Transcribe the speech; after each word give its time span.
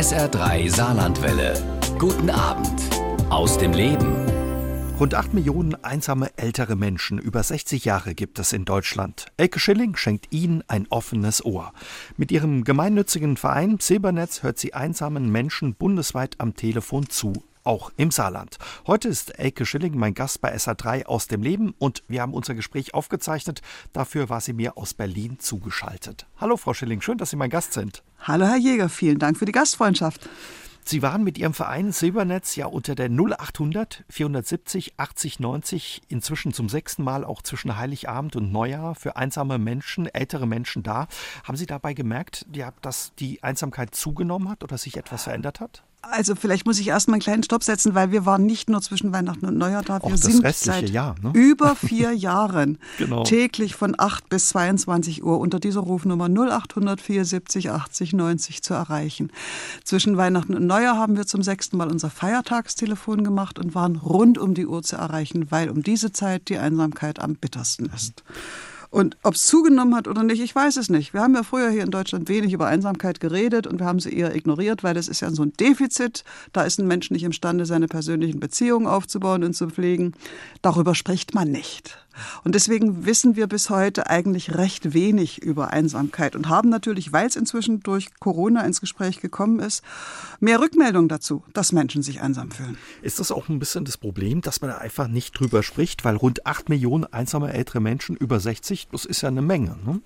SR3 0.00 0.74
Saarlandwelle. 0.74 1.52
Guten 1.98 2.30
Abend 2.30 2.80
aus 3.28 3.58
dem 3.58 3.74
Leben. 3.74 4.16
Rund 4.98 5.14
8 5.14 5.34
Millionen 5.34 5.74
einsame 5.84 6.30
ältere 6.38 6.74
Menschen 6.74 7.18
über 7.18 7.42
60 7.42 7.84
Jahre 7.84 8.14
gibt 8.14 8.38
es 8.38 8.54
in 8.54 8.64
Deutschland. 8.64 9.26
Elke 9.36 9.60
Schilling 9.60 9.96
schenkt 9.96 10.32
ihnen 10.32 10.64
ein 10.68 10.86
offenes 10.88 11.44
Ohr. 11.44 11.74
Mit 12.16 12.32
ihrem 12.32 12.64
gemeinnützigen 12.64 13.36
Verein 13.36 13.76
Silbernetz 13.78 14.42
hört 14.42 14.58
sie 14.58 14.72
einsamen 14.72 15.30
Menschen 15.30 15.74
bundesweit 15.74 16.36
am 16.38 16.56
Telefon 16.56 17.10
zu 17.10 17.34
auch 17.64 17.90
im 17.96 18.10
Saarland. 18.10 18.58
Heute 18.86 19.08
ist 19.08 19.38
Elke 19.38 19.66
Schilling 19.66 19.96
mein 19.96 20.14
Gast 20.14 20.40
bei 20.40 20.54
SA3 20.54 21.06
aus 21.06 21.28
dem 21.28 21.42
Leben 21.42 21.74
und 21.78 22.02
wir 22.08 22.22
haben 22.22 22.34
unser 22.34 22.54
Gespräch 22.54 22.94
aufgezeichnet. 22.94 23.62
Dafür 23.92 24.28
war 24.28 24.40
sie 24.40 24.52
mir 24.52 24.76
aus 24.76 24.94
Berlin 24.94 25.38
zugeschaltet. 25.38 26.26
Hallo 26.38 26.56
Frau 26.56 26.74
Schilling, 26.74 27.00
schön, 27.00 27.18
dass 27.18 27.30
Sie 27.30 27.36
mein 27.36 27.50
Gast 27.50 27.72
sind. 27.72 28.02
Hallo 28.20 28.46
Herr 28.46 28.56
Jäger, 28.56 28.88
vielen 28.88 29.18
Dank 29.18 29.36
für 29.36 29.44
die 29.44 29.52
Gastfreundschaft. 29.52 30.28
Sie 30.82 31.02
waren 31.02 31.22
mit 31.22 31.38
Ihrem 31.38 31.54
Verein 31.54 31.92
Silbernetz 31.92 32.56
ja 32.56 32.66
unter 32.66 32.94
der 32.94 33.10
0800 33.10 34.04
470 34.08 34.94
80 34.96 35.38
90 35.38 36.02
inzwischen 36.08 36.52
zum 36.52 36.68
sechsten 36.68 37.04
Mal 37.04 37.24
auch 37.24 37.42
zwischen 37.42 37.76
Heiligabend 37.76 38.34
und 38.34 38.50
Neujahr 38.50 38.94
für 38.94 39.16
einsame 39.16 39.58
Menschen, 39.58 40.06
ältere 40.06 40.46
Menschen 40.46 40.82
da. 40.82 41.06
Haben 41.44 41.56
Sie 41.56 41.66
dabei 41.66 41.94
gemerkt, 41.94 42.46
ja, 42.52 42.72
dass 42.80 43.14
die 43.18 43.42
Einsamkeit 43.42 43.94
zugenommen 43.94 44.48
hat 44.48 44.64
oder 44.64 44.78
sich 44.78 44.96
etwas 44.96 45.24
verändert 45.24 45.60
hat? 45.60 45.84
Also 46.02 46.34
vielleicht 46.34 46.66
muss 46.66 46.80
ich 46.80 46.88
erstmal 46.88 47.16
einen 47.16 47.22
kleinen 47.22 47.42
Stopp 47.42 47.62
setzen, 47.62 47.94
weil 47.94 48.10
wir 48.10 48.24
waren 48.24 48.46
nicht 48.46 48.70
nur 48.70 48.80
zwischen 48.80 49.12
Weihnachten 49.12 49.44
und 49.44 49.58
Neujahr 49.58 49.82
da, 49.82 50.00
wir 50.02 50.16
sind 50.16 50.46
seit 50.54 50.88
Jahr, 50.88 51.14
ne? 51.22 51.32
über 51.34 51.76
vier 51.76 52.12
Jahren 52.12 52.78
genau. 52.98 53.22
täglich 53.22 53.74
von 53.74 53.94
8 53.98 54.28
bis 54.30 54.48
22 54.48 55.22
Uhr 55.22 55.38
unter 55.38 55.60
dieser 55.60 55.80
Rufnummer 55.80 56.28
0800 56.28 57.00
470 57.00 57.70
80 57.70 58.12
90 58.14 58.62
zu 58.62 58.74
erreichen. 58.74 59.30
Zwischen 59.84 60.16
Weihnachten 60.16 60.54
und 60.54 60.66
Neujahr 60.66 60.96
haben 60.96 61.16
wir 61.16 61.26
zum 61.26 61.42
sechsten 61.42 61.76
Mal 61.76 61.90
unser 61.90 62.08
Feiertagstelefon 62.08 63.22
gemacht 63.22 63.58
und 63.58 63.74
waren 63.74 63.96
rund 63.96 64.38
um 64.38 64.54
die 64.54 64.66
Uhr 64.66 64.82
zu 64.82 64.96
erreichen, 64.96 65.50
weil 65.50 65.68
um 65.68 65.82
diese 65.82 66.12
Zeit 66.12 66.48
die 66.48 66.58
Einsamkeit 66.58 67.20
am 67.20 67.34
bittersten 67.34 67.90
ist. 67.94 68.24
Mhm. 68.26 68.69
Und 68.90 69.16
ob 69.22 69.34
es 69.34 69.46
zugenommen 69.46 69.94
hat 69.94 70.08
oder 70.08 70.24
nicht, 70.24 70.42
ich 70.42 70.54
weiß 70.54 70.76
es 70.76 70.90
nicht. 70.90 71.14
Wir 71.14 71.20
haben 71.20 71.34
ja 71.34 71.44
früher 71.44 71.70
hier 71.70 71.84
in 71.84 71.92
Deutschland 71.92 72.28
wenig 72.28 72.52
über 72.52 72.66
Einsamkeit 72.66 73.20
geredet 73.20 73.68
und 73.68 73.78
wir 73.78 73.86
haben 73.86 74.00
sie 74.00 74.12
eher 74.12 74.34
ignoriert, 74.34 74.82
weil 74.82 74.96
es 74.96 75.06
ist 75.06 75.20
ja 75.20 75.30
so 75.30 75.44
ein 75.44 75.52
Defizit. 75.52 76.24
Da 76.52 76.62
ist 76.62 76.80
ein 76.80 76.88
Mensch 76.88 77.10
nicht 77.10 77.22
imstande, 77.22 77.66
seine 77.66 77.86
persönlichen 77.86 78.40
Beziehungen 78.40 78.88
aufzubauen 78.88 79.44
und 79.44 79.54
zu 79.54 79.68
pflegen. 79.68 80.12
Darüber 80.60 80.96
spricht 80.96 81.34
man 81.34 81.52
nicht. 81.52 81.99
Und 82.44 82.54
deswegen 82.54 83.06
wissen 83.06 83.36
wir 83.36 83.46
bis 83.46 83.70
heute 83.70 84.08
eigentlich 84.08 84.56
recht 84.56 84.94
wenig 84.94 85.42
über 85.42 85.70
Einsamkeit 85.70 86.36
und 86.36 86.48
haben 86.48 86.68
natürlich, 86.68 87.12
weil 87.12 87.26
es 87.26 87.36
inzwischen 87.36 87.80
durch 87.80 88.08
Corona 88.18 88.62
ins 88.62 88.80
Gespräch 88.80 89.20
gekommen 89.20 89.60
ist, 89.60 89.82
mehr 90.40 90.60
Rückmeldungen 90.60 91.08
dazu, 91.08 91.42
dass 91.52 91.72
Menschen 91.72 92.02
sich 92.02 92.20
einsam 92.20 92.50
fühlen. 92.50 92.76
Ist 93.02 93.20
das 93.20 93.30
auch 93.30 93.48
ein 93.48 93.58
bisschen 93.58 93.84
das 93.84 93.96
Problem, 93.96 94.40
dass 94.40 94.60
man 94.60 94.70
einfach 94.70 95.08
nicht 95.08 95.38
drüber 95.38 95.62
spricht, 95.62 96.04
weil 96.04 96.16
rund 96.16 96.46
8 96.46 96.68
Millionen 96.68 97.04
einsame 97.04 97.52
ältere 97.52 97.80
Menschen 97.80 98.16
über 98.16 98.40
60, 98.40 98.88
das 98.92 99.04
ist 99.04 99.22
ja 99.22 99.28
eine 99.28 99.42
Menge. 99.42 99.76
Ne? 99.84 100.00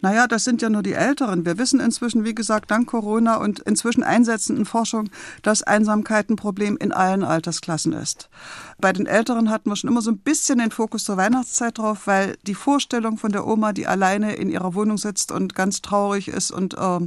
Naja, 0.00 0.26
das 0.26 0.44
sind 0.44 0.62
ja 0.62 0.70
nur 0.70 0.82
die 0.82 0.92
Älteren. 0.92 1.44
Wir 1.44 1.58
wissen 1.58 1.80
inzwischen, 1.80 2.24
wie 2.24 2.34
gesagt, 2.34 2.70
dank 2.70 2.88
Corona 2.88 3.36
und 3.36 3.60
inzwischen 3.60 4.02
einsetzenden 4.02 4.64
Forschung, 4.64 5.10
dass 5.42 5.62
Einsamkeit 5.62 6.30
ein 6.30 6.36
Problem 6.36 6.76
in 6.76 6.92
allen 6.92 7.24
Altersklassen 7.24 7.92
ist. 7.92 8.28
Bei 8.80 8.92
den 8.92 9.06
Älteren 9.06 9.50
hatten 9.50 9.70
wir 9.70 9.76
schon 9.76 9.90
immer 9.90 10.02
so 10.02 10.10
ein 10.10 10.18
bisschen 10.18 10.58
den 10.58 10.70
Fokus 10.70 11.04
zur 11.04 11.16
Weihnachtszeit 11.16 11.57
drauf, 11.60 12.06
weil 12.06 12.36
die 12.46 12.54
Vorstellung 12.54 13.18
von 13.18 13.32
der 13.32 13.46
Oma, 13.46 13.72
die 13.72 13.86
alleine 13.86 14.34
in 14.34 14.50
ihrer 14.50 14.74
Wohnung 14.74 14.98
sitzt 14.98 15.32
und 15.32 15.54
ganz 15.54 15.82
traurig 15.82 16.28
ist 16.28 16.50
und 16.50 16.74
äh, 16.74 17.00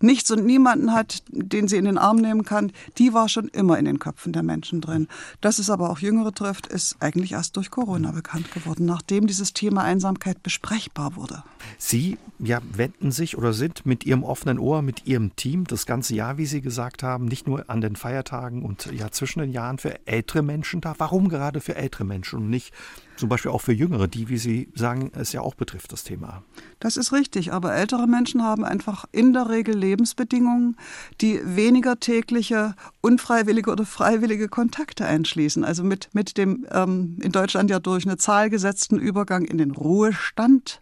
nichts 0.00 0.30
und 0.30 0.44
niemanden 0.44 0.92
hat, 0.92 1.22
den 1.28 1.68
sie 1.68 1.76
in 1.76 1.84
den 1.84 1.98
Arm 1.98 2.16
nehmen 2.16 2.44
kann, 2.44 2.72
die 2.98 3.12
war 3.12 3.28
schon 3.28 3.48
immer 3.48 3.78
in 3.78 3.84
den 3.84 3.98
Köpfen 3.98 4.32
der 4.32 4.42
Menschen 4.42 4.80
drin. 4.80 5.08
Dass 5.40 5.58
es 5.58 5.70
aber 5.70 5.90
auch 5.90 5.98
Jüngere 5.98 6.32
trifft, 6.32 6.66
ist 6.66 6.96
eigentlich 7.00 7.32
erst 7.32 7.56
durch 7.56 7.70
Corona 7.70 8.12
bekannt 8.12 8.52
geworden, 8.52 8.86
nachdem 8.86 9.26
dieses 9.26 9.52
Thema 9.52 9.82
Einsamkeit 9.82 10.42
besprechbar 10.42 11.16
wurde. 11.16 11.42
Sie 11.76 12.18
ja, 12.38 12.60
wenden 12.72 13.10
sich 13.10 13.36
oder 13.36 13.52
sind 13.52 13.84
mit 13.84 14.04
Ihrem 14.06 14.24
offenen 14.24 14.58
Ohr, 14.58 14.82
mit 14.82 15.06
Ihrem 15.06 15.34
Team 15.36 15.64
das 15.64 15.86
ganze 15.86 16.14
Jahr, 16.14 16.38
wie 16.38 16.46
Sie 16.46 16.60
gesagt 16.60 17.02
haben, 17.02 17.26
nicht 17.26 17.46
nur 17.46 17.68
an 17.68 17.80
den 17.80 17.96
Feiertagen 17.96 18.62
und 18.62 18.86
ja 18.92 19.10
zwischen 19.10 19.40
den 19.40 19.52
Jahren 19.52 19.78
für 19.78 20.06
ältere 20.06 20.42
Menschen 20.42 20.80
da. 20.80 20.94
Warum 20.98 21.28
gerade 21.28 21.60
für 21.60 21.74
ältere 21.74 22.04
Menschen 22.04 22.38
und 22.40 22.50
nicht 22.50 22.72
zum 23.18 23.28
Beispiel 23.28 23.50
auch 23.50 23.60
für 23.60 23.72
Jüngere, 23.72 24.08
die, 24.08 24.28
wie 24.28 24.38
Sie 24.38 24.70
sagen, 24.74 25.10
es 25.14 25.32
ja 25.32 25.40
auch 25.40 25.54
betrifft, 25.54 25.92
das 25.92 26.04
Thema? 26.04 26.42
Das 26.78 26.96
ist 26.96 27.12
richtig, 27.12 27.52
aber 27.52 27.74
ältere 27.74 28.06
Menschen 28.06 28.42
haben 28.42 28.64
einfach 28.64 29.04
in 29.12 29.32
der 29.32 29.48
Regel 29.48 29.76
Lebensbedingungen, 29.76 30.76
die 31.20 31.40
weniger 31.44 31.98
tägliche, 31.98 32.74
unfreiwillige 33.00 33.70
oder 33.70 33.84
freiwillige 33.84 34.48
Kontakte 34.48 35.04
einschließen. 35.04 35.64
Also 35.64 35.82
mit, 35.82 36.08
mit 36.12 36.38
dem 36.38 36.66
ähm, 36.70 37.18
in 37.20 37.32
Deutschland 37.32 37.70
ja 37.70 37.80
durch 37.80 38.06
eine 38.06 38.16
Zahl 38.16 38.50
gesetzten 38.50 38.98
Übergang 38.98 39.44
in 39.44 39.58
den 39.58 39.72
Ruhestand 39.72 40.80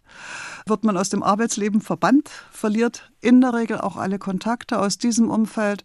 wird 0.69 0.83
man 0.83 0.97
aus 0.97 1.09
dem 1.09 1.23
Arbeitsleben 1.23 1.81
verbannt, 1.81 2.29
verliert 2.51 3.11
in 3.21 3.41
der 3.41 3.53
Regel 3.53 3.79
auch 3.79 3.97
alle 3.97 4.19
Kontakte 4.19 4.79
aus 4.79 4.97
diesem 4.97 5.29
Umfeld 5.29 5.83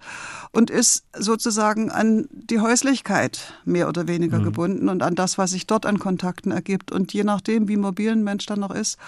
und 0.53 0.70
ist 0.70 1.04
sozusagen 1.16 1.91
an 1.91 2.28
die 2.31 2.60
Häuslichkeit 2.60 3.54
mehr 3.65 3.88
oder 3.88 4.06
weniger 4.09 4.38
mhm. 4.38 4.44
gebunden 4.44 4.88
und 4.88 5.03
an 5.03 5.15
das, 5.15 5.38
was 5.38 5.50
sich 5.53 5.66
dort 5.66 5.87
an 5.87 5.98
Kontakten 5.98 6.53
ergibt. 6.53 6.93
Und 6.93 7.12
je 7.12 7.25
nachdem, 7.25 7.69
wie 7.69 7.76
mobil 7.76 8.12
ein 8.12 8.25
Mensch 8.25 8.47
dann 8.47 8.60
noch 8.60 8.70
ist, 8.70 8.98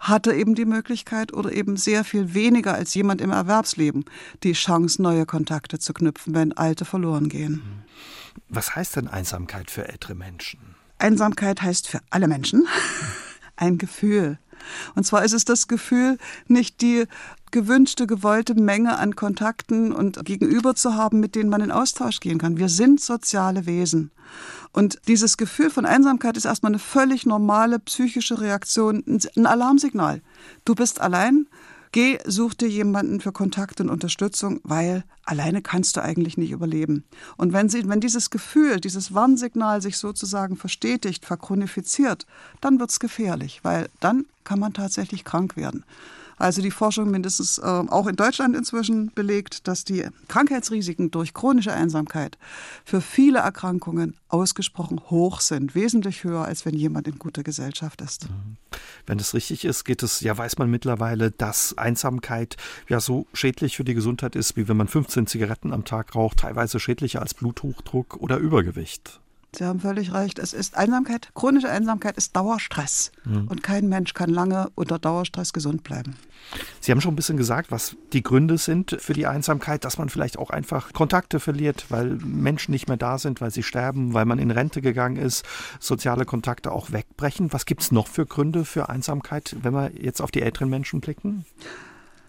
hatte 0.00 0.32
eben 0.32 0.54
die 0.54 0.64
Möglichkeit 0.64 1.32
oder 1.32 1.52
eben 1.52 1.76
sehr 1.76 2.04
viel 2.04 2.32
weniger 2.34 2.74
als 2.74 2.94
jemand 2.94 3.20
im 3.20 3.30
Erwerbsleben 3.30 4.06
die 4.42 4.52
Chance, 4.52 5.00
neue 5.02 5.26
Kontakte 5.26 5.78
zu 5.78 5.92
knüpfen, 5.92 6.34
wenn 6.34 6.52
alte 6.52 6.86
verloren 6.86 7.28
gehen. 7.28 7.52
Mhm. 7.52 7.82
Was 8.48 8.74
heißt 8.74 8.96
denn 8.96 9.08
Einsamkeit 9.08 9.70
für 9.70 9.86
ältere 9.86 10.14
Menschen? 10.14 10.58
Einsamkeit 10.98 11.62
heißt 11.62 11.86
für 11.88 12.00
alle 12.10 12.28
Menschen 12.28 12.66
ein 13.56 13.78
Gefühl. 13.78 14.38
Und 14.94 15.04
zwar 15.04 15.24
ist 15.24 15.32
es 15.32 15.44
das 15.44 15.68
Gefühl, 15.68 16.18
nicht 16.46 16.80
die 16.80 17.04
gewünschte, 17.50 18.06
gewollte 18.06 18.54
Menge 18.54 18.98
an 18.98 19.16
Kontakten 19.16 19.92
und 19.92 20.24
Gegenüber 20.24 20.74
zu 20.74 20.94
haben, 20.94 21.20
mit 21.20 21.34
denen 21.34 21.50
man 21.50 21.60
in 21.60 21.72
Austausch 21.72 22.20
gehen 22.20 22.38
kann. 22.38 22.58
Wir 22.58 22.68
sind 22.68 23.00
soziale 23.00 23.66
Wesen. 23.66 24.10
Und 24.72 25.00
dieses 25.08 25.36
Gefühl 25.36 25.70
von 25.70 25.84
Einsamkeit 25.84 26.36
ist 26.36 26.44
erstmal 26.44 26.70
eine 26.70 26.78
völlig 26.78 27.26
normale 27.26 27.80
psychische 27.80 28.40
Reaktion, 28.40 29.02
ein 29.36 29.46
Alarmsignal. 29.46 30.22
Du 30.64 30.74
bist 30.74 31.00
allein, 31.00 31.46
Such 32.26 32.54
dir 32.54 32.68
jemanden 32.68 33.20
für 33.20 33.32
Kontakt 33.32 33.80
und 33.80 33.88
Unterstützung, 33.88 34.60
weil 34.62 35.02
alleine 35.24 35.60
kannst 35.60 35.96
du 35.96 36.02
eigentlich 36.02 36.36
nicht 36.36 36.52
überleben. 36.52 37.02
Und 37.36 37.52
wenn, 37.52 37.68
sie, 37.68 37.88
wenn 37.88 38.00
dieses 38.00 38.30
Gefühl, 38.30 38.80
dieses 38.80 39.12
Warnsignal 39.12 39.82
sich 39.82 39.96
sozusagen 39.98 40.56
verstetigt, 40.56 41.26
verchronifiziert, 41.26 42.26
dann 42.60 42.78
wird 42.78 42.90
es 42.90 43.00
gefährlich, 43.00 43.60
weil 43.64 43.88
dann 43.98 44.26
kann 44.44 44.60
man 44.60 44.72
tatsächlich 44.72 45.24
krank 45.24 45.56
werden. 45.56 45.84
Also 46.40 46.62
die 46.62 46.70
Forschung 46.70 47.10
mindestens 47.10 47.58
äh, 47.58 47.62
auch 47.62 48.06
in 48.06 48.16
Deutschland 48.16 48.56
inzwischen 48.56 49.12
belegt, 49.14 49.68
dass 49.68 49.84
die 49.84 50.06
Krankheitsrisiken 50.28 51.10
durch 51.10 51.34
chronische 51.34 51.72
Einsamkeit 51.72 52.38
für 52.84 53.02
viele 53.02 53.40
Erkrankungen 53.40 54.16
ausgesprochen 54.28 55.02
hoch 55.10 55.40
sind, 55.40 55.74
wesentlich 55.74 56.24
höher, 56.24 56.46
als 56.46 56.64
wenn 56.64 56.74
jemand 56.74 57.08
in 57.08 57.18
guter 57.18 57.42
Gesellschaft 57.42 58.00
ist. 58.00 58.30
Mhm. 58.30 58.56
Wenn 59.06 59.18
das 59.18 59.34
richtig 59.34 59.66
ist, 59.66 59.84
geht 59.84 60.02
es, 60.02 60.20
ja, 60.20 60.36
weiß 60.36 60.56
man 60.56 60.70
mittlerweile, 60.70 61.30
dass 61.30 61.76
Einsamkeit 61.76 62.56
ja 62.88 63.00
so 63.00 63.26
schädlich 63.34 63.76
für 63.76 63.84
die 63.84 63.94
Gesundheit 63.94 64.34
ist, 64.34 64.56
wie 64.56 64.66
wenn 64.66 64.78
man 64.78 64.88
15 64.88 65.26
Zigaretten 65.26 65.74
am 65.74 65.84
Tag 65.84 66.14
raucht, 66.14 66.38
teilweise 66.38 66.80
schädlicher 66.80 67.20
als 67.20 67.34
Bluthochdruck 67.34 68.16
oder 68.16 68.38
Übergewicht. 68.38 69.20
Sie 69.52 69.64
haben 69.64 69.80
völlig 69.80 70.12
recht. 70.12 70.38
Es 70.38 70.52
ist 70.52 70.76
Einsamkeit, 70.76 71.30
chronische 71.34 71.68
Einsamkeit 71.68 72.16
ist 72.16 72.36
Dauerstress. 72.36 73.10
Mhm. 73.24 73.48
Und 73.48 73.62
kein 73.62 73.88
Mensch 73.88 74.14
kann 74.14 74.30
lange 74.30 74.70
unter 74.76 74.98
Dauerstress 74.98 75.52
gesund 75.52 75.82
bleiben. 75.82 76.16
Sie 76.80 76.90
haben 76.90 77.00
schon 77.00 77.12
ein 77.12 77.16
bisschen 77.16 77.36
gesagt, 77.36 77.70
was 77.70 77.96
die 78.12 78.22
Gründe 78.22 78.58
sind 78.58 78.96
für 79.00 79.12
die 79.12 79.26
Einsamkeit, 79.26 79.84
dass 79.84 79.98
man 79.98 80.08
vielleicht 80.08 80.38
auch 80.38 80.50
einfach 80.50 80.92
Kontakte 80.92 81.40
verliert, 81.40 81.86
weil 81.90 82.16
Menschen 82.24 82.72
nicht 82.72 82.88
mehr 82.88 82.96
da 82.96 83.18
sind, 83.18 83.40
weil 83.40 83.50
sie 83.50 83.62
sterben, 83.62 84.14
weil 84.14 84.24
man 84.24 84.38
in 84.38 84.50
Rente 84.50 84.80
gegangen 84.80 85.16
ist, 85.16 85.44
soziale 85.80 86.24
Kontakte 86.24 86.72
auch 86.72 86.92
wegbrechen. 86.92 87.52
Was 87.52 87.66
gibt 87.66 87.82
es 87.82 87.92
noch 87.92 88.06
für 88.06 88.26
Gründe 88.26 88.64
für 88.64 88.88
Einsamkeit, 88.88 89.56
wenn 89.62 89.74
wir 89.74 89.92
jetzt 90.00 90.20
auf 90.20 90.30
die 90.30 90.42
älteren 90.42 90.70
Menschen 90.70 91.00
blicken? 91.00 91.44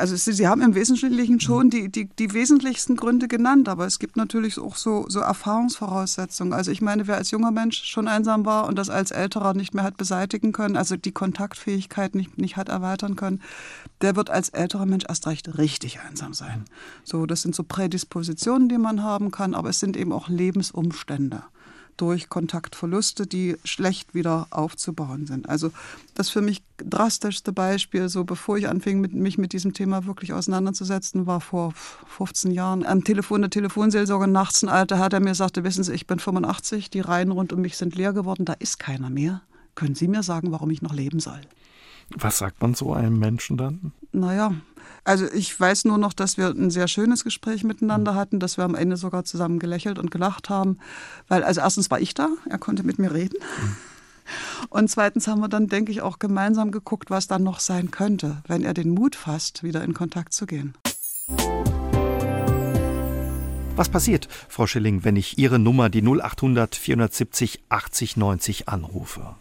Also 0.02 0.16
Sie, 0.16 0.34
Sie 0.34 0.48
haben 0.48 0.64
im 0.64 0.74
Wesentlichen 0.74 1.40
schon 1.40 1.70
die, 1.70 1.88
die, 1.90 2.06
die 2.06 2.34
wesentlichsten 2.34 2.98
Gründe 2.98 3.28
genannt, 3.28 3.70
aber 3.70 3.86
es 3.86 4.00
gibt 4.00 4.18
natürlich 4.18 4.58
auch 4.58 4.76
so, 4.76 5.06
so 5.08 5.20
Erfahrungsvoraussetzungen. 5.20 6.54
Also 6.54 6.72
ich 6.72 6.82
meine, 6.82 7.06
wer 7.06 7.18
als 7.18 7.30
junger 7.30 7.52
Mensch 7.52 7.84
schon 7.84 8.08
einsam 8.08 8.44
war 8.44 8.66
und 8.66 8.80
das 8.80 8.90
als 8.90 9.12
älterer 9.12 9.54
nicht 9.54 9.76
mehr 9.76 9.84
hat 9.84 9.98
beseitigen 9.98 10.54
können, 10.54 10.76
also 10.76 10.96
die 10.98 11.12
Kontaktfähigkeit 11.12 12.16
nicht, 12.16 12.40
nicht 12.40 12.58
hat 12.58 12.68
erweitern 12.68 13.16
können, 13.16 13.42
der 14.02 14.16
wird 14.16 14.32
als 14.32 14.50
älterer 14.50 14.88
Mensch 14.88 15.06
erst 15.08 15.28
recht 15.28 15.60
richtig 15.60 16.00
einsam 16.00 16.34
sein. 16.34 16.66
So, 17.04 17.28
das 17.28 17.44
sind 17.44 17.54
so 17.54 17.62
Prädispositionen, 17.64 18.70
die 18.70 18.80
man 18.80 19.04
haben 19.04 19.30
kann, 19.30 19.54
aber 19.54 19.70
es 19.70 19.80
sind 19.80 19.96
eben 19.96 20.14
auch 20.14 20.30
Lebensumstände 20.30 21.44
durch 21.98 22.30
Kontaktverluste, 22.30 23.28
die 23.28 23.58
schlecht 23.64 24.14
wieder 24.14 24.48
aufzubauen 24.50 25.28
sind. 25.28 25.48
Also 25.48 25.72
das 26.16 26.30
für 26.30 26.42
mich 26.42 26.62
drastischste 26.78 27.54
Beispiel, 27.54 28.10
so 28.10 28.24
bevor 28.24 28.58
ich 28.58 28.68
anfing, 28.68 29.02
mit, 29.02 29.14
mich 29.14 29.38
mit 29.38 29.54
diesem 29.54 29.74
Thema 29.74 30.06
wirklich 30.06 30.34
auseinanderzusetzen, 30.34 31.28
war 31.28 31.42
vor 31.42 31.74
15 31.74 32.52
Jahren 32.52 32.86
am 32.86 33.04
Telefon 33.04 33.42
der 33.42 33.50
Telefonseelsorger 33.50 34.28
nachts 34.28 34.64
ein 34.64 34.70
alter 34.70 34.98
Herr, 34.98 35.10
der 35.10 35.20
mir 35.20 35.36
sagte, 35.36 35.64
wissen 35.64 35.84
Sie, 35.84 35.94
ich 35.94 36.08
bin 36.08 36.20
85, 36.20 36.90
die 36.90 37.02
Reihen 37.02 37.32
rund 37.32 37.54
um 37.54 37.62
mich 37.62 37.78
sind 37.78 37.96
leer 37.96 38.14
geworden, 38.14 38.46
da 38.46 38.54
ist 38.54 38.80
keiner 38.80 39.10
mehr. 39.10 39.42
Können 39.76 39.96
Sie 39.96 40.08
mir 40.08 40.24
sagen, 40.24 40.52
warum 40.52 40.70
ich 40.70 40.82
noch 40.82 40.94
leben 40.94 41.20
soll? 41.20 41.42
Was 42.18 42.38
sagt 42.38 42.62
man 42.62 42.74
so 42.74 42.94
einem 42.94 43.18
Menschen 43.20 43.58
dann? 43.58 43.94
Naja, 44.12 44.54
also 45.04 45.26
ich 45.32 45.58
weiß 45.58 45.86
nur 45.86 45.98
noch, 45.98 46.14
dass 46.14 46.38
wir 46.38 46.50
ein 46.50 46.70
sehr 46.70 46.88
schönes 46.88 47.24
Gespräch 47.24 47.64
miteinander 47.64 48.16
hatten, 48.16 48.40
dass 48.40 48.58
wir 48.58 48.66
am 48.66 48.76
Ende 48.76 48.98
sogar 48.98 49.24
zusammen 49.24 49.60
gelächelt 49.60 49.98
und 49.98 50.12
gelacht 50.12 50.50
haben. 50.50 50.78
Weil, 51.28 51.44
also 51.44 51.62
erstens 51.62 51.90
war 51.90 52.00
ich 52.00 52.14
da, 52.14 52.30
er 52.50 52.58
konnte 52.58 52.84
mit 52.84 53.00
mir 53.00 53.14
reden. 53.14 53.38
Und 54.70 54.90
zweitens 54.90 55.28
haben 55.28 55.42
wir 55.42 55.50
dann, 55.50 55.68
denke 55.68 55.92
ich, 55.92 56.02
auch 56.02 56.20
gemeinsam 56.20 56.72
geguckt, 56.72 57.10
was 57.10 57.28
dann 57.28 57.44
noch 57.44 57.60
sein 57.60 57.92
könnte, 57.92 58.44
wenn 58.48 58.64
er 58.64 58.74
den 58.74 58.92
Mut 58.92 59.16
fasst, 59.16 59.64
wieder 59.64 59.84
in 59.84 59.94
Kontakt 59.94 60.34
zu 60.34 60.46
gehen. 60.46 60.76
Was 63.76 63.90
passiert, 63.90 64.28
Frau 64.50 64.68
Schilling, 64.68 65.04
wenn 65.04 65.16
ich 65.16 65.38
Ihre 65.38 65.58
Nummer, 65.58 65.90
die 65.90 66.02
0800 66.02 66.76
470 66.76 67.64
80 67.70 68.18
90, 68.18 68.70
anrufe? 68.70 69.36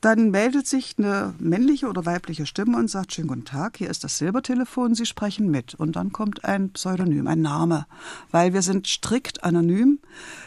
Dann 0.00 0.30
meldet 0.30 0.68
sich 0.68 0.94
eine 0.96 1.34
männliche 1.40 1.88
oder 1.88 2.06
weibliche 2.06 2.46
Stimme 2.46 2.76
und 2.76 2.88
sagt, 2.88 3.12
schönen 3.12 3.26
guten 3.26 3.44
Tag, 3.44 3.78
hier 3.78 3.90
ist 3.90 4.04
das 4.04 4.18
Silbertelefon, 4.18 4.94
Sie 4.94 5.06
sprechen 5.06 5.50
mit. 5.50 5.74
Und 5.74 5.96
dann 5.96 6.12
kommt 6.12 6.44
ein 6.44 6.70
Pseudonym, 6.70 7.26
ein 7.26 7.42
Name, 7.42 7.84
weil 8.30 8.52
wir 8.52 8.62
sind 8.62 8.86
strikt 8.86 9.42
anonym. 9.42 9.98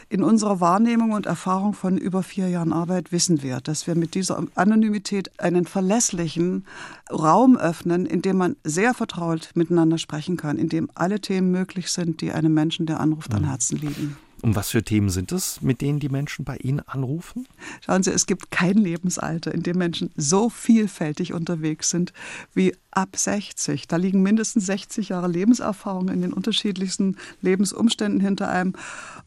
In 0.07 0.23
unserer 0.23 0.61
Wahrnehmung 0.61 1.11
und 1.11 1.25
Erfahrung 1.25 1.73
von 1.73 1.97
über 1.97 2.23
vier 2.23 2.47
Jahren 2.47 2.71
Arbeit 2.71 3.11
wissen 3.11 3.43
wir, 3.43 3.59
dass 3.59 3.87
wir 3.87 3.95
mit 3.95 4.15
dieser 4.15 4.41
Anonymität 4.55 5.37
einen 5.37 5.65
verlässlichen 5.65 6.65
Raum 7.11 7.57
öffnen, 7.57 8.05
in 8.05 8.21
dem 8.21 8.37
man 8.37 8.55
sehr 8.63 8.93
vertraut 8.93 9.49
miteinander 9.55 9.97
sprechen 9.97 10.37
kann, 10.37 10.57
in 10.57 10.69
dem 10.69 10.89
alle 10.95 11.19
Themen 11.19 11.51
möglich 11.51 11.91
sind, 11.91 12.21
die 12.21 12.31
einem 12.31 12.53
Menschen, 12.53 12.85
der 12.85 13.01
anruft, 13.01 13.33
an 13.33 13.43
Herzen 13.43 13.77
liegen. 13.79 14.15
Und 14.41 14.55
was 14.55 14.69
für 14.71 14.83
Themen 14.83 15.09
sind 15.09 15.31
es, 15.31 15.61
mit 15.61 15.81
denen 15.81 15.99
die 15.99 16.09
Menschen 16.09 16.45
bei 16.45 16.57
Ihnen 16.57 16.79
anrufen? 16.79 17.47
Schauen 17.85 18.01
Sie, 18.01 18.11
es 18.11 18.25
gibt 18.25 18.49
kein 18.49 18.77
Lebensalter, 18.77 19.53
in 19.53 19.63
dem 19.63 19.77
Menschen 19.77 20.11
so 20.15 20.49
vielfältig 20.49 21.33
unterwegs 21.33 21.89
sind 21.89 22.11
wie 22.53 22.75
ab 22.91 23.15
60. 23.15 23.87
Da 23.87 23.95
liegen 23.95 24.21
mindestens 24.21 24.65
60 24.65 25.09
Jahre 25.09 25.27
Lebenserfahrung 25.27 26.09
in 26.09 26.21
den 26.21 26.33
unterschiedlichsten 26.33 27.17
Lebensumständen 27.41 28.19
hinter 28.19 28.49
einem. 28.49 28.73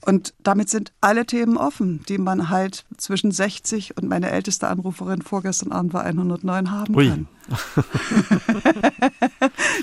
Und 0.04 0.34
damit 0.42 0.68
sind 0.68 0.92
alle 1.00 1.26
Themen 1.26 1.56
offen, 1.56 2.02
die 2.08 2.18
man 2.18 2.50
halt 2.50 2.84
zwischen 2.96 3.32
60 3.32 3.96
und 3.96 4.08
meine 4.08 4.30
älteste 4.30 4.68
Anruferin 4.68 5.22
vorgestern 5.22 5.72
Abend 5.72 5.94
war 5.94 6.04
109 6.04 6.70
haben 6.70 6.94
Ui. 6.94 7.08
kann. 7.08 7.28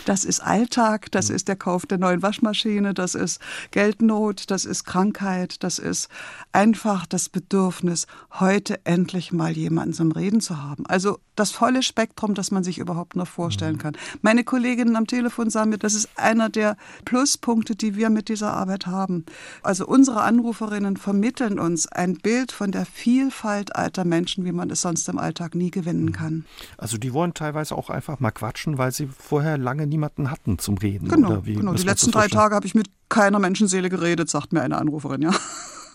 das 0.05 0.23
ist 0.23 0.39
Alltag, 0.39 1.11
das 1.11 1.29
ist 1.29 1.47
der 1.47 1.55
Kauf 1.55 1.85
der 1.85 1.97
neuen 1.97 2.21
Waschmaschine, 2.21 2.93
das 2.93 3.15
ist 3.15 3.39
Geldnot, 3.71 4.49
das 4.49 4.65
ist 4.65 4.83
Krankheit, 4.83 5.63
das 5.63 5.79
ist 5.79 6.09
einfach 6.51 7.05
das 7.05 7.29
Bedürfnis, 7.29 8.07
heute 8.39 8.85
endlich 8.85 9.31
mal 9.31 9.51
jemanden 9.51 9.93
zum 9.93 10.11
Reden 10.11 10.41
zu 10.41 10.61
haben. 10.61 10.85
Also 10.87 11.19
das 11.35 11.51
volle 11.51 11.83
Spektrum, 11.83 12.33
das 12.33 12.51
man 12.51 12.63
sich 12.63 12.79
überhaupt 12.79 13.15
nur 13.15 13.25
vorstellen 13.25 13.70
kann. 13.77 13.97
Meine 14.21 14.43
Kolleginnen 14.43 14.95
am 14.95 15.07
Telefon 15.07 15.49
sagen 15.49 15.69
mir, 15.69 15.77
das 15.77 15.93
ist 15.93 16.09
einer 16.15 16.49
der 16.49 16.77
Pluspunkte, 17.05 17.75
die 17.75 17.95
wir 17.95 18.09
mit 18.09 18.29
dieser 18.29 18.53
Arbeit 18.53 18.87
haben. 18.87 19.25
Also 19.63 19.85
unsere 19.85 20.21
Anruferinnen 20.21 20.97
vermitteln 20.97 21.59
uns 21.59 21.87
ein 21.87 22.15
Bild 22.15 22.51
von 22.51 22.71
der 22.71 22.85
Vielfalt 22.85 23.75
alter 23.75 24.05
Menschen, 24.05 24.45
wie 24.45 24.51
man 24.51 24.69
es 24.69 24.81
sonst 24.81 25.07
im 25.09 25.17
Alltag 25.17 25.55
nie 25.55 25.71
gewinnen 25.71 26.11
kann. 26.11 26.45
Also 26.77 26.97
die 26.97 27.13
wollen 27.13 27.33
teilweise 27.33 27.77
auch 27.77 27.89
einfach 27.89 28.19
mal 28.19 28.31
quatschen, 28.31 28.77
weil 28.77 28.91
sie 28.91 29.07
vorher 29.07 29.57
lange 29.57 29.87
niemanden 29.87 30.31
hatten 30.31 30.59
zum 30.59 30.77
Reden. 30.77 31.07
Genau, 31.07 31.41
genau. 31.41 31.73
die 31.73 31.83
letzten 31.83 32.11
drei 32.11 32.27
Tage 32.27 32.55
habe 32.55 32.65
ich 32.65 32.75
mit 32.75 32.87
keiner 33.09 33.39
Menschenseele 33.39 33.89
geredet, 33.89 34.29
sagt 34.29 34.53
mir 34.53 34.61
eine 34.61 34.77
Anruferin, 34.77 35.21
ja. 35.21 35.31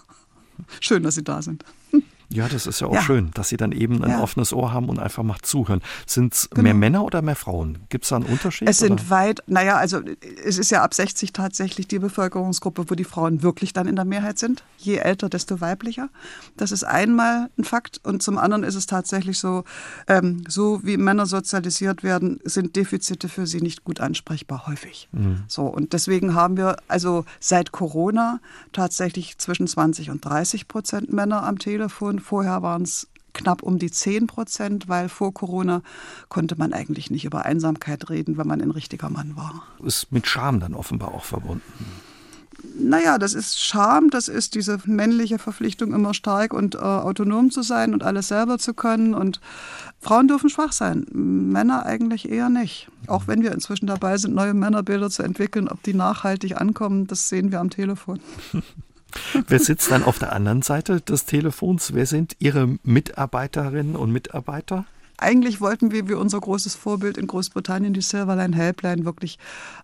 Schön, 0.81 1.03
dass 1.03 1.15
Sie 1.15 1.25
da 1.25 1.43
sind. 1.43 1.65
Ja, 2.29 2.49
das 2.49 2.67
ist 2.67 2.81
ja 2.81 2.89
auch 2.89 2.95
ja. 2.95 3.03
schön, 3.03 3.31
dass 3.35 3.49
Sie 3.49 3.57
dann 3.57 3.73
eben 3.73 4.03
ein 4.03 4.11
ja. 4.11 4.21
offenes 4.23 4.53
Ohr 4.53 4.73
haben 4.73 4.89
und 4.89 4.99
einfach 4.99 5.23
mal 5.23 5.37
zuhören. 5.43 5.81
Sind 6.07 6.35
es 6.35 6.51
genau. 6.51 6.63
mehr 6.63 6.75
Männer 6.75 7.05
oder 7.05 7.23
mehr 7.23 7.37
Frauen? 7.37 7.79
Gibt 7.89 8.05
es 8.05 8.11
da 8.11 8.17
einen 8.17 8.27
Unterschied? 8.27 8.69
Es 8.69 8.79
sind 8.79 8.93
oder? 8.93 9.11
weit, 9.11 9.43
naja, 9.47 9.77
also 9.77 10.01
es 10.45 10.59
ist 10.59 10.71
ja 10.71 10.83
ab 10.83 10.93
60 10.93 11.33
tatsächlich 11.33 11.87
die 11.87 11.99
Bevölkerungsgruppe, 11.99 12.91
wo 12.91 12.95
die 12.95 13.05
Frauen 13.05 13.43
wirklich 13.43 13.73
dann 13.73 13.87
in 13.87 13.97
der 13.97 14.05
Mehrheit 14.05 14.39
sind. 14.39 14.65
Je 14.77 14.97
älter, 14.97 15.29
desto 15.29 15.61
weiblicher. 15.61 16.09
Das 16.57 16.73
ist 16.73 16.85
einmal 16.85 17.49
ein 17.59 17.65
Fakt. 17.65 18.01
Und 18.03 18.23
zum 18.23 18.39
anderen 18.39 18.65
ist 18.65 18.75
es 18.75 18.87
tatsächlich 18.87 19.39
so, 19.39 19.65
ähm, 20.09 20.45
so 20.49 20.81
wie 20.83 20.97
Männer 20.97 21.27
sozialisiert 21.27 22.03
werden, 22.03 22.41
sind 22.45 22.75
Defizite 22.75 23.29
für 23.29 23.47
sie 23.47 23.61
nicht 23.61 23.85
gut 23.85 24.01
ansprechbar 24.01 24.67
häufig. 24.67 25.09
Mhm. 25.13 25.45
So, 25.47 25.67
und 25.67 25.93
deswegen 25.93 26.35
haben 26.35 26.57
wir 26.57 26.77
also 26.89 27.25
seit 27.41 27.73
Corona 27.73 28.41
tatsächlich 28.73 29.39
zwischen 29.39 29.67
20 29.67 30.11
und 30.11 30.25
30 30.25 30.69
Prozent 30.69 31.13
Männer 31.13 31.45
am 31.45 31.59
Telefon 31.59 32.16
und 32.17 32.21
vorher 32.23 32.63
waren 32.63 32.83
es 32.83 33.09
knapp 33.35 33.63
um 33.63 33.79
die 33.79 33.91
10 33.91 34.27
Prozent, 34.27 34.89
weil 34.89 35.11
vor 35.11 35.35
Corona 35.35 35.83
konnte 36.31 36.57
man 36.57 36.73
eigentlich 36.73 37.11
nicht 37.11 37.27
über 37.27 37.45
Einsamkeit 37.45 38.09
reden, 38.09 38.39
wenn 38.39 38.47
man 38.47 38.63
ein 38.63 38.71
richtiger 38.71 39.11
Mann 39.11 39.37
war. 39.37 39.65
Ist 39.85 40.11
mit 40.13 40.27
Scham 40.27 40.61
dann 40.61 40.73
offenbar 40.73 41.13
auch 41.13 41.25
verbunden. 41.25 41.63
Naja, 42.79 43.19
das 43.19 43.35
ist 43.35 43.61
Scham, 43.61 44.09
das 44.09 44.29
ist 44.29 44.55
diese 44.55 44.79
männliche 44.87 45.39
Verpflichtung, 45.39 45.93
immer 45.93 46.15
stark 46.15 46.55
und 46.55 46.75
äh, 46.75 46.79
autonom 46.79 47.51
zu 47.51 47.61
sein 47.61 47.93
und 47.93 48.03
alles 48.03 48.29
selber 48.29 48.59
zu 48.59 48.73
können. 48.73 49.13
Und 49.13 49.43
Frauen 50.01 50.27
dürfen 50.27 50.49
schwach 50.49 50.73
sein, 50.73 51.05
Männer 51.13 51.85
eigentlich 51.85 52.31
eher 52.31 52.49
nicht. 52.49 52.89
Auch 53.09 53.27
wenn 53.27 53.43
wir 53.43 53.53
inzwischen 53.53 53.87
dabei 53.87 54.17
sind, 54.17 54.35
neue 54.35 54.55
Männerbilder 54.55 55.11
zu 55.11 55.23
entwickeln, 55.23 55.69
ob 55.69 55.83
die 55.83 55.93
nachhaltig 55.93 56.59
ankommen, 56.59 57.07
das 57.07 57.29
sehen 57.29 57.53
wir 57.53 57.61
am 57.61 57.69
Telefon. 57.69 58.21
Wer 59.49 59.59
sitzt 59.59 59.91
dann 59.91 60.05
auf 60.05 60.19
der 60.19 60.33
anderen 60.33 60.63
Seite 60.63 61.01
des 61.01 61.25
Telefons? 61.25 61.95
Wer 61.95 62.07
sind 62.07 62.37
Ihre 62.39 62.79
Mitarbeiterinnen 62.83 63.97
und 63.97 64.13
Mitarbeiter? 64.13 64.85
Eigentlich 65.19 65.61
wollten 65.63 65.93
wir 65.93 66.09
wie 66.09 66.15
unser 66.15 66.41
großes 66.41 66.75
Vorbild 66.75 67.17
in 67.17 67.27
Großbritannien, 67.27 67.95
die 67.95 68.03
Silverline 68.03 68.55
Helpline, 68.55 69.07
wirklich 69.07 69.39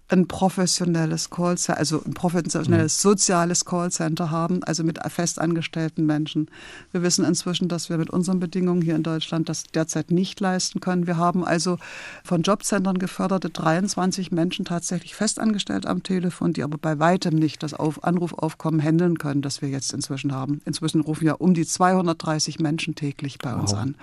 ein 0.08 0.28
professionelles 0.28 1.30
Callcenter, 1.30 1.78
also 1.78 2.02
ein 2.04 2.12
professionelles 2.12 2.98
mhm. 2.98 3.08
soziales 3.08 3.64
Callcenter 3.64 4.30
haben, 4.30 4.62
also 4.62 4.84
mit 4.84 4.98
festangestellten 5.10 6.04
Menschen. 6.04 6.50
Wir 6.90 7.02
wissen 7.02 7.24
inzwischen, 7.24 7.68
dass 7.68 7.88
wir 7.88 7.96
mit 7.96 8.10
unseren 8.10 8.40
Bedingungen 8.40 8.82
hier 8.82 8.94
in 8.94 9.02
Deutschland 9.02 9.48
das 9.48 9.64
derzeit 9.64 10.10
nicht 10.10 10.38
leisten 10.40 10.80
können. 10.80 11.06
Wir 11.06 11.16
haben 11.16 11.44
also 11.44 11.78
von 12.24 12.42
Jobcentern 12.42 12.98
geförderte 12.98 13.48
23 13.48 14.32
Menschen 14.32 14.66
tatsächlich 14.66 15.14
festangestellt 15.14 15.86
am 15.86 16.02
Telefon, 16.02 16.52
die 16.52 16.62
aber 16.62 16.76
bei 16.76 16.98
weitem 16.98 17.36
nicht 17.36 17.62
das 17.62 17.72
Auf 17.72 18.04
Anrufaufkommen 18.04 18.82
handeln 18.82 19.16
können, 19.16 19.40
das 19.40 19.62
wir 19.62 19.70
jetzt 19.70 19.94
inzwischen 19.94 20.32
haben. 20.32 20.60
Inzwischen 20.66 21.00
rufen 21.00 21.26
ja 21.26 21.34
um 21.34 21.54
die 21.54 21.66
230 21.66 22.60
Menschen 22.60 22.94
täglich 22.94 23.38
bei 23.38 23.52
wow. 23.52 23.60
uns 23.60 23.72
an. 23.72 23.94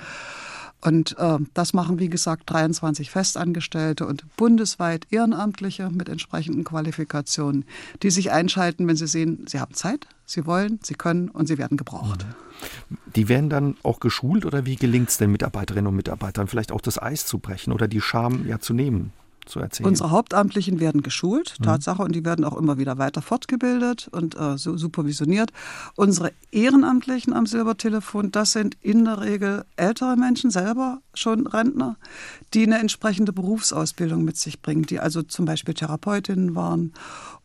Und 0.81 1.17
äh, 1.17 1.37
das 1.53 1.73
machen, 1.73 1.99
wie 1.99 2.09
gesagt, 2.09 2.43
23 2.49 3.11
Festangestellte 3.11 4.05
und 4.05 4.23
bundesweit 4.37 5.07
Ehrenamtliche 5.11 5.89
mit 5.89 6.07
entsprechenden 6.07 6.63
Qualifikationen, 6.63 7.65
die 8.01 8.11
sich 8.11 8.31
einschalten, 8.31 8.87
wenn 8.87 8.95
sie 8.95 9.07
sehen, 9.07 9.45
sie 9.47 9.59
haben 9.59 9.73
Zeit, 9.73 10.07
sie 10.25 10.45
wollen, 10.45 10.79
sie 10.81 10.93
können 10.93 11.29
und 11.29 11.47
sie 11.47 11.57
werden 11.57 11.77
gebraucht. 11.77 12.25
Die 13.15 13.27
werden 13.27 13.49
dann 13.49 13.75
auch 13.83 13.99
geschult 13.99 14.45
oder 14.45 14.65
wie 14.65 14.75
gelingt 14.77 15.09
es 15.09 15.17
den 15.17 15.31
Mitarbeiterinnen 15.31 15.87
und 15.87 15.95
Mitarbeitern, 15.95 16.47
vielleicht 16.47 16.71
auch 16.71 16.81
das 16.81 17.01
Eis 17.01 17.25
zu 17.25 17.39
brechen 17.39 17.73
oder 17.73 17.87
die 17.87 18.01
Scham 18.01 18.47
ja 18.47 18.59
zu 18.59 18.73
nehmen? 18.73 19.11
Zu 19.49 19.59
erzählen? 19.59 19.87
Unsere 19.87 20.11
Hauptamtlichen 20.11 20.79
werden 20.79 21.01
geschult, 21.01 21.55
mhm. 21.59 21.63
Tatsache, 21.63 22.01
und 22.01 22.13
die 22.13 22.23
werden 22.23 22.45
auch 22.45 22.57
immer 22.57 22.77
wieder 22.77 22.97
weiter 22.97 23.21
fortgebildet 23.21 24.07
und 24.11 24.39
äh, 24.39 24.57
so 24.57 24.77
supervisioniert. 24.77 25.51
Unsere 25.95 26.31
Ehrenamtlichen 26.51 27.33
am 27.33 27.45
Silbertelefon, 27.45 28.31
das 28.31 28.53
sind 28.53 28.77
in 28.81 29.05
der 29.05 29.21
Regel 29.21 29.65
ältere 29.75 30.15
Menschen, 30.15 30.51
selber 30.51 31.01
schon 31.13 31.47
Rentner, 31.47 31.97
die 32.53 32.63
eine 32.63 32.79
entsprechende 32.79 33.33
Berufsausbildung 33.33 34.23
mit 34.23 34.37
sich 34.37 34.61
bringen, 34.61 34.83
die 34.83 34.99
also 34.99 35.23
zum 35.23 35.45
Beispiel 35.45 35.73
Therapeutinnen 35.73 36.55
waren 36.55 36.93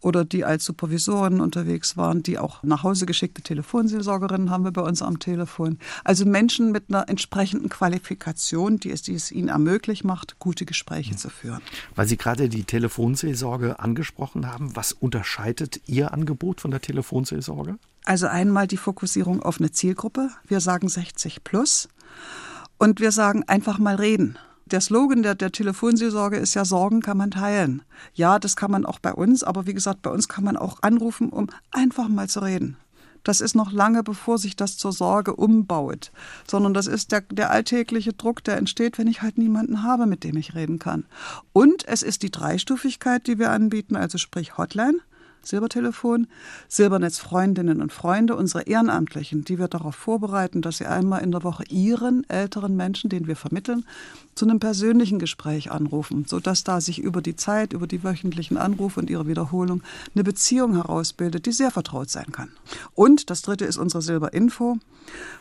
oder 0.04 0.25
die 0.25 0.44
als 0.44 0.64
Supervisoren 0.64 1.40
unterwegs 1.40 1.96
waren, 1.96 2.23
die 2.23 2.38
auch 2.38 2.62
nach 2.62 2.82
Hause 2.82 3.06
geschickte 3.06 3.42
Telefonseelsorgerinnen 3.42 4.50
haben 4.50 4.64
wir 4.64 4.70
bei 4.70 4.82
uns 4.82 5.00
am 5.00 5.18
Telefon. 5.18 5.78
Also 6.04 6.26
Menschen 6.26 6.73
mit 6.73 6.84
einer 6.88 7.08
entsprechenden 7.08 7.70
Qualifikation, 7.70 8.78
die 8.78 8.90
es, 8.90 9.02
die 9.02 9.14
es 9.14 9.32
ihnen 9.32 9.49
ermöglicht 9.49 10.04
macht, 10.04 10.38
gute 10.38 10.66
Gespräche 10.66 11.12
mhm. 11.12 11.18
zu 11.18 11.30
führen. 11.30 11.62
Weil 11.94 12.06
Sie 12.06 12.18
gerade 12.18 12.49
die 12.50 12.64
Telefonseelsorge 12.64 13.78
angesprochen 13.78 14.46
haben, 14.46 14.76
was 14.76 14.92
unterscheidet 14.92 15.80
Ihr 15.87 16.12
Angebot 16.12 16.61
von 16.61 16.70
der 16.70 16.82
Telefonseelsorge? 16.82 17.78
Also 18.04 18.26
einmal 18.26 18.66
die 18.66 18.76
Fokussierung 18.76 19.42
auf 19.42 19.58
eine 19.58 19.73
Zielgruppe. 19.73 20.28
Wir 20.46 20.61
sagen 20.61 20.88
60 20.88 21.42
plus. 21.42 21.88
Und 22.76 23.00
wir 23.00 23.12
sagen 23.12 23.44
einfach 23.46 23.78
mal 23.78 23.94
reden. 23.94 24.37
Der 24.66 24.80
Slogan 24.80 25.23
der, 25.23 25.35
der 25.35 25.52
Telefonseelsorge 25.52 26.37
ist 26.38 26.54
ja, 26.54 26.64
Sorgen 26.64 27.00
kann 27.00 27.18
man 27.18 27.30
teilen. 27.30 27.83
Ja, 28.14 28.38
das 28.38 28.56
kann 28.56 28.71
man 28.71 28.87
auch 28.87 28.99
bei 28.99 29.12
uns, 29.12 29.44
aber 29.44 29.66
wie 29.66 29.75
gesagt, 29.75 30.02
bei 30.02 30.11
uns 30.11 30.28
kann 30.28 30.44
man 30.44 30.56
auch 30.56 30.83
anrufen, 30.83 31.28
um 31.28 31.49
einfach 31.71 32.09
mal 32.09 32.28
zu 32.28 32.40
reden. 32.40 32.76
Das 33.25 33.40
ist 33.40 33.54
noch 33.54 33.73
lange, 33.73 34.02
bevor 34.02 34.38
sich 34.38 34.54
das 34.54 34.76
zur 34.76 34.92
Sorge 34.92 35.35
umbaut, 35.35 36.12
sondern 36.47 36.75
das 36.75 36.87
ist 36.87 37.11
der, 37.11 37.23
der 37.23 37.50
alltägliche 37.50 38.12
Druck, 38.12 38.44
der 38.44 38.59
entsteht, 38.59 38.99
wenn 38.99 39.09
ich 39.09 39.23
halt 39.23 39.38
niemanden 39.38 39.83
habe, 39.83 40.06
mit 40.06 40.25
dem 40.25 40.37
ich 40.37 40.54
reden 40.54 40.78
kann. 40.78 41.06
Und 41.54 41.88
es 41.88 42.02
ist 42.02 42.23
die 42.23 42.30
Dreistufigkeit, 42.30 43.26
die 43.26 43.38
wir 43.38 43.50
anbieten, 43.50 43.97
also 43.97 44.18
sprich 44.18 44.59
Hotline. 44.59 44.99
Silbertelefon, 45.44 46.26
Silbernetz 46.68 47.18
Freundinnen 47.18 47.80
und 47.80 47.92
Freunde, 47.92 48.36
unsere 48.36 48.64
Ehrenamtlichen, 48.64 49.44
die 49.44 49.58
wir 49.58 49.68
darauf 49.68 49.94
vorbereiten, 49.94 50.62
dass 50.62 50.78
sie 50.78 50.86
einmal 50.86 51.22
in 51.22 51.32
der 51.32 51.44
Woche 51.44 51.64
ihren 51.68 52.28
älteren 52.28 52.76
Menschen, 52.76 53.10
den 53.10 53.26
wir 53.26 53.36
vermitteln, 53.36 53.84
zu 54.34 54.44
einem 54.44 54.58
persönlichen 54.58 55.18
Gespräch 55.18 55.70
anrufen, 55.70 56.24
sodass 56.26 56.64
da 56.64 56.80
sich 56.80 56.98
über 56.98 57.22
die 57.22 57.36
Zeit, 57.36 57.72
über 57.72 57.86
die 57.86 58.02
wöchentlichen 58.02 58.56
Anrufe 58.56 59.00
und 59.00 59.10
ihre 59.10 59.28
Wiederholung 59.28 59.82
eine 60.14 60.24
Beziehung 60.24 60.74
herausbildet, 60.74 61.46
die 61.46 61.52
sehr 61.52 61.70
vertraut 61.70 62.10
sein 62.10 62.32
kann. 62.32 62.50
Und 62.94 63.30
das 63.30 63.42
dritte 63.42 63.64
ist 63.64 63.76
unsere 63.76 64.02
Silberinfo, 64.02 64.78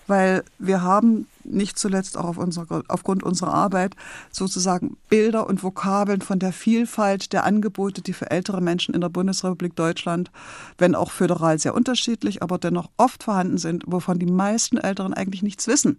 weil 0.07 0.43
wir 0.59 0.81
haben 0.81 1.27
nicht 1.45 1.77
zuletzt 1.77 2.17
auch 2.17 2.25
auf 2.25 2.37
unsere, 2.37 2.83
aufgrund 2.87 3.23
unserer 3.23 3.53
Arbeit 3.53 3.95
sozusagen 4.31 4.97
Bilder 5.09 5.47
und 5.47 5.63
Vokabeln 5.63 6.21
von 6.21 6.39
der 6.39 6.53
Vielfalt 6.53 7.33
der 7.33 7.43
Angebote, 7.43 8.01
die 8.01 8.13
für 8.13 8.31
ältere 8.31 8.61
Menschen 8.61 8.93
in 8.93 9.01
der 9.01 9.09
Bundesrepublik 9.09 9.75
Deutschland, 9.75 10.31
wenn 10.77 10.95
auch 10.95 11.11
föderal 11.11 11.59
sehr 11.59 11.75
unterschiedlich, 11.75 12.41
aber 12.41 12.57
dennoch 12.57 12.89
oft 12.97 13.23
vorhanden 13.23 13.57
sind, 13.57 13.83
wovon 13.87 14.19
die 14.19 14.25
meisten 14.25 14.77
Älteren 14.77 15.13
eigentlich 15.13 15.43
nichts 15.43 15.67
wissen. 15.67 15.97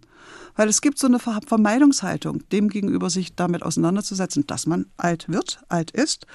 Weil 0.55 0.69
es 0.69 0.81
gibt 0.81 0.97
so 0.97 1.07
eine 1.07 1.19
Vermeidungshaltung, 1.19 2.47
demgegenüber 2.49 3.09
sich 3.09 3.35
damit 3.35 3.63
auseinanderzusetzen, 3.63 4.47
dass 4.47 4.65
man 4.65 4.85
alt 4.97 5.29
wird, 5.29 5.59
alt 5.69 5.91
ist 5.91 6.25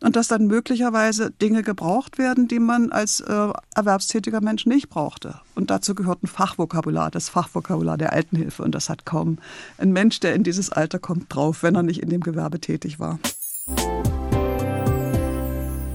und 0.00 0.16
dass 0.16 0.28
dann 0.28 0.46
möglicherweise 0.46 1.30
Dinge 1.30 1.62
gebraucht 1.62 2.18
werden, 2.18 2.48
die 2.48 2.58
man 2.58 2.92
als 2.92 3.20
äh, 3.20 3.52
erwerbstätiger 3.74 4.40
Mensch 4.40 4.66
nicht 4.66 4.88
brauchte. 4.88 5.40
Und 5.54 5.70
dazu 5.70 5.94
gehört 5.94 6.22
ein 6.22 6.26
Fachvokabular, 6.26 7.10
das 7.10 7.28
Fachvokabular 7.28 7.98
der 7.98 8.12
Altenhilfe. 8.12 8.62
Und 8.62 8.74
das 8.74 8.88
hat 8.88 9.04
kaum 9.04 9.38
ein 9.78 9.92
Mensch, 9.92 10.20
der 10.20 10.34
in 10.34 10.42
dieses 10.42 10.70
Alter 10.70 10.98
kommt, 10.98 11.34
drauf, 11.34 11.62
wenn 11.62 11.74
er 11.74 11.82
nicht 11.82 12.02
in 12.02 12.08
dem 12.08 12.22
Gewerbe 12.22 12.60
tätig 12.60 12.98
war. 12.98 13.18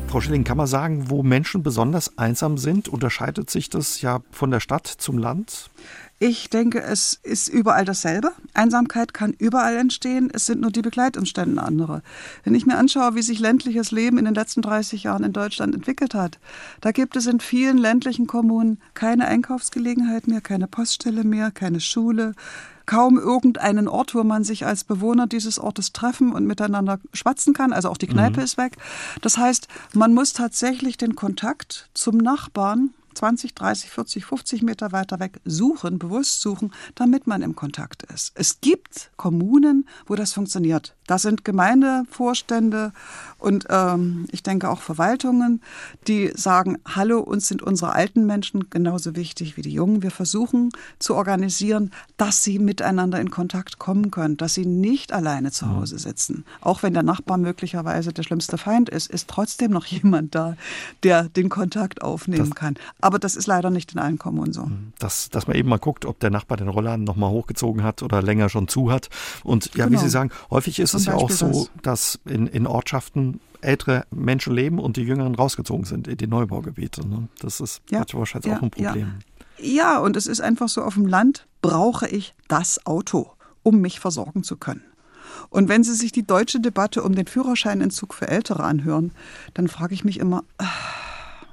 Frau 0.08 0.22
Schilling, 0.22 0.46
kann 0.46 0.58
man 0.58 0.68
sagen, 0.68 1.10
wo 1.10 1.22
Menschen 1.22 1.64
besonders 1.64 2.18
einsam 2.18 2.58
sind? 2.58 2.88
Unterscheidet 2.88 3.50
sich 3.50 3.70
das 3.70 4.02
ja 4.02 4.22
von 4.32 4.52
der 4.52 4.62
Stadt 4.62 4.88
zum 4.88 5.18
Land? 5.18 5.70
Ich 6.20 6.50
denke, 6.50 6.82
es 6.82 7.20
ist 7.22 7.48
überall 7.48 7.86
dasselbe. 7.86 8.32
Einsamkeit 8.56 9.14
kann 9.14 9.34
überall 9.38 9.78
entstehen. 9.78 10.32
Es 10.34 10.48
sind 10.48 10.62
nur 10.62 10.72
die 10.72 10.82
Begleitumstände 10.82 11.62
andere. 11.62 12.02
Wenn 12.44 12.56
ich 12.56 12.66
mir 12.66 12.78
anschaue, 12.78 13.14
wie 13.14 13.22
sich 13.22 13.38
ländliches 13.40 13.92
Leben 13.92 14.18
in 14.18 14.26
den 14.26 14.34
letzten 14.34 14.64
30 14.64 15.04
Jahren 15.04 15.24
in 15.24 15.34
Deutschland 15.34 15.76
entwickelt 15.76 16.16
hat, 16.16 16.40
da 16.82 16.92
gibt 16.92 17.16
es 17.16 17.28
in 17.28 17.40
vielen 17.40 17.78
ländlichen 17.78 18.26
Kommunen 18.26 18.80
keine 18.96 19.28
Einkaufsgelegenheit 19.28 20.28
mehr, 20.28 20.42
keine 20.42 20.68
Poststelle 20.68 21.24
mehr, 21.24 21.52
keine 21.52 21.80
Schule, 21.80 22.34
kaum 22.88 23.20
irgendeinen 23.20 23.88
Ort, 23.88 24.16
wo 24.16 24.24
man 24.24 24.44
sich 24.44 24.66
als 24.66 24.86
Bewohner 24.86 25.28
dieses 25.28 25.60
Ortes 25.60 25.94
treffen 25.94 26.32
und 26.32 26.48
miteinander 26.48 27.00
schwatzen 27.14 27.54
kann. 27.54 27.74
Also 27.74 27.90
auch 27.90 27.98
die 27.98 28.08
Kneipe 28.08 28.40
mhm. 28.40 28.44
ist 28.46 28.58
weg. 28.58 28.78
Das 29.22 29.38
heißt, 29.38 29.68
man 29.94 30.16
muss 30.16 30.34
tatsächlich 30.34 30.98
den 30.98 31.16
Kontakt 31.16 31.90
zum 31.94 32.18
Nachbarn 32.18 32.96
20, 33.18 33.56
30, 33.56 33.90
40, 33.90 34.26
50 34.26 34.62
Meter 34.62 34.92
weiter 34.92 35.20
weg 35.20 35.40
suchen, 35.44 35.98
bewusst 35.98 36.42
suchen, 36.42 36.72
damit 36.96 37.26
man 37.26 37.42
im 37.42 37.56
Kontakt 37.56 38.04
ist. 38.04 38.32
Es 38.36 38.62
gibt 38.62 39.12
Kommunen, 39.18 39.88
wo 40.06 40.16
das 40.16 40.34
funktioniert. 40.34 40.96
Da 41.08 41.18
sind 41.18 41.46
Gemeindevorstände 41.46 42.92
und 43.40 43.66
ähm, 43.70 44.26
ich 44.32 44.44
denke 44.44 44.70
auch 44.70 44.82
Verwaltungen, 44.82 45.62
die 46.08 46.32
sagen, 46.36 46.80
hallo, 46.86 47.20
uns 47.20 47.48
sind 47.48 47.62
unsere 47.62 47.94
alten 47.94 48.26
Menschen 48.26 48.70
genauso 48.70 49.16
wichtig 49.16 49.58
wie 49.58 49.62
die 49.62 49.72
Jungen. 49.72 50.02
Wir 50.02 50.12
versuchen 50.12 50.72
zu 51.00 51.16
organisieren, 51.16 51.92
dass 52.18 52.44
sie 52.44 52.60
miteinander 52.60 53.20
in 53.22 53.32
Kontakt 53.32 53.80
kommen 53.80 54.12
können, 54.12 54.38
dass 54.38 54.56
sie 54.56 54.66
nicht 54.66 55.14
alleine 55.14 55.52
zu 55.52 55.70
Hause 55.70 55.98
sitzen. 56.00 56.46
Auch 56.62 56.84
wenn 56.84 56.94
der 56.94 57.04
Nachbar 57.04 57.38
möglicherweise 57.38 58.12
der 58.12 58.24
schlimmste 58.24 58.58
Feind 58.58 58.90
ist, 58.90 59.10
ist 59.10 59.30
trotzdem 59.30 59.72
noch 59.72 59.86
jemand 59.88 60.36
da, 60.36 60.58
der 61.04 61.24
den 61.30 61.50
Kontakt 61.50 62.02
aufnehmen 62.02 62.50
das, 62.50 62.56
kann. 62.56 62.76
Aber 63.00 63.20
das 63.20 63.36
ist 63.36 63.48
leider 63.48 63.70
nicht 63.70 63.94
in 63.94 64.00
allen 64.00 64.18
Kommunen 64.18 64.52
so. 64.52 64.70
Das, 65.00 65.30
dass 65.30 65.48
man 65.48 65.56
eben 65.56 65.70
mal 65.70 65.80
guckt, 65.80 66.06
ob 66.06 66.20
der 66.20 66.32
Nachbar 66.32 66.58
den 66.58 66.68
Rollladen 66.68 67.06
nochmal 67.06 67.30
hochgezogen 67.30 67.84
hat 67.84 68.04
oder 68.04 68.22
länger 68.22 68.50
schon 68.50 68.68
zu 68.68 68.92
hat. 68.92 69.10
Und 69.44 69.76
ja, 69.76 69.86
genau. 69.86 70.00
wie 70.00 70.04
Sie 70.04 70.10
sagen, 70.10 70.32
häufig 70.50 70.80
ist 70.80 70.94
es 70.94 70.97
ja 71.06 71.14
auch 71.14 71.30
so, 71.30 71.68
dass 71.82 72.20
in, 72.26 72.48
in 72.48 72.68
Ortschaften 72.68 73.40
ältere 73.62 74.06
Menschen 74.12 74.54
leben 74.54 74.80
und 74.80 74.98
die 74.98 75.04
Jüngeren 75.04 75.36
rausgezogen 75.36 75.86
sind 75.86 76.08
in 76.08 76.18
die 76.18 76.28
Neubaugebiete. 76.28 77.08
Ne? 77.08 77.28
Das 77.40 77.60
ist 77.60 77.82
ja, 77.90 78.04
wahrscheinlich 78.14 78.52
ja, 78.52 78.58
auch 78.58 78.62
ein 78.62 78.72
Problem. 78.72 79.14
Ja. 79.58 79.94
ja, 79.94 80.00
und 80.00 80.16
es 80.16 80.28
ist 80.28 80.42
einfach 80.42 80.70
so, 80.70 80.82
auf 80.84 80.94
dem 80.94 81.08
Land 81.08 81.48
brauche 81.62 82.08
ich 82.08 82.34
das 82.48 82.86
Auto, 82.86 83.32
um 83.64 83.82
mich 83.82 84.00
versorgen 84.00 84.44
zu 84.44 84.58
können. 84.58 84.84
Und 85.50 85.70
wenn 85.70 85.84
Sie 85.84 85.94
sich 85.94 86.12
die 86.12 86.26
deutsche 86.26 86.60
Debatte 86.60 87.04
um 87.04 87.16
den 87.16 87.28
Führerscheinentzug 87.28 88.14
für 88.14 88.28
Ältere 88.28 88.64
anhören, 88.64 89.12
dann 89.54 89.68
frage 89.68 89.94
ich 89.94 90.04
mich 90.04 90.20
immer, 90.20 90.44
äh, 90.58 90.66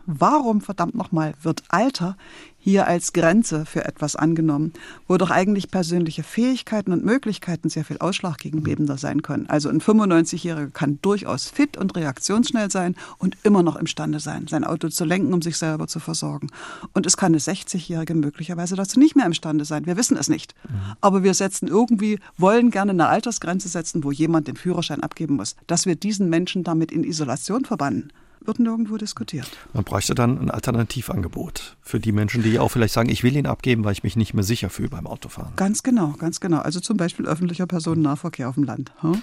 warum 0.06 0.60
verdammt 0.60 0.94
nochmal 0.94 1.34
wird 1.42 1.62
Alter 1.68 2.16
hier 2.64 2.86
als 2.86 3.12
Grenze 3.12 3.66
für 3.66 3.84
etwas 3.84 4.16
angenommen, 4.16 4.72
wo 5.06 5.18
doch 5.18 5.30
eigentlich 5.30 5.70
persönliche 5.70 6.22
Fähigkeiten 6.22 6.92
und 6.92 7.04
Möglichkeiten 7.04 7.68
sehr 7.68 7.84
viel 7.84 7.98
ausschlaggebender 7.98 8.96
sein 8.96 9.20
können. 9.20 9.46
Also 9.50 9.68
ein 9.68 9.82
95-Jähriger 9.82 10.70
kann 10.70 10.98
durchaus 11.02 11.50
fit 11.50 11.76
und 11.76 11.94
reaktionsschnell 11.94 12.70
sein 12.70 12.96
und 13.18 13.36
immer 13.42 13.62
noch 13.62 13.76
imstande 13.76 14.18
sein, 14.18 14.46
sein 14.48 14.64
Auto 14.64 14.88
zu 14.88 15.04
lenken, 15.04 15.34
um 15.34 15.42
sich 15.42 15.58
selber 15.58 15.88
zu 15.88 16.00
versorgen. 16.00 16.48
Und 16.94 17.04
es 17.04 17.18
kann 17.18 17.32
eine 17.32 17.38
60-Jährige 17.38 18.14
möglicherweise 18.14 18.76
dazu 18.76 18.98
nicht 18.98 19.14
mehr 19.14 19.26
imstande 19.26 19.66
sein. 19.66 19.84
Wir 19.84 19.98
wissen 19.98 20.16
es 20.16 20.30
nicht. 20.30 20.54
Aber 21.02 21.22
wir 21.22 21.34
setzen 21.34 21.68
irgendwie, 21.68 22.18
wollen 22.38 22.70
gerne 22.70 22.92
eine 22.92 23.08
Altersgrenze 23.08 23.68
setzen, 23.68 24.04
wo 24.04 24.10
jemand 24.10 24.48
den 24.48 24.56
Führerschein 24.56 25.02
abgeben 25.02 25.36
muss, 25.36 25.54
dass 25.66 25.84
wir 25.84 25.96
diesen 25.96 26.30
Menschen 26.30 26.64
damit 26.64 26.92
in 26.92 27.04
Isolation 27.04 27.66
verbannen 27.66 28.10
wird 28.46 28.58
nirgendwo 28.58 28.96
diskutiert. 28.96 29.50
Man 29.72 29.84
bräuchte 29.84 30.14
dann 30.14 30.38
ein 30.38 30.50
Alternativangebot 30.50 31.76
für 31.82 32.00
die 32.00 32.12
Menschen, 32.12 32.42
die 32.42 32.58
auch 32.58 32.68
vielleicht 32.68 32.94
sagen, 32.94 33.08
ich 33.08 33.22
will 33.22 33.36
ihn 33.36 33.46
abgeben, 33.46 33.84
weil 33.84 33.92
ich 33.92 34.02
mich 34.02 34.16
nicht 34.16 34.34
mehr 34.34 34.44
sicher 34.44 34.70
fühle 34.70 34.88
beim 34.88 35.06
Autofahren. 35.06 35.52
Ganz 35.56 35.82
genau, 35.82 36.14
ganz 36.18 36.40
genau. 36.40 36.58
Also 36.58 36.80
zum 36.80 36.96
Beispiel 36.96 37.26
öffentlicher 37.26 37.66
Personennahverkehr 37.66 38.48
auf 38.48 38.54
dem 38.54 38.64
Land. 38.64 38.92
Hm? 39.00 39.22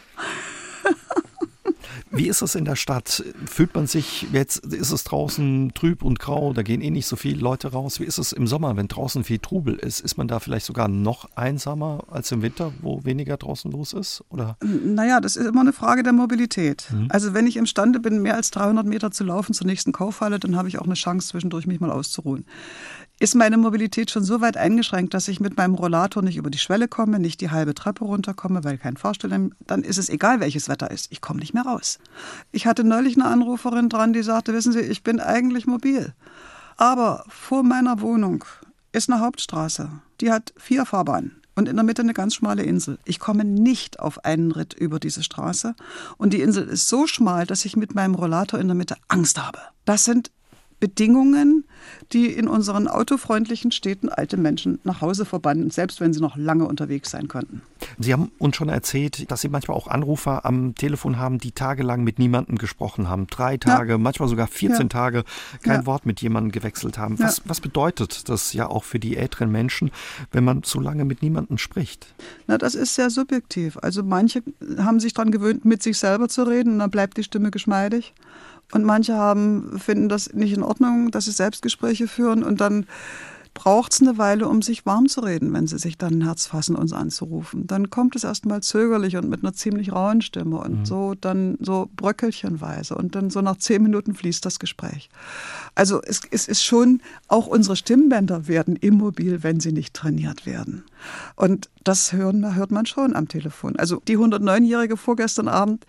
Wie 2.12 2.27
ist 2.27 2.41
es 2.41 2.55
in 2.55 2.65
der 2.65 2.75
Stadt? 2.75 3.24
Fühlt 3.45 3.74
man 3.75 3.88
sich, 3.88 4.27
jetzt 4.31 4.65
ist 4.65 4.91
es 4.91 5.03
draußen 5.03 5.74
trüb 5.74 6.03
und 6.03 6.19
grau, 6.19 6.53
da 6.53 6.62
gehen 6.62 6.81
eh 6.81 6.89
nicht 6.89 7.07
so 7.07 7.15
viele 7.15 7.39
Leute 7.39 7.71
raus. 7.71 8.00
Wie 8.00 8.05
ist 8.05 8.17
es 8.17 8.33
im 8.33 8.48
Sommer, 8.48 8.75
wenn 8.77 8.88
draußen 8.88 9.24
viel 9.24 9.39
Trubel 9.39 9.75
ist? 9.75 10.00
Ist 10.00 10.17
man 10.17 10.27
da 10.27 10.39
vielleicht 10.39 10.65
sogar 10.65 10.88
noch 10.88 11.29
einsamer 11.36 12.03
als 12.10 12.31
im 12.31 12.41
Winter, 12.41 12.71
wo 12.81 13.03
weniger 13.03 13.38
draußen 13.38 13.71
los 13.71 13.93
ist? 13.93 14.24
Oder? 14.29 14.57
Naja, 14.62 15.21
das 15.21 15.36
ist 15.36 15.45
immer 15.45 15.62
eine 15.62 15.74
Frage 15.74 16.03
der 16.03 16.13
Mobilität. 16.13 16.88
Mhm. 16.91 17.07
Also 17.10 17.33
wenn 17.33 17.48
ich 17.48 17.57
imstande 17.57 18.00
bin, 18.00 18.21
mehr 18.21 18.36
als 18.36 18.51
300 18.51 18.86
Meter 18.86 19.12
zu 19.12 19.24
laufen 19.24 19.53
zur 19.53 19.67
nächsten 19.67 19.91
Kaufhalle, 19.91 20.39
dann 20.39 20.55
habe 20.55 20.67
ich 20.67 20.79
auch 20.79 20.86
eine 20.86 20.95
Chance, 20.95 21.29
zwischendurch 21.29 21.67
mich 21.67 21.79
mal 21.79 21.91
auszuruhen 21.91 22.45
ist 23.22 23.36
meine 23.36 23.58
Mobilität 23.58 24.10
schon 24.10 24.24
so 24.24 24.42
weit 24.42 24.58
eingeschränkt, 24.58 25.13
dass 25.13 25.28
ich 25.28 25.40
mit 25.40 25.56
meinem 25.56 25.75
Rollator 25.75 26.24
nicht 26.24 26.38
über 26.38 26.50
die 26.50 26.58
Schwelle 26.58 26.88
komme, 26.88 27.20
nicht 27.20 27.40
die 27.40 27.51
halbe 27.51 27.75
Treppe 27.75 28.04
runterkomme, 28.04 28.63
weil 28.63 28.80
kein 28.80 28.98
Fahrstuhl, 28.98 29.51
dann 29.68 29.84
ist 29.84 30.00
es 30.00 30.10
egal, 30.10 30.40
welches 30.40 30.70
Wetter 30.70 30.90
ist. 30.90 31.12
Ich 31.12 31.22
komme 31.22 31.40
nicht 31.40 31.54
mehr 31.54 31.62
raus. 31.62 32.00
Ich 32.51 32.66
hatte 32.66 32.84
neulich 32.84 33.18
eine 33.18 33.25
Anruferin 33.25 33.90
dran, 33.90 34.13
die 34.13 34.24
sagte, 34.24 34.54
wissen 34.54 34.74
Sie, 34.74 34.80
ich 34.80 35.04
bin 35.04 35.20
eigentlich 35.20 35.68
mobil. 35.68 36.16
Aber 36.78 37.24
vor 37.30 37.62
meiner 37.62 38.01
Wohnung 38.01 38.44
ist 38.92 39.08
eine 39.08 39.22
Hauptstraße. 39.22 39.90
Die 40.20 40.32
hat 40.32 40.51
vier 40.58 40.88
Fahrbahnen 40.88 41.36
und 41.54 41.70
in 41.70 41.75
der 41.75 41.86
Mitte 41.86 42.01
eine 42.01 42.16
ganz 42.16 42.34
schmale 42.34 42.63
Insel. 42.63 42.98
Ich 43.06 43.20
komme 43.20 43.46
nicht 43.46 44.00
auf 44.00 44.25
einen 44.25 44.51
Ritt 44.51 44.74
über 44.74 45.00
diese 45.00 45.22
Straße 45.22 45.75
und 46.18 46.34
die 46.34 46.42
Insel 46.42 46.68
ist 46.68 46.90
so 46.90 47.06
schmal, 47.06 47.46
dass 47.46 47.66
ich 47.66 47.78
mit 47.78 47.94
meinem 47.94 48.16
Rollator 48.16 48.60
in 48.60 48.68
der 48.68 48.75
Mitte 48.75 48.96
Angst 49.10 49.40
habe. 49.40 49.60
Das 49.86 50.06
sind 50.06 50.32
Bedingungen, 50.81 51.63
die 52.11 52.25
in 52.25 52.47
unseren 52.47 52.88
autofreundlichen 52.88 53.71
Städten 53.71 54.09
alte 54.09 54.35
Menschen 54.35 54.79
nach 54.83 55.00
Hause 55.00 55.25
verbannen, 55.25 55.69
selbst 55.69 56.01
wenn 56.01 56.11
sie 56.11 56.19
noch 56.19 56.35
lange 56.35 56.65
unterwegs 56.65 57.11
sein 57.11 57.27
könnten. 57.27 57.61
Sie 58.00 58.11
haben 58.11 58.31
uns 58.39 58.55
schon 58.55 58.67
erzählt, 58.67 59.29
dass 59.31 59.41
Sie 59.41 59.50
manchmal 59.50 59.77
auch 59.77 59.88
Anrufer 59.88 60.43
am 60.43 60.73
Telefon 60.75 61.19
haben, 61.19 61.38
die 61.38 61.51
tagelang 61.51 62.03
mit 62.03 62.17
niemandem 62.19 62.57
gesprochen 62.57 63.07
haben. 63.07 63.27
Drei 63.27 63.57
Tage, 63.57 63.93
ja. 63.93 63.97
manchmal 64.00 64.27
sogar 64.27 64.47
14 64.47 64.81
ja. 64.81 64.88
Tage 64.88 65.23
kein 65.61 65.81
ja. 65.81 65.85
Wort 65.85 66.05
mit 66.07 66.19
jemandem 66.21 66.51
gewechselt 66.51 66.97
haben. 66.97 67.19
Was, 67.19 67.43
was 67.45 67.61
bedeutet 67.61 68.27
das 68.27 68.53
ja 68.53 68.67
auch 68.67 68.83
für 68.83 69.00
die 69.00 69.15
älteren 69.15 69.51
Menschen, 69.51 69.91
wenn 70.31 70.43
man 70.43 70.63
so 70.63 70.79
lange 70.79 71.05
mit 71.05 71.21
niemandem 71.21 71.59
spricht? 71.59 72.07
Na, 72.47 72.57
das 72.57 72.73
ist 72.73 72.95
sehr 72.95 73.11
subjektiv. 73.11 73.77
Also 73.77 74.01
manche 74.01 74.41
haben 74.77 75.00
sich 75.00 75.13
daran 75.13 75.31
gewöhnt, 75.31 75.63
mit 75.63 75.83
sich 75.83 76.00
selber 76.00 76.27
zu 76.27 76.41
reden 76.41 76.73
und 76.73 76.79
dann 76.79 76.89
bleibt 76.89 77.17
die 77.17 77.23
Stimme 77.23 77.51
geschmeidig. 77.51 78.13
Und 78.72 78.84
manche 78.86 79.16
haben, 79.16 79.80
finden 79.80 80.10
das 80.10 80.34
nicht 80.34 80.54
in 80.54 80.63
Ordnung, 80.63 81.12
dass 81.12 81.25
sie 81.25 81.32
Selbstgespräche 81.32 82.08
führen 82.08 82.44
und 82.44 82.62
dann 82.62 82.86
braucht 83.54 83.92
es 83.92 84.01
eine 84.01 84.18
Weile, 84.18 84.48
um 84.48 84.62
sich 84.62 84.86
warm 84.86 85.08
zu 85.08 85.22
reden, 85.22 85.54
wenn 85.54 85.68
sie 85.68 85.78
sich 85.78 85.98
dann 85.98 86.20
ein 86.20 86.24
Herz 86.24 86.46
fassen, 86.46 86.75
uns 86.75 86.94
anzurufen. 86.94 87.68
Dann 87.68 87.90
kommt 87.90 88.16
es 88.16 88.24
erstmal 88.24 88.62
zögerlich 88.62 89.18
und 89.18 89.30
mit 89.30 89.44
einer 89.44 89.54
ziemlich 89.54 89.92
rauen 89.92 90.22
Stimme 90.22 90.58
und 90.58 90.80
mhm. 90.80 90.86
so 90.86 91.16
dann 91.20 91.58
so 91.60 91.90
bröckelchenweise 91.96 92.96
und 92.96 93.16
dann 93.16 93.30
so 93.30 93.42
nach 93.42 93.58
zehn 93.58 93.84
Minuten 93.84 94.16
fließt 94.16 94.46
das 94.46 94.60
Gespräch. 94.60 95.10
Also 95.75 96.01
es, 96.01 96.22
es 96.32 96.48
ist 96.48 96.63
schon, 96.63 97.01
auch 97.28 97.48
unsere 97.48 97.75
Stimmbänder 97.75 98.48
werden 98.48 98.78
immobil, 98.78 99.44
wenn 99.44 99.60
sie 99.60 99.74
nicht 99.74 99.94
trainiert 99.94 100.46
werden. 100.46 100.86
Und 101.36 101.70
das 101.84 102.13
hören, 102.13 102.56
hört 102.56 102.72
man 102.72 102.86
schon 102.86 103.16
am 103.16 103.28
Telefon. 103.28 103.75
Also 103.75 104.01
die 104.08 104.18
109-Jährige 104.18 104.96
vorgestern 104.96 105.48
Abend, 105.48 105.86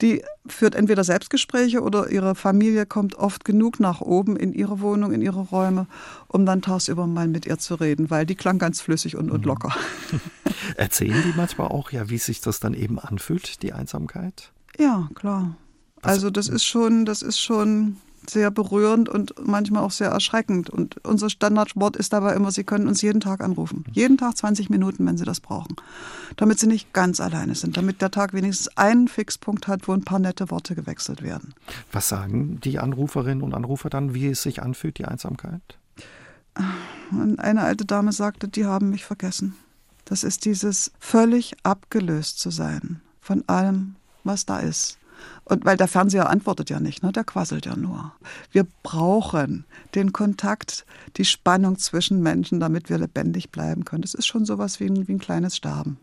die 0.00 0.22
führt 0.46 0.74
entweder 0.74 1.04
Selbstgespräche 1.04 1.80
oder 1.80 2.10
ihre 2.10 2.34
Familie 2.34 2.84
kommt 2.86 3.14
oft 3.16 3.44
genug 3.44 3.80
nach 3.80 4.00
oben 4.00 4.36
in 4.36 4.52
ihre 4.52 4.80
Wohnung, 4.80 5.12
in 5.12 5.22
ihre 5.22 5.40
Räume, 5.40 5.86
um 6.28 6.44
dann 6.44 6.60
tagsüber 6.60 7.06
mal 7.06 7.28
mit 7.28 7.46
ihr 7.46 7.58
zu 7.58 7.76
reden, 7.76 8.10
weil 8.10 8.26
die 8.26 8.34
klang 8.34 8.58
ganz 8.58 8.80
flüssig 8.80 9.16
und, 9.16 9.30
und 9.30 9.42
mhm. 9.42 9.48
locker. 9.48 9.74
Erzählen 10.76 11.22
die 11.24 11.36
manchmal 11.36 11.68
auch, 11.68 11.90
ja, 11.92 12.10
wie 12.10 12.18
sich 12.18 12.40
das 12.40 12.60
dann 12.60 12.74
eben 12.74 12.98
anfühlt, 12.98 13.62
die 13.62 13.72
Einsamkeit? 13.72 14.52
Ja, 14.78 15.08
klar. 15.14 15.56
Also 16.02 16.28
das 16.28 16.48
ist 16.48 16.64
schon, 16.64 17.06
das 17.06 17.22
ist 17.22 17.40
schon 17.40 17.96
sehr 18.30 18.50
berührend 18.50 19.08
und 19.08 19.34
manchmal 19.44 19.82
auch 19.82 19.90
sehr 19.90 20.10
erschreckend. 20.10 20.70
Und 20.70 21.04
unser 21.04 21.30
Standardwort 21.30 21.96
ist 21.96 22.12
dabei 22.12 22.34
immer, 22.34 22.50
Sie 22.50 22.64
können 22.64 22.88
uns 22.88 23.02
jeden 23.02 23.20
Tag 23.20 23.40
anrufen. 23.40 23.84
Jeden 23.92 24.18
Tag 24.18 24.36
20 24.36 24.70
Minuten, 24.70 25.06
wenn 25.06 25.16
Sie 25.16 25.24
das 25.24 25.40
brauchen. 25.40 25.76
Damit 26.36 26.58
Sie 26.58 26.66
nicht 26.66 26.92
ganz 26.92 27.20
alleine 27.20 27.54
sind. 27.54 27.76
Damit 27.76 28.02
der 28.02 28.10
Tag 28.10 28.32
wenigstens 28.32 28.76
einen 28.76 29.08
Fixpunkt 29.08 29.68
hat, 29.68 29.88
wo 29.88 29.92
ein 29.92 30.04
paar 30.04 30.18
nette 30.18 30.50
Worte 30.50 30.74
gewechselt 30.74 31.22
werden. 31.22 31.54
Was 31.92 32.08
sagen 32.08 32.60
die 32.62 32.78
Anruferinnen 32.78 33.42
und 33.42 33.54
Anrufer 33.54 33.90
dann, 33.90 34.14
wie 34.14 34.28
es 34.28 34.42
sich 34.42 34.62
anfühlt, 34.62 34.98
die 34.98 35.04
Einsamkeit? 35.04 35.78
Eine 37.38 37.62
alte 37.62 37.84
Dame 37.84 38.12
sagte, 38.12 38.48
die 38.48 38.64
haben 38.64 38.90
mich 38.90 39.04
vergessen. 39.04 39.54
Das 40.04 40.22
ist 40.22 40.44
dieses 40.44 40.92
völlig 40.98 41.54
abgelöst 41.62 42.38
zu 42.38 42.50
sein 42.50 43.00
von 43.20 43.42
allem, 43.48 43.96
was 44.22 44.44
da 44.46 44.58
ist. 44.58 44.98
Und 45.44 45.64
weil 45.64 45.76
der 45.76 45.88
Fernseher 45.88 46.30
antwortet 46.30 46.70
ja 46.70 46.80
nicht, 46.80 47.02
ne? 47.02 47.12
der 47.12 47.24
quasselt 47.24 47.66
ja 47.66 47.76
nur. 47.76 48.12
Wir 48.50 48.66
brauchen 48.82 49.64
den 49.94 50.12
Kontakt, 50.12 50.86
die 51.16 51.24
Spannung 51.24 51.78
zwischen 51.78 52.22
Menschen, 52.22 52.60
damit 52.60 52.88
wir 52.88 52.98
lebendig 52.98 53.50
bleiben 53.50 53.84
können. 53.84 54.02
Das 54.02 54.14
ist 54.14 54.26
schon 54.26 54.46
sowas 54.46 54.80
wie 54.80 54.86
ein, 54.86 55.06
wie 55.06 55.12
ein 55.12 55.18
kleines 55.18 55.56
Sterben. 55.56 55.98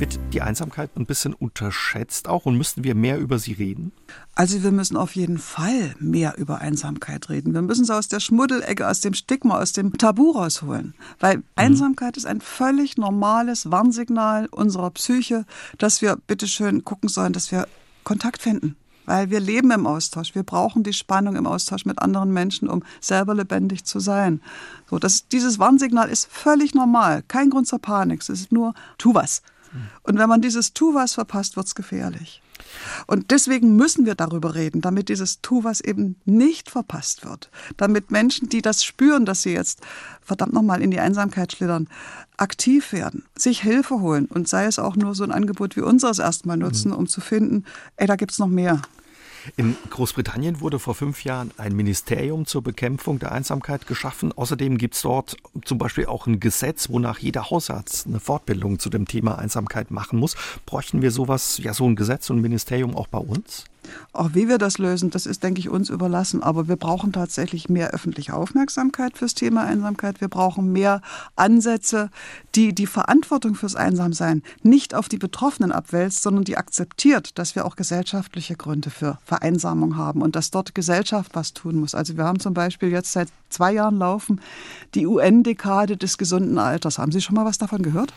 Wird 0.00 0.18
die 0.32 0.40
Einsamkeit 0.40 0.96
ein 0.96 1.04
bisschen 1.04 1.34
unterschätzt 1.34 2.26
auch 2.26 2.46
und 2.46 2.56
müssten 2.56 2.84
wir 2.84 2.94
mehr 2.94 3.18
über 3.18 3.38
sie 3.38 3.52
reden? 3.52 3.92
Also 4.34 4.62
wir 4.62 4.72
müssen 4.72 4.96
auf 4.96 5.14
jeden 5.14 5.36
Fall 5.36 5.94
mehr 5.98 6.38
über 6.38 6.62
Einsamkeit 6.62 7.28
reden. 7.28 7.52
Wir 7.52 7.60
müssen 7.60 7.84
sie 7.84 7.94
aus 7.94 8.08
der 8.08 8.18
Schmuddelecke, 8.18 8.88
aus 8.88 9.00
dem 9.00 9.12
Stigma, 9.12 9.60
aus 9.60 9.74
dem 9.74 9.92
Tabu 9.98 10.30
rausholen. 10.30 10.94
Weil 11.18 11.36
mhm. 11.36 11.42
Einsamkeit 11.54 12.16
ist 12.16 12.24
ein 12.24 12.40
völlig 12.40 12.96
normales 12.96 13.70
Warnsignal 13.70 14.46
unserer 14.46 14.90
Psyche, 14.92 15.44
dass 15.76 16.00
wir 16.00 16.16
bitteschön 16.16 16.82
gucken 16.82 17.10
sollen, 17.10 17.34
dass 17.34 17.52
wir 17.52 17.68
Kontakt 18.02 18.40
finden 18.40 18.76
weil 19.06 19.28
wir 19.28 19.40
leben 19.40 19.72
im 19.72 19.88
Austausch. 19.88 20.36
Wir 20.36 20.44
brauchen 20.44 20.84
die 20.84 20.92
Spannung 20.92 21.34
im 21.34 21.44
Austausch 21.44 21.84
mit 21.84 22.00
anderen 22.00 22.32
Menschen, 22.32 22.68
um 22.68 22.84
selber 23.00 23.34
lebendig 23.34 23.84
zu 23.84 23.98
sein. 23.98 24.40
So, 24.88 25.00
das, 25.00 25.26
dieses 25.26 25.58
Warnsignal 25.58 26.08
ist 26.08 26.30
völlig 26.30 26.74
normal. 26.74 27.24
Kein 27.26 27.50
Grund 27.50 27.66
zur 27.66 27.80
Panik. 27.80 28.20
Es 28.20 28.28
ist 28.28 28.52
nur, 28.52 28.72
tu 28.98 29.12
was. 29.12 29.42
Und 30.02 30.18
wenn 30.18 30.28
man 30.28 30.40
dieses 30.40 30.72
Tu 30.72 30.94
was 30.94 31.14
verpasst, 31.14 31.56
wird 31.56 31.66
es 31.66 31.74
gefährlich. 31.74 32.42
Und 33.06 33.30
deswegen 33.30 33.76
müssen 33.76 34.06
wir 34.06 34.14
darüber 34.14 34.54
reden, 34.54 34.80
damit 34.80 35.08
dieses 35.08 35.40
Tu 35.40 35.64
was 35.64 35.80
eben 35.80 36.16
nicht 36.24 36.70
verpasst 36.70 37.24
wird. 37.24 37.50
Damit 37.76 38.10
Menschen, 38.10 38.48
die 38.48 38.62
das 38.62 38.84
spüren, 38.84 39.24
dass 39.24 39.42
sie 39.42 39.52
jetzt 39.52 39.80
verdammt 40.22 40.52
nochmal 40.52 40.82
in 40.82 40.90
die 40.90 41.00
Einsamkeit 41.00 41.52
schlittern, 41.52 41.88
aktiv 42.36 42.92
werden, 42.92 43.24
sich 43.36 43.62
Hilfe 43.62 44.00
holen 44.00 44.26
und 44.26 44.48
sei 44.48 44.66
es 44.66 44.78
auch 44.78 44.96
nur 44.96 45.14
so 45.14 45.24
ein 45.24 45.32
Angebot 45.32 45.76
wie 45.76 45.82
unseres 45.82 46.18
erstmal 46.18 46.56
nutzen, 46.56 46.92
um 46.92 47.06
zu 47.06 47.20
finden, 47.20 47.64
ey, 47.96 48.06
da 48.06 48.16
gibt 48.16 48.32
es 48.32 48.38
noch 48.38 48.48
mehr. 48.48 48.80
In 49.56 49.76
Großbritannien 49.90 50.60
wurde 50.60 50.78
vor 50.78 50.94
fünf 50.94 51.24
Jahren 51.24 51.50
ein 51.56 51.74
Ministerium 51.74 52.46
zur 52.46 52.62
Bekämpfung 52.62 53.18
der 53.18 53.32
Einsamkeit 53.32 53.86
geschaffen. 53.86 54.32
Außerdem 54.32 54.78
gibt 54.78 54.94
es 54.94 55.02
dort 55.02 55.36
zum 55.64 55.78
Beispiel 55.78 56.06
auch 56.06 56.26
ein 56.26 56.40
Gesetz, 56.40 56.90
wonach 56.90 57.18
jeder 57.18 57.50
Hausarzt 57.50 58.06
eine 58.06 58.20
Fortbildung 58.20 58.78
zu 58.78 58.90
dem 58.90 59.06
Thema 59.06 59.38
Einsamkeit 59.38 59.90
machen 59.90 60.18
muss. 60.18 60.36
Bräuchten 60.66 61.02
wir 61.02 61.10
sowas, 61.10 61.58
ja, 61.58 61.74
so 61.74 61.86
ein 61.86 61.96
Gesetz 61.96 62.30
und 62.30 62.38
ein 62.38 62.42
Ministerium 62.42 62.96
auch 62.96 63.06
bei 63.06 63.18
uns? 63.18 63.64
Auch 64.12 64.30
wie 64.34 64.48
wir 64.48 64.58
das 64.58 64.78
lösen, 64.78 65.10
das 65.10 65.26
ist, 65.26 65.42
denke 65.42 65.60
ich, 65.60 65.68
uns 65.68 65.90
überlassen. 65.90 66.42
Aber 66.42 66.68
wir 66.68 66.76
brauchen 66.76 67.12
tatsächlich 67.12 67.68
mehr 67.68 67.90
öffentliche 67.90 68.34
Aufmerksamkeit 68.34 69.16
fürs 69.16 69.34
Thema 69.34 69.64
Einsamkeit. 69.64 70.20
Wir 70.20 70.28
brauchen 70.28 70.72
mehr 70.72 71.00
Ansätze, 71.36 72.10
die 72.54 72.74
die 72.74 72.86
Verantwortung 72.86 73.54
fürs 73.54 73.76
Einsamsein 73.76 74.42
nicht 74.62 74.94
auf 74.94 75.08
die 75.08 75.18
Betroffenen 75.18 75.72
abwälzt, 75.72 76.22
sondern 76.22 76.44
die 76.44 76.56
akzeptiert, 76.56 77.38
dass 77.38 77.54
wir 77.54 77.64
auch 77.64 77.76
gesellschaftliche 77.76 78.56
Gründe 78.56 78.90
für 78.90 79.18
Vereinsamung 79.24 79.96
haben 79.96 80.22
und 80.22 80.36
dass 80.36 80.50
dort 80.50 80.74
Gesellschaft 80.74 81.34
was 81.34 81.54
tun 81.54 81.76
muss. 81.76 81.94
Also 81.94 82.16
wir 82.16 82.24
haben 82.24 82.40
zum 82.40 82.54
Beispiel 82.54 82.90
jetzt 82.90 83.12
seit 83.12 83.28
zwei 83.48 83.72
Jahren 83.72 83.98
laufen 83.98 84.40
die 84.94 85.06
UN-Dekade 85.06 85.96
des 85.96 86.18
gesunden 86.18 86.58
Alters. 86.58 86.98
Haben 86.98 87.12
Sie 87.12 87.20
schon 87.20 87.36
mal 87.36 87.44
was 87.44 87.58
davon 87.58 87.82
gehört? 87.82 88.12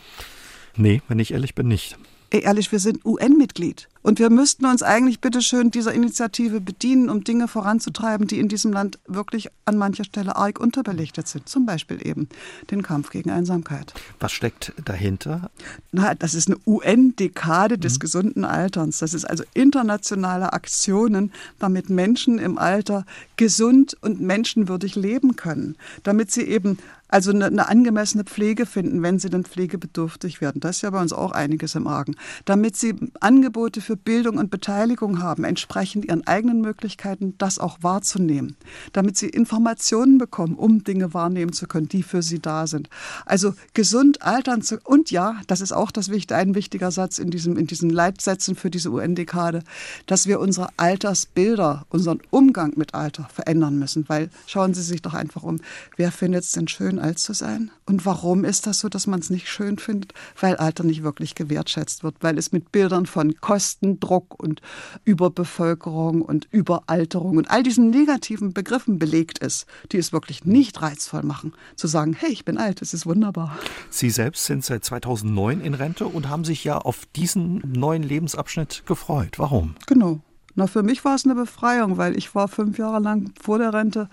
Nee, 0.76 1.02
wenn 1.08 1.18
ich 1.18 1.32
ehrlich 1.32 1.54
bin, 1.54 1.68
nicht. 1.68 1.96
Ey, 2.30 2.42
ehrlich, 2.42 2.72
wir 2.72 2.80
sind 2.80 3.04
UN-Mitglied. 3.04 3.88
Und 4.04 4.18
wir 4.18 4.28
müssten 4.28 4.66
uns 4.66 4.82
eigentlich 4.82 5.22
bitteschön 5.22 5.70
dieser 5.70 5.94
Initiative 5.94 6.60
bedienen, 6.60 7.08
um 7.08 7.24
Dinge 7.24 7.48
voranzutreiben, 7.48 8.26
die 8.26 8.38
in 8.38 8.48
diesem 8.48 8.70
Land 8.70 8.98
wirklich 9.06 9.48
an 9.64 9.78
mancher 9.78 10.04
Stelle 10.04 10.36
arg 10.36 10.60
unterbelichtet 10.60 11.26
sind. 11.26 11.48
Zum 11.48 11.64
Beispiel 11.64 12.06
eben 12.06 12.28
den 12.70 12.82
Kampf 12.82 13.08
gegen 13.08 13.30
Einsamkeit. 13.30 13.94
Was 14.20 14.32
steckt 14.32 14.74
dahinter? 14.84 15.50
Na, 15.90 16.14
das 16.14 16.34
ist 16.34 16.48
eine 16.48 16.58
UN-Dekade 16.66 17.78
des 17.78 17.94
mhm. 17.94 17.98
gesunden 18.00 18.44
Alterns. 18.44 18.98
Das 18.98 19.14
ist 19.14 19.24
also 19.24 19.42
internationale 19.54 20.52
Aktionen, 20.52 21.32
damit 21.58 21.88
Menschen 21.88 22.38
im 22.38 22.58
Alter 22.58 23.06
gesund 23.38 23.96
und 24.02 24.20
menschenwürdig 24.20 24.96
leben 24.96 25.34
können. 25.34 25.76
Damit 26.02 26.30
sie 26.30 26.42
eben 26.42 26.76
also 27.14 27.30
eine, 27.30 27.46
eine, 27.46 27.68
angemessene 27.68 28.24
Pflege 28.24 28.66
finden, 28.66 29.00
wenn 29.00 29.20
sie 29.20 29.30
dann 29.30 29.44
pflegebedürftig 29.44 30.40
werden. 30.40 30.60
Das 30.60 30.76
ist 30.76 30.82
ja 30.82 30.90
bei 30.90 31.00
uns 31.00 31.12
auch 31.12 31.30
einiges 31.30 31.76
im 31.76 31.86
Argen. 31.86 32.16
Damit 32.44 32.76
sie 32.76 32.96
Angebote 33.20 33.80
für 33.80 33.96
Bildung 33.96 34.36
und 34.36 34.50
Beteiligung 34.50 35.22
haben, 35.22 35.44
entsprechend 35.44 36.04
ihren 36.06 36.26
eigenen 36.26 36.60
Möglichkeiten, 36.60 37.34
das 37.38 37.60
auch 37.60 37.78
wahrzunehmen. 37.82 38.56
Damit 38.92 39.16
sie 39.16 39.28
Informationen 39.28 40.18
bekommen, 40.18 40.56
um 40.56 40.82
Dinge 40.82 41.14
wahrnehmen 41.14 41.52
zu 41.52 41.68
können, 41.68 41.88
die 41.88 42.02
für 42.02 42.20
sie 42.20 42.40
da 42.40 42.66
sind. 42.66 42.88
Also 43.26 43.54
gesund 43.74 44.22
altern 44.22 44.62
zu, 44.62 44.80
und 44.82 45.12
ja, 45.12 45.36
das 45.46 45.60
ist 45.60 45.70
auch 45.70 45.92
das, 45.92 46.10
ein 46.30 46.54
wichtiger 46.56 46.90
Satz 46.90 47.18
in, 47.18 47.30
diesem, 47.30 47.56
in 47.56 47.68
diesen 47.68 47.90
Leitsätzen 47.90 48.56
für 48.56 48.70
diese 48.70 48.90
UN-Dekade, 48.90 49.62
dass 50.06 50.26
wir 50.26 50.40
unsere 50.40 50.66
Altersbilder, 50.78 51.86
unseren 51.90 52.18
Umgang 52.30 52.72
mit 52.74 52.92
Alter 52.92 53.28
verändern 53.32 53.78
müssen. 53.78 54.04
Weil 54.08 54.30
schauen 54.48 54.74
Sie 54.74 54.82
sich 54.82 55.00
doch 55.00 55.14
einfach 55.14 55.44
um, 55.44 55.60
wer 55.96 56.10
findet 56.10 56.42
es 56.42 56.50
denn 56.50 56.66
schön, 56.66 57.03
alt 57.04 57.18
zu 57.18 57.34
sein? 57.34 57.70
Und 57.84 58.06
warum 58.06 58.44
ist 58.44 58.66
das 58.66 58.80
so, 58.80 58.88
dass 58.88 59.06
man 59.06 59.20
es 59.20 59.28
nicht 59.28 59.48
schön 59.48 59.78
findet? 59.78 60.14
Weil 60.40 60.56
Alter 60.56 60.84
nicht 60.84 61.02
wirklich 61.02 61.34
gewertschätzt 61.34 62.02
wird, 62.02 62.16
weil 62.20 62.38
es 62.38 62.50
mit 62.50 62.72
Bildern 62.72 63.04
von 63.04 63.38
Kostendruck 63.40 64.42
und 64.42 64.62
Überbevölkerung 65.04 66.22
und 66.22 66.48
Überalterung 66.50 67.36
und 67.36 67.50
all 67.50 67.62
diesen 67.62 67.90
negativen 67.90 68.54
Begriffen 68.54 68.98
belegt 68.98 69.38
ist, 69.38 69.66
die 69.92 69.98
es 69.98 70.12
wirklich 70.12 70.46
nicht 70.46 70.80
reizvoll 70.80 71.22
machen, 71.22 71.52
zu 71.76 71.86
sagen, 71.86 72.16
hey, 72.18 72.30
ich 72.30 72.46
bin 72.46 72.56
alt, 72.56 72.80
es 72.80 72.94
ist 72.94 73.04
wunderbar. 73.06 73.58
Sie 73.90 74.10
selbst 74.10 74.46
sind 74.46 74.64
seit 74.64 74.84
2009 74.84 75.60
in 75.60 75.74
Rente 75.74 76.06
und 76.06 76.28
haben 76.30 76.44
sich 76.44 76.64
ja 76.64 76.78
auf 76.78 77.04
diesen 77.14 77.62
neuen 77.70 78.02
Lebensabschnitt 78.02 78.84
gefreut. 78.86 79.38
Warum? 79.38 79.76
Genau. 79.86 80.20
Na, 80.54 80.66
für 80.66 80.82
mich 80.82 81.04
war 81.04 81.16
es 81.16 81.24
eine 81.24 81.34
Befreiung, 81.34 81.96
weil 81.96 82.16
ich 82.16 82.34
war 82.34 82.48
fünf 82.48 82.78
Jahre 82.78 83.00
lang 83.00 83.32
vor 83.40 83.58
der 83.58 83.74
Rente 83.74 84.08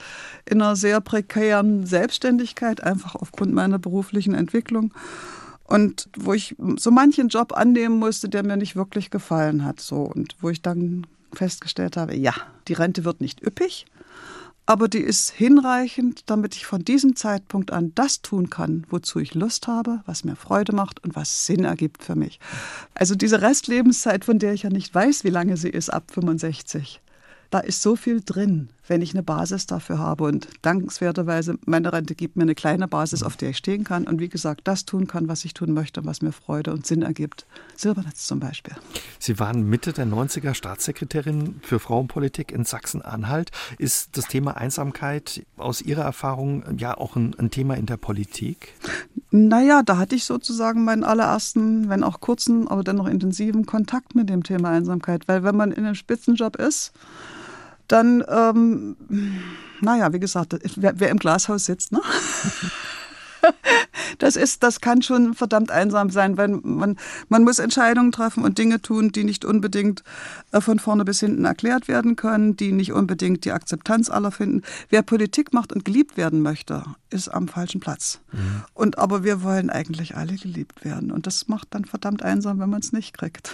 in 0.46 0.62
einer 0.62 0.76
sehr 0.76 1.00
prekären 1.02 1.86
Selbstständigkeit, 1.86 2.84
einfach 2.84 3.16
aufgrund 3.16 3.54
meiner 3.54 3.78
beruflichen 3.78 4.34
Entwicklung. 4.34 4.94
Und 5.66 6.10
wo 6.18 6.34
ich 6.34 6.56
so 6.78 6.92
manchen 6.92 7.30
Job 7.30 7.54
annehmen 7.56 7.98
musste, 7.98 8.28
der 8.28 8.44
mir 8.44 8.58
nicht 8.58 8.76
wirklich 8.76 9.10
gefallen 9.10 9.64
hat. 9.64 9.80
So. 9.80 10.02
Und 10.02 10.36
wo 10.42 10.50
ich 10.50 10.62
dann 10.62 11.08
festgestellt 11.32 11.96
habe, 11.96 12.16
ja, 12.16 12.34
die 12.68 12.74
Rente 12.74 13.06
wird 13.06 13.22
nicht 13.22 13.42
üppig, 13.46 13.86
aber 14.65 14.88
die 14.88 15.00
ist 15.00 15.32
hinreichend, 15.32 16.24
damit 16.28 16.56
ich 16.56 16.65
von 16.65 16.84
diesem 16.84 17.15
Zeitpunkt 17.15 17.71
an 17.71 17.93
das 17.95 18.21
tun 18.21 18.50
kann, 18.50 18.86
wozu 18.89 19.19
ich 19.19 19.34
Lust 19.34 19.67
habe, 19.67 20.02
was 20.06 20.24
mir 20.24 20.36
Freude 20.36 20.74
macht 20.74 21.04
und 21.04 21.15
was 21.15 21.45
Sinn 21.45 21.65
ergibt 21.65 22.04
für 22.04 22.15
mich. 22.15 22.39
Also 22.93 23.15
diese 23.15 23.41
Restlebenszeit, 23.41 24.24
von 24.24 24.39
der 24.39 24.54
ich 24.54 24.63
ja 24.63 24.69
nicht 24.69 24.93
weiß, 24.93 25.24
wie 25.24 25.30
lange 25.30 25.58
sie 25.58 25.69
ist, 25.69 25.89
ab 25.89 26.12
65, 26.12 27.02
da 27.50 27.60
ist 27.60 27.82
so 27.82 27.95
viel 27.95 28.21
drin, 28.24 28.69
wenn 28.92 29.02
ich 29.02 29.14
eine 29.14 29.24
Basis 29.24 29.68
dafür 29.68 30.00
habe. 30.00 30.26
Und 30.26 30.50
dankenswerterweise, 30.64 31.58
meine 31.66 31.94
Rente 31.94 32.14
gibt 32.14 32.36
mir 32.36 32.44
eine 32.44 32.56
kleine 32.56 32.90
Basis, 32.90 33.24
auf 33.24 33.38
der 33.38 33.52
ich 33.52 33.58
stehen 33.58 33.86
kann 33.86 34.06
und 34.06 34.20
wie 34.20 34.28
gesagt, 34.28 34.62
das 34.66 34.84
tun 34.84 35.08
kann, 35.08 35.30
was 35.30 35.46
ich 35.46 35.54
tun 35.54 35.72
möchte, 35.72 36.04
was 36.04 36.22
mir 36.22 36.34
Freude 36.34 36.74
und 36.74 36.86
Sinn 36.86 37.02
ergibt. 37.02 37.46
Silbernetz 37.78 38.28
zum 38.28 38.42
Beispiel. 38.42 38.76
Sie 39.18 39.40
waren 39.40 39.64
Mitte 39.64 39.94
der 39.94 40.06
90er 40.06 40.54
Staatssekretärin 40.54 41.62
für 41.62 41.80
Frauenpolitik 41.80 42.52
in 42.52 42.66
Sachsen-Anhalt. 42.66 43.52
Ist 43.78 44.18
das 44.18 44.26
Thema 44.26 44.58
Einsamkeit 44.58 45.46
aus 45.56 45.82
Ihrer 45.82 46.04
Erfahrung 46.04 46.66
ja 46.78 46.98
auch 46.98 47.16
ein, 47.16 47.34
ein 47.40 47.50
Thema 47.50 47.78
in 47.78 47.86
der 47.86 47.96
Politik? 47.96 48.74
Naja, 49.30 49.84
da 49.84 49.98
hatte 49.98 50.16
ich 50.16 50.26
sozusagen 50.26 50.84
meinen 50.84 51.06
allerersten, 51.06 51.88
wenn 51.88 52.04
auch 52.04 52.20
kurzen, 52.20 52.68
aber 52.68 52.84
dennoch 52.84 53.08
intensiven 53.08 53.66
Kontakt 53.66 54.16
mit 54.16 54.30
dem 54.30 54.44
Thema 54.44 54.72
Einsamkeit. 54.72 55.30
Weil 55.30 55.46
wenn 55.46 55.56
man 55.56 55.72
in 55.72 55.86
einem 55.86 55.96
Spitzenjob 55.96 56.58
ist, 56.58 56.92
dann, 57.92 58.24
ähm, 58.28 58.96
naja, 59.82 60.14
wie 60.14 60.20
gesagt, 60.20 60.58
wer, 60.76 61.00
wer 61.00 61.10
im 61.10 61.18
Glashaus 61.18 61.66
sitzt, 61.66 61.92
ne? 61.92 62.02
das 64.20 64.36
ist, 64.36 64.64
das 64.64 64.82
kann 64.82 65.02
schon 65.02 65.34
verdammt 65.34 65.72
einsam 65.72 66.10
sein, 66.10 66.38
weil 66.38 66.50
man, 66.50 66.98
man 67.30 67.44
muss 67.44 67.60
Entscheidungen 67.60 68.12
treffen 68.12 68.44
und 68.44 68.58
Dinge 68.58 68.82
tun, 68.82 69.12
die 69.12 69.24
nicht 69.24 69.46
unbedingt 69.46 70.04
äh, 70.52 70.62
von 70.62 70.80
vorne 70.80 71.06
bis 71.06 71.20
hinten 71.20 71.46
erklärt 71.46 71.88
werden 71.88 72.16
können, 72.16 72.56
die 72.56 72.72
nicht 72.72 72.94
unbedingt 72.94 73.46
die 73.46 73.52
Akzeptanz 73.52 74.10
aller 74.10 74.32
finden. 74.32 74.62
Wer 74.90 75.02
Politik 75.02 75.54
macht 75.54 75.74
und 75.74 75.86
geliebt 75.86 76.18
werden 76.18 76.42
möchte, 76.42 76.84
ist 77.10 77.30
am 77.30 77.48
falschen 77.48 77.82
Platz. 77.82 78.20
Mhm. 78.32 78.64
Und 78.74 78.98
aber 78.98 79.24
wir 79.24 79.44
wollen 79.44 79.70
eigentlich 79.70 80.16
alle 80.16 80.36
geliebt 80.36 80.86
werden. 80.86 81.12
Und 81.12 81.28
das 81.28 81.48
macht 81.48 81.70
dann 81.72 81.86
verdammt 81.86 82.24
einsam, 82.24 82.60
wenn 82.60 82.70
man 82.70 82.82
es 82.82 82.94
nicht 82.94 83.18
kriegt. 83.18 83.52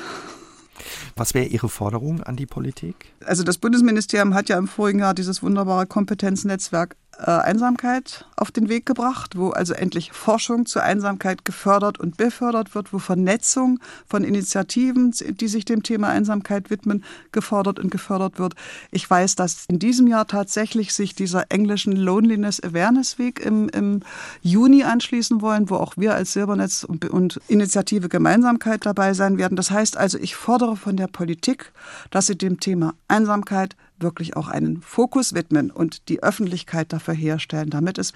Was 1.16 1.34
wäre 1.34 1.46
Ihre 1.46 1.70
Forderung 1.70 2.24
an 2.24 2.36
die 2.36 2.46
Politik? 2.46 3.14
Also 3.26 3.44
das 3.44 3.58
Bundesministerium 3.58 4.34
hat 4.34 4.50
ja 4.50 4.58
im 4.58 4.68
vorigen 4.68 5.00
Jahr 5.00 5.14
dieses 5.14 5.42
wunderbare 5.44 5.86
Kompetenznetzwerk 5.86 6.96
äh, 7.20 7.32
Einsamkeit 7.32 8.26
auf 8.36 8.52
den 8.52 8.70
Weg 8.70 8.86
gebracht, 8.86 9.36
wo 9.36 9.50
also 9.50 9.74
endlich 9.74 10.12
Forschung 10.12 10.68
zur 10.68 10.84
Einsamkeit 10.84 11.46
gefördert 11.46 12.00
und 12.00 12.16
befördert 12.18 12.76
wird, 12.76 12.94
wo 12.94 13.00
Vernetzung 13.00 13.80
von 14.06 14.24
Initiativen, 14.24 15.12
die 15.12 15.48
sich 15.48 15.66
dem 15.66 15.82
Thema 15.82 16.10
Einsamkeit 16.10 16.70
widmen, 16.70 17.04
gefordert 17.32 17.80
und 17.80 17.90
gefördert 17.90 18.38
wird. 18.38 18.54
Ich 18.92 19.10
weiß, 19.10 19.36
dass 19.36 19.66
in 19.68 19.80
diesem 19.80 20.06
Jahr 20.06 20.28
tatsächlich 20.28 20.94
sich 20.94 21.16
dieser 21.16 21.46
englischen 21.50 21.94
Loneliness 21.94 22.62
Awareness 22.64 23.18
Week 23.18 23.40
im, 23.40 23.70
im 23.70 24.02
Juni 24.42 24.84
anschließen 24.84 25.42
wollen, 25.42 25.72
wo 25.72 25.76
auch 25.76 25.98
wir 25.98 26.14
als 26.14 26.34
Silbernetz 26.34 26.84
und, 26.84 27.10
und 27.10 27.42
Initiative 27.48 28.10
Gemeinsamkeit 28.10 28.86
dabei 28.86 29.14
sein 29.14 29.40
werden. 29.40 29.56
Das 29.56 29.72
heißt 29.72 29.98
also, 29.98 30.20
ich 30.20 30.36
fordere 30.36 30.76
von 30.76 30.98
der 30.98 31.08
Politik, 31.08 31.72
dass 32.12 32.28
sie 32.28 32.38
dem 32.38 32.60
Thema 32.60 32.94
Einsamkeit 33.08 33.76
wirklich 34.00 34.36
auch 34.36 34.48
einen 34.48 34.82
Fokus 34.82 35.34
widmen 35.34 35.72
und 35.72 36.10
die 36.10 36.24
Öffentlichkeit 36.24 36.94
dafür 36.94 37.14
herstellen, 37.14 37.70
damit 37.70 37.98
es 37.98 38.14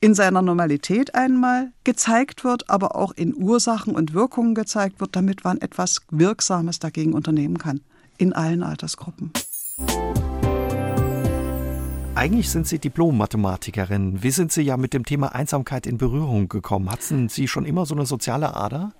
in 0.00 0.14
seiner 0.14 0.42
Normalität 0.42 1.14
einmal 1.14 1.72
gezeigt 1.84 2.44
wird, 2.44 2.68
aber 2.68 2.96
auch 2.96 3.12
in 3.12 3.34
Ursachen 3.34 3.94
und 3.94 4.14
Wirkungen 4.14 4.54
gezeigt 4.54 5.00
wird, 5.00 5.16
damit 5.16 5.44
man 5.44 5.58
etwas 5.60 6.02
Wirksames 6.10 6.78
dagegen 6.78 7.14
unternehmen 7.14 7.58
kann, 7.58 7.80
in 8.18 8.32
allen 8.32 8.62
Altersgruppen. 8.62 9.32
Eigentlich 12.14 12.48
sind 12.48 12.66
Sie 12.66 12.78
Diplom-Mathematikerin. 12.78 14.22
Wie 14.22 14.30
sind 14.30 14.50
Sie 14.50 14.62
ja 14.62 14.78
mit 14.78 14.94
dem 14.94 15.04
Thema 15.04 15.34
Einsamkeit 15.34 15.86
in 15.86 15.98
Berührung 15.98 16.48
gekommen? 16.48 16.90
Hatten 16.90 17.28
Sie 17.28 17.46
schon 17.46 17.66
immer 17.66 17.84
so 17.84 17.94
eine 17.94 18.06
soziale 18.06 18.54
Ader? 18.54 18.92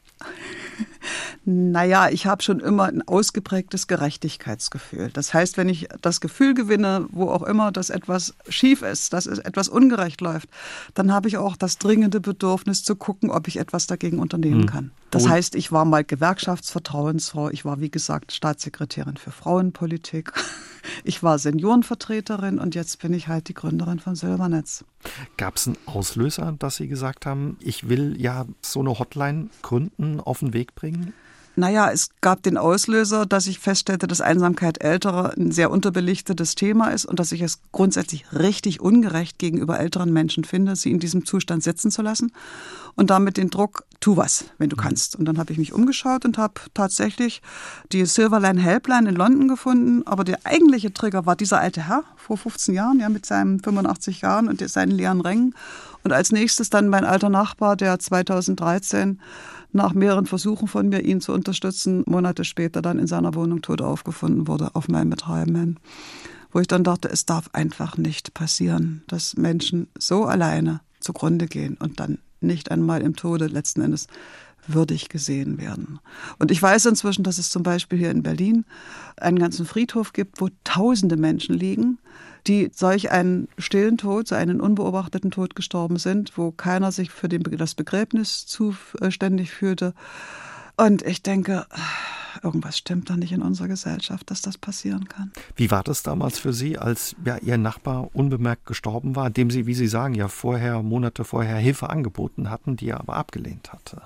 Naja, 1.44 2.08
ich 2.08 2.26
habe 2.26 2.42
schon 2.42 2.60
immer 2.60 2.84
ein 2.84 3.06
ausgeprägtes 3.06 3.86
Gerechtigkeitsgefühl. 3.86 5.10
Das 5.12 5.32
heißt, 5.32 5.56
wenn 5.56 5.68
ich 5.68 5.88
das 6.02 6.20
Gefühl 6.20 6.54
gewinne, 6.54 7.06
wo 7.10 7.30
auch 7.30 7.44
immer, 7.44 7.70
dass 7.70 7.90
etwas 7.90 8.34
schief 8.48 8.82
ist, 8.82 9.12
dass 9.12 9.26
etwas 9.26 9.68
ungerecht 9.68 10.20
läuft, 10.20 10.48
dann 10.94 11.12
habe 11.12 11.28
ich 11.28 11.36
auch 11.36 11.56
das 11.56 11.78
dringende 11.78 12.20
Bedürfnis 12.20 12.82
zu 12.82 12.96
gucken, 12.96 13.30
ob 13.30 13.46
ich 13.46 13.58
etwas 13.58 13.86
dagegen 13.86 14.18
unternehmen 14.18 14.62
hm. 14.62 14.66
kann. 14.66 14.90
Das 15.10 15.28
heißt, 15.28 15.54
ich 15.54 15.72
war 15.72 15.84
mal 15.84 16.04
Gewerkschaftsvertrauensfrau, 16.04 17.50
ich 17.50 17.64
war 17.64 17.80
wie 17.80 17.90
gesagt 17.90 18.32
Staatssekretärin 18.32 19.16
für 19.16 19.30
Frauenpolitik, 19.30 20.32
ich 21.04 21.22
war 21.22 21.38
Seniorenvertreterin 21.38 22.58
und 22.58 22.74
jetzt 22.74 23.00
bin 23.00 23.14
ich 23.14 23.28
halt 23.28 23.48
die 23.48 23.54
Gründerin 23.54 24.00
von 24.00 24.16
Silbernetz. 24.16 24.84
Gab 25.36 25.56
es 25.56 25.68
einen 25.68 25.78
Auslöser, 25.86 26.54
dass 26.58 26.76
Sie 26.76 26.88
gesagt 26.88 27.24
haben, 27.24 27.56
ich 27.60 27.88
will 27.88 28.20
ja 28.20 28.46
so 28.60 28.80
eine 28.80 28.98
Hotline 28.98 29.48
gründen, 29.62 30.20
auf 30.20 30.40
den 30.40 30.52
Weg 30.52 30.65
bringen? 30.74 31.12
Naja, 31.58 31.90
es 31.90 32.10
gab 32.20 32.42
den 32.42 32.58
Auslöser, 32.58 33.24
dass 33.24 33.46
ich 33.46 33.58
feststellte, 33.58 34.06
dass 34.06 34.20
Einsamkeit 34.20 34.82
älterer 34.82 35.32
ein 35.38 35.52
sehr 35.52 35.70
unterbelichtetes 35.70 36.54
Thema 36.54 36.88
ist 36.88 37.06
und 37.06 37.18
dass 37.18 37.32
ich 37.32 37.40
es 37.40 37.60
grundsätzlich 37.72 38.26
richtig 38.34 38.82
ungerecht 38.82 39.38
gegenüber 39.38 39.80
älteren 39.80 40.12
Menschen 40.12 40.44
finde, 40.44 40.76
sie 40.76 40.90
in 40.90 40.98
diesem 41.00 41.24
Zustand 41.24 41.62
sitzen 41.62 41.90
zu 41.90 42.02
lassen. 42.02 42.30
Und 42.94 43.08
damit 43.08 43.38
den 43.38 43.48
Druck, 43.48 43.84
tu 44.00 44.18
was, 44.18 44.44
wenn 44.58 44.68
du 44.68 44.76
mhm. 44.76 44.80
kannst. 44.80 45.16
Und 45.16 45.24
dann 45.24 45.38
habe 45.38 45.50
ich 45.50 45.58
mich 45.58 45.72
umgeschaut 45.72 46.26
und 46.26 46.36
habe 46.36 46.60
tatsächlich 46.74 47.40
die 47.90 48.04
Silverline 48.04 48.60
Helpline 48.60 49.08
in 49.08 49.16
London 49.16 49.48
gefunden. 49.48 50.06
Aber 50.06 50.24
der 50.24 50.40
eigentliche 50.44 50.92
Trigger 50.92 51.24
war 51.24 51.36
dieser 51.36 51.60
alte 51.60 51.88
Herr 51.88 52.04
vor 52.16 52.36
15 52.36 52.74
Jahren, 52.74 53.00
ja, 53.00 53.08
mit 53.08 53.24
seinen 53.24 53.60
85 53.60 54.20
Jahren 54.20 54.48
und 54.48 54.66
seinen 54.68 54.92
leeren 54.92 55.22
Rängen. 55.22 55.54
Und 56.04 56.12
als 56.12 56.32
nächstes 56.32 56.68
dann 56.68 56.88
mein 56.88 57.04
alter 57.04 57.30
Nachbar, 57.30 57.76
der 57.76 57.98
2013 57.98 59.20
nach 59.76 59.94
mehreren 59.94 60.26
Versuchen 60.26 60.68
von 60.68 60.88
mir, 60.88 61.04
ihn 61.04 61.20
zu 61.20 61.32
unterstützen, 61.32 62.02
Monate 62.06 62.44
später 62.44 62.82
dann 62.82 62.98
in 62.98 63.06
seiner 63.06 63.34
Wohnung 63.34 63.62
tot 63.62 63.80
aufgefunden 63.80 64.48
wurde, 64.48 64.74
auf 64.74 64.88
meinem 64.88 65.10
Betreiben 65.10 65.78
Wo 66.50 66.60
ich 66.60 66.66
dann 66.66 66.84
dachte, 66.84 67.08
es 67.08 67.26
darf 67.26 67.50
einfach 67.52 67.96
nicht 67.96 68.34
passieren, 68.34 69.02
dass 69.08 69.36
Menschen 69.36 69.88
so 69.98 70.24
alleine 70.24 70.80
zugrunde 71.00 71.46
gehen 71.46 71.76
und 71.78 72.00
dann 72.00 72.18
nicht 72.40 72.70
einmal 72.70 73.02
im 73.02 73.16
Tode 73.16 73.46
letzten 73.46 73.80
Endes 73.82 74.06
würdig 74.66 75.08
gesehen 75.08 75.58
werden. 75.58 76.00
Und 76.38 76.50
ich 76.50 76.60
weiß 76.60 76.86
inzwischen, 76.86 77.22
dass 77.22 77.38
es 77.38 77.50
zum 77.50 77.62
Beispiel 77.62 77.98
hier 77.98 78.10
in 78.10 78.22
Berlin 78.22 78.64
einen 79.16 79.38
ganzen 79.38 79.66
Friedhof 79.66 80.12
gibt, 80.12 80.40
wo 80.40 80.48
tausende 80.64 81.16
Menschen 81.16 81.54
liegen, 81.54 81.98
die 82.46 82.70
solch 82.74 83.10
einen 83.10 83.48
stillen 83.58 83.98
Tod, 83.98 84.28
so 84.28 84.34
einen 84.34 84.60
unbeobachteten 84.60 85.30
Tod 85.30 85.56
gestorben 85.56 85.96
sind, 85.96 86.36
wo 86.36 86.52
keiner 86.52 86.92
sich 86.92 87.10
für 87.10 87.28
den, 87.28 87.42
das 87.42 87.74
Begräbnis 87.74 88.46
zuständig 88.46 89.50
fühlte. 89.50 89.94
Und 90.76 91.02
ich 91.02 91.22
denke, 91.22 91.66
irgendwas 92.42 92.78
stimmt 92.78 93.10
da 93.10 93.16
nicht 93.16 93.32
in 93.32 93.42
unserer 93.42 93.68
Gesellschaft, 93.68 94.30
dass 94.30 94.42
das 94.42 94.58
passieren 94.58 95.08
kann. 95.08 95.32
Wie 95.56 95.70
war 95.70 95.82
das 95.82 96.02
damals 96.02 96.38
für 96.38 96.52
Sie, 96.52 96.78
als 96.78 97.16
ja, 97.24 97.38
Ihr 97.38 97.58
Nachbar 97.58 98.10
unbemerkt 98.14 98.66
gestorben 98.66 99.16
war, 99.16 99.30
dem 99.30 99.50
Sie, 99.50 99.66
wie 99.66 99.74
Sie 99.74 99.88
sagen, 99.88 100.14
ja 100.14 100.28
vorher, 100.28 100.82
Monate 100.82 101.24
vorher 101.24 101.56
Hilfe 101.56 101.90
angeboten 101.90 102.50
hatten, 102.50 102.76
die 102.76 102.88
er 102.88 103.00
aber 103.00 103.16
abgelehnt 103.16 103.72
hatte? 103.72 104.02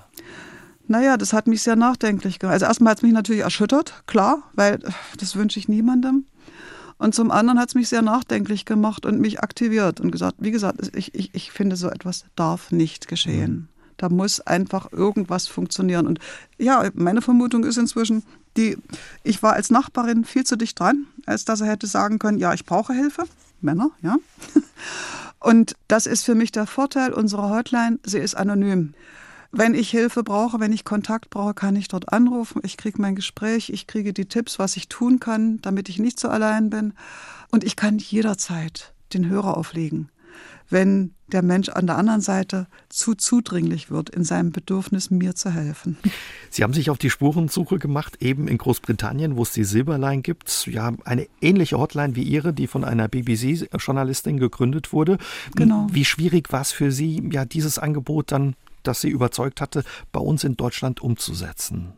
Naja, 0.87 1.15
das 1.17 1.31
hat 1.33 1.47
mich 1.47 1.61
sehr 1.61 1.75
nachdenklich 1.75 2.39
gemacht. 2.39 2.53
Also 2.53 2.65
erstmal 2.65 2.91
hat 2.91 2.97
es 2.97 3.03
mich 3.03 3.13
natürlich 3.13 3.43
erschüttert, 3.43 4.03
klar, 4.07 4.43
weil 4.53 4.79
das 5.17 5.35
wünsche 5.35 5.59
ich 5.59 5.69
niemandem. 5.69 6.25
Und 7.01 7.15
zum 7.15 7.31
anderen 7.31 7.59
hat 7.59 7.69
es 7.69 7.73
mich 7.73 7.89
sehr 7.89 8.03
nachdenklich 8.03 8.63
gemacht 8.63 9.07
und 9.07 9.19
mich 9.19 9.39
aktiviert 9.39 9.99
und 9.99 10.11
gesagt, 10.11 10.35
wie 10.37 10.51
gesagt, 10.51 10.95
ich, 10.95 11.15
ich, 11.15 11.33
ich 11.33 11.51
finde, 11.51 11.75
so 11.75 11.89
etwas 11.89 12.25
darf 12.35 12.71
nicht 12.71 13.07
geschehen. 13.07 13.51
Mhm. 13.51 13.67
Da 13.97 14.09
muss 14.09 14.39
einfach 14.39 14.91
irgendwas 14.91 15.47
funktionieren. 15.47 16.05
Und 16.05 16.19
ja, 16.59 16.91
meine 16.93 17.23
Vermutung 17.23 17.63
ist 17.63 17.77
inzwischen, 17.77 18.21
die, 18.55 18.77
ich 19.23 19.41
war 19.41 19.53
als 19.53 19.71
Nachbarin 19.71 20.25
viel 20.25 20.43
zu 20.43 20.55
dicht 20.55 20.79
dran, 20.79 21.07
als 21.25 21.43
dass 21.43 21.61
er 21.61 21.67
hätte 21.69 21.87
sagen 21.87 22.19
können, 22.19 22.37
ja, 22.37 22.53
ich 22.53 22.65
brauche 22.65 22.93
Hilfe. 22.93 23.23
Männer, 23.61 23.89
ja. 24.03 24.17
Und 25.39 25.75
das 25.87 26.05
ist 26.05 26.23
für 26.23 26.35
mich 26.35 26.51
der 26.51 26.67
Vorteil 26.67 27.13
unserer 27.13 27.49
Hotline. 27.49 27.97
Sie 28.03 28.19
ist 28.19 28.35
anonym. 28.35 28.93
Wenn 29.51 29.73
ich 29.73 29.89
Hilfe 29.89 30.23
brauche, 30.23 30.59
wenn 30.59 30.71
ich 30.71 30.85
Kontakt 30.85 31.29
brauche, 31.29 31.53
kann 31.53 31.75
ich 31.75 31.89
dort 31.89 32.13
anrufen. 32.13 32.61
Ich 32.63 32.77
kriege 32.77 33.01
mein 33.01 33.15
Gespräch, 33.15 33.69
ich 33.69 33.85
kriege 33.85 34.13
die 34.13 34.25
Tipps, 34.25 34.59
was 34.59 34.77
ich 34.77 34.87
tun 34.87 35.19
kann, 35.19 35.59
damit 35.61 35.89
ich 35.89 35.99
nicht 35.99 36.19
so 36.19 36.29
allein 36.29 36.69
bin. 36.69 36.93
Und 37.51 37.65
ich 37.65 37.75
kann 37.75 37.97
jederzeit 37.97 38.93
den 39.13 39.27
Hörer 39.27 39.57
auflegen, 39.57 40.09
wenn 40.69 41.13
der 41.33 41.41
Mensch 41.41 41.67
an 41.67 41.85
der 41.85 41.97
anderen 41.97 42.21
Seite 42.21 42.67
zu 42.87 43.13
zudringlich 43.13 43.91
wird 43.91 44.09
in 44.09 44.23
seinem 44.23 44.51
Bedürfnis, 44.51 45.11
mir 45.11 45.35
zu 45.35 45.49
helfen. 45.49 45.97
Sie 46.49 46.63
haben 46.63 46.73
sich 46.73 46.89
auf 46.89 46.97
die 46.97 47.09
Spurensuche 47.09 47.77
gemacht, 47.77 48.21
eben 48.21 48.47
in 48.47 48.57
Großbritannien, 48.57 49.35
wo 49.35 49.43
es 49.43 49.51
die 49.51 49.65
Silberline 49.65 50.21
gibt. 50.21 50.67
Ja, 50.67 50.93
eine 51.03 51.27
ähnliche 51.41 51.77
Hotline 51.77 52.15
wie 52.15 52.23
Ihre, 52.23 52.53
die 52.53 52.67
von 52.67 52.85
einer 52.85 53.09
BBC-Journalistin 53.09 54.37
gegründet 54.37 54.93
wurde. 54.93 55.17
Genau. 55.55 55.87
Wie 55.91 56.05
schwierig 56.05 56.51
war 56.53 56.61
es 56.61 56.71
für 56.71 56.91
Sie, 56.91 57.21
ja, 57.31 57.43
dieses 57.43 57.79
Angebot 57.79 58.31
dann 58.31 58.55
das 58.83 59.01
sie 59.01 59.09
überzeugt 59.09 59.61
hatte, 59.61 59.83
bei 60.11 60.19
uns 60.19 60.43
in 60.43 60.57
Deutschland 60.57 61.01
umzusetzen? 61.01 61.93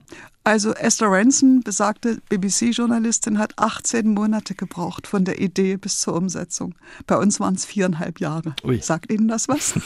Also 0.46 0.74
Esther 0.74 1.08
Ranson, 1.10 1.62
besagte 1.62 2.20
BBC-Journalistin, 2.28 3.40
hat 3.40 3.54
18 3.58 4.14
Monate 4.14 4.56
gebraucht 4.56 5.08
von 5.08 5.24
der 5.24 5.40
Idee 5.40 5.78
bis 5.78 6.02
zur 6.02 6.16
Umsetzung. 6.16 6.76
Bei 7.08 7.18
uns 7.18 7.40
waren 7.40 7.56
es 7.56 7.64
viereinhalb 7.64 8.20
Jahre. 8.20 8.54
Ui. 8.66 8.82
Sagt 8.82 9.10
Ihnen 9.10 9.30
das 9.30 9.48
was? 9.48 9.80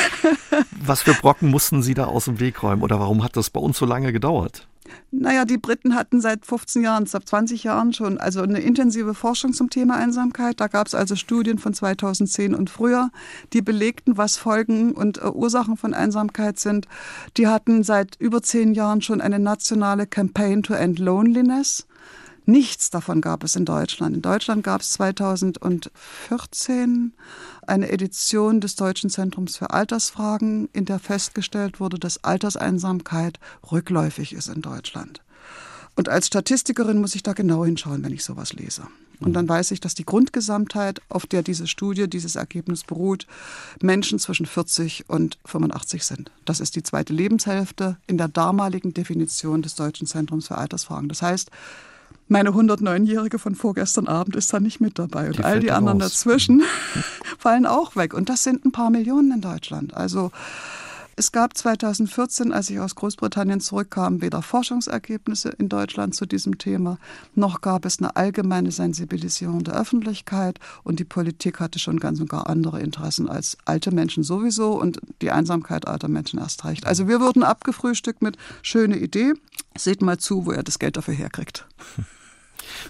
was 0.80 1.02
für 1.02 1.12
Brocken 1.12 1.50
mussten 1.50 1.82
Sie 1.82 1.92
da 1.92 2.06
aus 2.06 2.24
dem 2.24 2.40
Weg 2.40 2.62
räumen 2.62 2.82
oder 2.82 3.00
warum 3.00 3.22
hat 3.22 3.36
das 3.36 3.50
bei 3.50 3.60
uns 3.60 3.76
so 3.76 3.84
lange 3.84 4.12
gedauert? 4.12 4.66
Naja, 5.10 5.44
die 5.44 5.58
Briten 5.58 5.94
hatten 5.94 6.20
seit 6.20 6.46
15 6.46 6.82
Jahren, 6.82 7.06
seit 7.06 7.28
20 7.28 7.64
Jahren 7.64 7.92
schon 7.92 8.18
also 8.18 8.42
eine 8.42 8.60
intensive 8.60 9.14
Forschung 9.14 9.52
zum 9.52 9.70
Thema 9.70 9.96
Einsamkeit. 9.96 10.60
Da 10.60 10.68
gab 10.68 10.86
es 10.86 10.94
also 10.94 11.16
Studien 11.16 11.58
von 11.58 11.74
2010 11.74 12.54
und 12.54 12.70
früher, 12.70 13.10
die 13.52 13.62
belegten, 13.62 14.16
was 14.16 14.36
Folgen 14.36 14.92
und 14.92 15.18
äh, 15.18 15.26
Ursachen 15.26 15.76
von 15.76 15.94
Einsamkeit 15.94 16.58
sind. 16.58 16.88
Die 17.36 17.46
hatten 17.46 17.84
seit 17.84 18.16
über 18.18 18.42
zehn 18.42 18.74
Jahren 18.74 19.02
schon 19.02 19.20
eine 19.20 19.38
nationale 19.38 20.06
Campaign 20.06 20.62
to 20.62 20.74
End 20.74 20.98
Loneliness. 20.98 21.86
Nichts 22.44 22.90
davon 22.90 23.20
gab 23.20 23.44
es 23.44 23.54
in 23.54 23.64
Deutschland. 23.64 24.16
In 24.16 24.22
Deutschland 24.22 24.64
gab 24.64 24.80
es 24.80 24.90
2014 24.92 27.12
eine 27.66 27.90
Edition 27.90 28.60
des 28.60 28.76
Deutschen 28.76 29.10
Zentrums 29.10 29.56
für 29.56 29.70
Altersfragen, 29.70 30.68
in 30.72 30.84
der 30.84 30.98
festgestellt 30.98 31.80
wurde, 31.80 31.98
dass 31.98 32.22
Alterseinsamkeit 32.24 33.38
rückläufig 33.70 34.32
ist 34.32 34.48
in 34.48 34.62
Deutschland. 34.62 35.20
Und 35.94 36.08
als 36.08 36.28
Statistikerin 36.28 37.00
muss 37.00 37.14
ich 37.14 37.22
da 37.22 37.32
genau 37.32 37.64
hinschauen, 37.64 38.02
wenn 38.02 38.12
ich 38.12 38.24
sowas 38.24 38.52
lese. 38.52 38.82
Und 39.20 39.34
dann 39.34 39.48
weiß 39.48 39.70
ich, 39.70 39.80
dass 39.80 39.94
die 39.94 40.04
Grundgesamtheit, 40.04 41.00
auf 41.08 41.26
der 41.26 41.42
diese 41.42 41.68
Studie, 41.68 42.08
dieses 42.08 42.34
Ergebnis 42.34 42.82
beruht, 42.82 43.26
Menschen 43.80 44.18
zwischen 44.18 44.46
40 44.46 45.08
und 45.08 45.38
85 45.44 46.04
sind. 46.04 46.30
Das 46.44 46.60
ist 46.60 46.74
die 46.74 46.82
zweite 46.82 47.12
Lebenshälfte 47.12 47.98
in 48.06 48.18
der 48.18 48.28
damaligen 48.28 48.94
Definition 48.94 49.62
des 49.62 49.76
Deutschen 49.76 50.06
Zentrums 50.06 50.48
für 50.48 50.58
Altersfragen. 50.58 51.08
Das 51.08 51.22
heißt, 51.22 51.50
meine 52.32 52.50
109-Jährige 52.50 53.38
von 53.38 53.54
vorgestern 53.54 54.08
Abend 54.08 54.34
ist 54.36 54.52
da 54.52 54.58
nicht 54.58 54.80
mit 54.80 54.98
dabei. 54.98 55.28
Und 55.28 55.38
die 55.38 55.44
all 55.44 55.60
die 55.60 55.70
anderen 55.70 56.00
raus. 56.00 56.12
dazwischen 56.12 56.62
fallen 57.38 57.66
auch 57.66 57.94
weg. 57.94 58.14
Und 58.14 58.28
das 58.28 58.42
sind 58.42 58.64
ein 58.64 58.72
paar 58.72 58.90
Millionen 58.90 59.32
in 59.32 59.40
Deutschland. 59.40 59.94
Also 59.94 60.32
es 61.14 61.30
gab 61.30 61.56
2014, 61.56 62.52
als 62.52 62.70
ich 62.70 62.80
aus 62.80 62.94
Großbritannien 62.94 63.60
zurückkam, 63.60 64.22
weder 64.22 64.40
Forschungsergebnisse 64.40 65.50
in 65.50 65.68
Deutschland 65.68 66.14
zu 66.14 66.24
diesem 66.24 66.56
Thema, 66.56 66.98
noch 67.34 67.60
gab 67.60 67.84
es 67.84 67.98
eine 67.98 68.16
allgemeine 68.16 68.72
Sensibilisierung 68.72 69.62
der 69.62 69.74
Öffentlichkeit 69.74 70.58
und 70.84 71.00
die 71.00 71.04
Politik 71.04 71.60
hatte 71.60 71.78
schon 71.78 72.00
ganz 72.00 72.18
und 72.18 72.30
gar 72.30 72.48
andere 72.48 72.80
Interessen 72.80 73.28
als 73.28 73.58
alte 73.66 73.90
Menschen 73.90 74.22
sowieso 74.22 74.72
und 74.72 75.00
die 75.20 75.30
Einsamkeit 75.30 75.86
alter 75.86 76.08
Menschen 76.08 76.38
erst 76.38 76.64
recht. 76.64 76.86
Also 76.86 77.08
wir 77.08 77.20
wurden 77.20 77.42
abgefrühstückt 77.42 78.22
mit 78.22 78.38
schöne 78.62 78.96
Idee, 78.96 79.34
seht 79.76 80.00
mal 80.00 80.16
zu, 80.16 80.46
wo 80.46 80.52
ihr 80.52 80.62
das 80.62 80.78
Geld 80.78 80.96
dafür 80.96 81.14
herkriegt. 81.14 81.66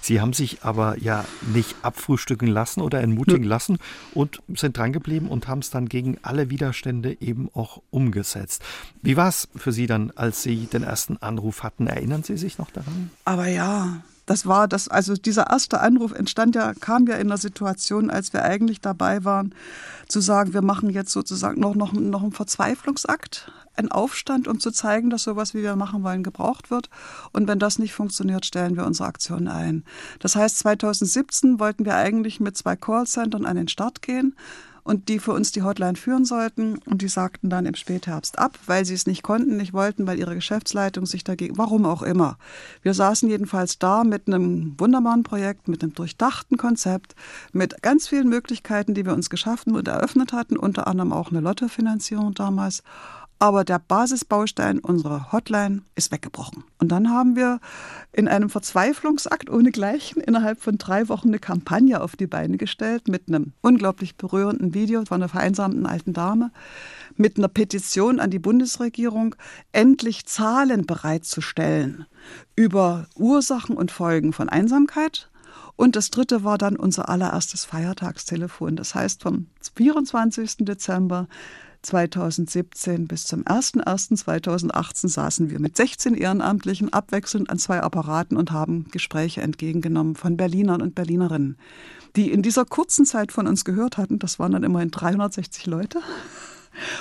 Sie 0.01 0.21
haben 0.21 0.33
sich 0.33 0.63
aber 0.63 0.99
ja 0.99 1.25
nicht 1.53 1.77
abfrühstücken 1.83 2.49
lassen 2.49 2.81
oder 2.81 3.01
entmutigen 3.01 3.45
lassen 3.45 3.79
und 4.15 4.41
sind 4.55 4.77
drangeblieben 4.77 5.29
und 5.29 5.49
haben 5.49 5.61
es 5.61 5.71
dann 5.71 5.89
gegen 5.89 6.19
alle 6.23 6.51
Widerstände 6.51 7.17
eben 7.21 7.51
auch 7.55 7.83
umgesetzt. 7.91 8.63
Wie 9.03 9.17
war 9.17 9.29
es 9.29 9.49
für 9.57 9.73
Sie 9.73 9.87
dann, 9.87 10.13
als 10.15 10.43
Sie 10.43 10.67
den 10.67 10.83
ersten 10.83 11.17
Anruf 11.19 11.63
hatten? 11.63 11.87
Erinnern 11.87 12.23
Sie 12.23 12.37
sich 12.37 12.59
noch 12.59 12.71
daran? 12.71 13.11
Aber 13.25 13.49
ja, 13.49 14.03
das 14.27 14.47
war 14.47 14.69
das, 14.69 14.89
also 14.89 15.15
dieser 15.15 15.51
erste 15.51 15.81
Anruf 15.81 16.13
entstand 16.13 16.55
ja, 16.55 16.75
kam 16.75 17.07
ja 17.07 17.17
in 17.17 17.29
einer 17.29 17.39
Situation, 17.39 18.09
als 18.11 18.33
wir 18.33 18.43
eigentlich 18.45 18.81
dabei 18.81 19.25
waren, 19.25 19.55
zu 20.09 20.21
sagen, 20.21 20.55
wir 20.55 20.63
machen 20.63 20.91
jetzt 20.91 21.13
sozusagen 21.13 21.61
noch, 21.61 21.75
noch, 21.75 21.93
noch 21.93 22.23
einen 22.23 22.33
Verzweiflungsakt 22.33 23.51
ein 23.77 23.91
Aufstand, 23.91 24.49
um 24.49 24.61
zu 24.61 24.71
zeigen, 24.71 25.11
dass 25.11 25.25
sowas, 25.25 25.55
wie 25.55 25.63
wir 25.63 25.77
machen 25.77 26.03
wollen, 26.03 26.23
gebraucht 26.23 26.71
wird. 26.71 26.91
Und 27.33 27.49
wenn 27.49 27.59
das 27.59 27.79
nicht 27.79 27.95
funktioniert, 27.95 28.47
stellen 28.47 28.77
wir 28.77 28.87
unsere 28.87 29.09
Aktion 29.09 29.49
ein. 29.49 29.85
Das 30.19 30.37
heißt, 30.37 30.59
2017 30.59 31.59
wollten 31.59 31.85
wir 31.85 31.97
eigentlich 31.97 32.41
mit 32.41 32.57
zwei 32.57 32.77
Callcentern 32.77 33.47
an 33.47 33.57
den 33.57 33.69
Start 33.69 34.03
gehen 34.03 34.35
und 34.85 35.09
die 35.09 35.19
für 35.19 35.33
uns 35.33 35.53
die 35.53 35.63
Hotline 35.63 35.97
führen 35.97 36.25
sollten. 36.25 36.79
Und 36.79 37.03
die 37.03 37.09
sagten 37.09 37.51
dann 37.51 37.67
im 37.67 37.75
Spätherbst 37.75 38.39
ab, 38.39 38.59
weil 38.67 38.85
sie 38.85 38.95
es 38.95 39.07
nicht 39.07 39.23
konnten, 39.23 39.57
nicht 39.57 39.73
wollten, 39.73 40.07
weil 40.07 40.19
ihre 40.19 40.35
Geschäftsleitung 40.35 41.07
sich 41.07 41.25
dagegen, 41.25 41.57
warum 41.59 41.87
auch 41.87 42.03
immer. 42.03 42.37
Wir 42.83 42.95
saßen 42.95 43.29
jedenfalls 43.29 43.79
da 43.79 44.05
mit 44.05 44.27
einem 44.27 44.75
wunderbaren 44.79 45.23
Projekt, 45.23 45.69
mit 45.69 45.83
einem 45.83 45.95
durchdachten 45.95 46.57
Konzept, 46.57 47.15
mit 47.53 47.83
ganz 47.83 48.09
vielen 48.09 48.29
Möglichkeiten, 48.29 48.95
die 48.95 49.07
wir 49.07 49.15
uns 49.15 49.31
geschaffen 49.31 49.75
und 49.77 49.87
eröffnet 49.87 50.33
hatten, 50.33 50.57
unter 50.57 50.87
anderem 50.87 51.13
auch 51.13 51.31
eine 51.31 51.41
Lottofinanzierung 51.41 52.35
damals. 52.35 52.83
Aber 53.43 53.65
der 53.65 53.81
Basisbaustein 53.81 54.79
unserer 54.79 55.33
Hotline 55.33 55.83
ist 55.97 56.13
weggebrochen. 56.13 56.63
Und 56.79 56.93
dann 56.93 57.11
haben 57.11 57.35
wir 57.35 57.59
in 58.13 58.29
einem 58.29 58.49
Verzweiflungsakt 58.49 59.51
ohnegleichen 59.51 60.23
innerhalb 60.23 60.61
von 60.61 60.79
drei 60.79 61.09
Wochen 61.09 61.27
eine 61.27 61.41
Kampagne 61.41 62.01
auf 62.01 62.15
die 62.15 62.29
Beine 62.29 62.57
gestellt 62.57 63.09
mit 63.09 63.27
einem 63.27 63.53
unglaublich 63.61 64.17
berührenden 64.17 64.75
Video 64.75 65.05
von 65.07 65.17
einer 65.17 65.29
vereinsamten 65.29 65.87
alten 65.87 66.13
Dame, 66.13 66.53
mit 67.17 67.37
einer 67.37 67.49
Petition 67.49 68.21
an 68.21 68.31
die 68.31 68.39
Bundesregierung, 68.39 69.35
endlich 69.73 70.25
Zahlen 70.27 70.87
bereitzustellen 70.87 72.07
über 72.55 73.09
Ursachen 73.17 73.77
und 73.77 73.91
Folgen 73.91 74.33
von 74.33 74.51
Einsamkeit 74.51 75.33
und 75.75 75.97
das 75.97 76.11
dritte 76.11 76.45
war 76.45 76.59
dann 76.59 76.77
unser 76.77 77.09
allererstes 77.09 77.65
Feiertagstelefon. 77.65 78.77
Das 78.77 78.95
heißt, 78.95 79.23
vom 79.23 79.47
24. 79.75 80.59
Dezember 80.59 81.27
2017 81.83 83.09
bis 83.09 83.27
zum 83.27 83.43
01.01.2018 83.45 85.09
saßen 85.09 85.51
wir 85.51 85.59
mit 85.59 85.77
16 85.77 86.15
Ehrenamtlichen 86.15 86.93
abwechselnd 86.93 87.51
an 87.51 87.59
zwei 87.59 87.81
Apparaten 87.81 88.37
und 88.37 88.53
haben 88.53 88.87
Gespräche 88.91 89.43
entgegengenommen 89.43 90.15
von 90.15 90.37
Berlinern 90.37 90.81
und 90.81 90.95
Berlinerinnen, 90.95 91.57
die 92.17 92.31
in 92.31 92.43
dieser 92.43 92.65
kurzen 92.65 93.05
Zeit 93.05 93.33
von 93.33 93.47
uns 93.47 93.65
gehört 93.65 93.99
hatten. 93.99 94.19
Das 94.19 94.39
waren 94.39 94.53
dann 94.53 94.63
immerhin 94.63 94.91
360 94.91 95.67
Leute. 95.67 96.01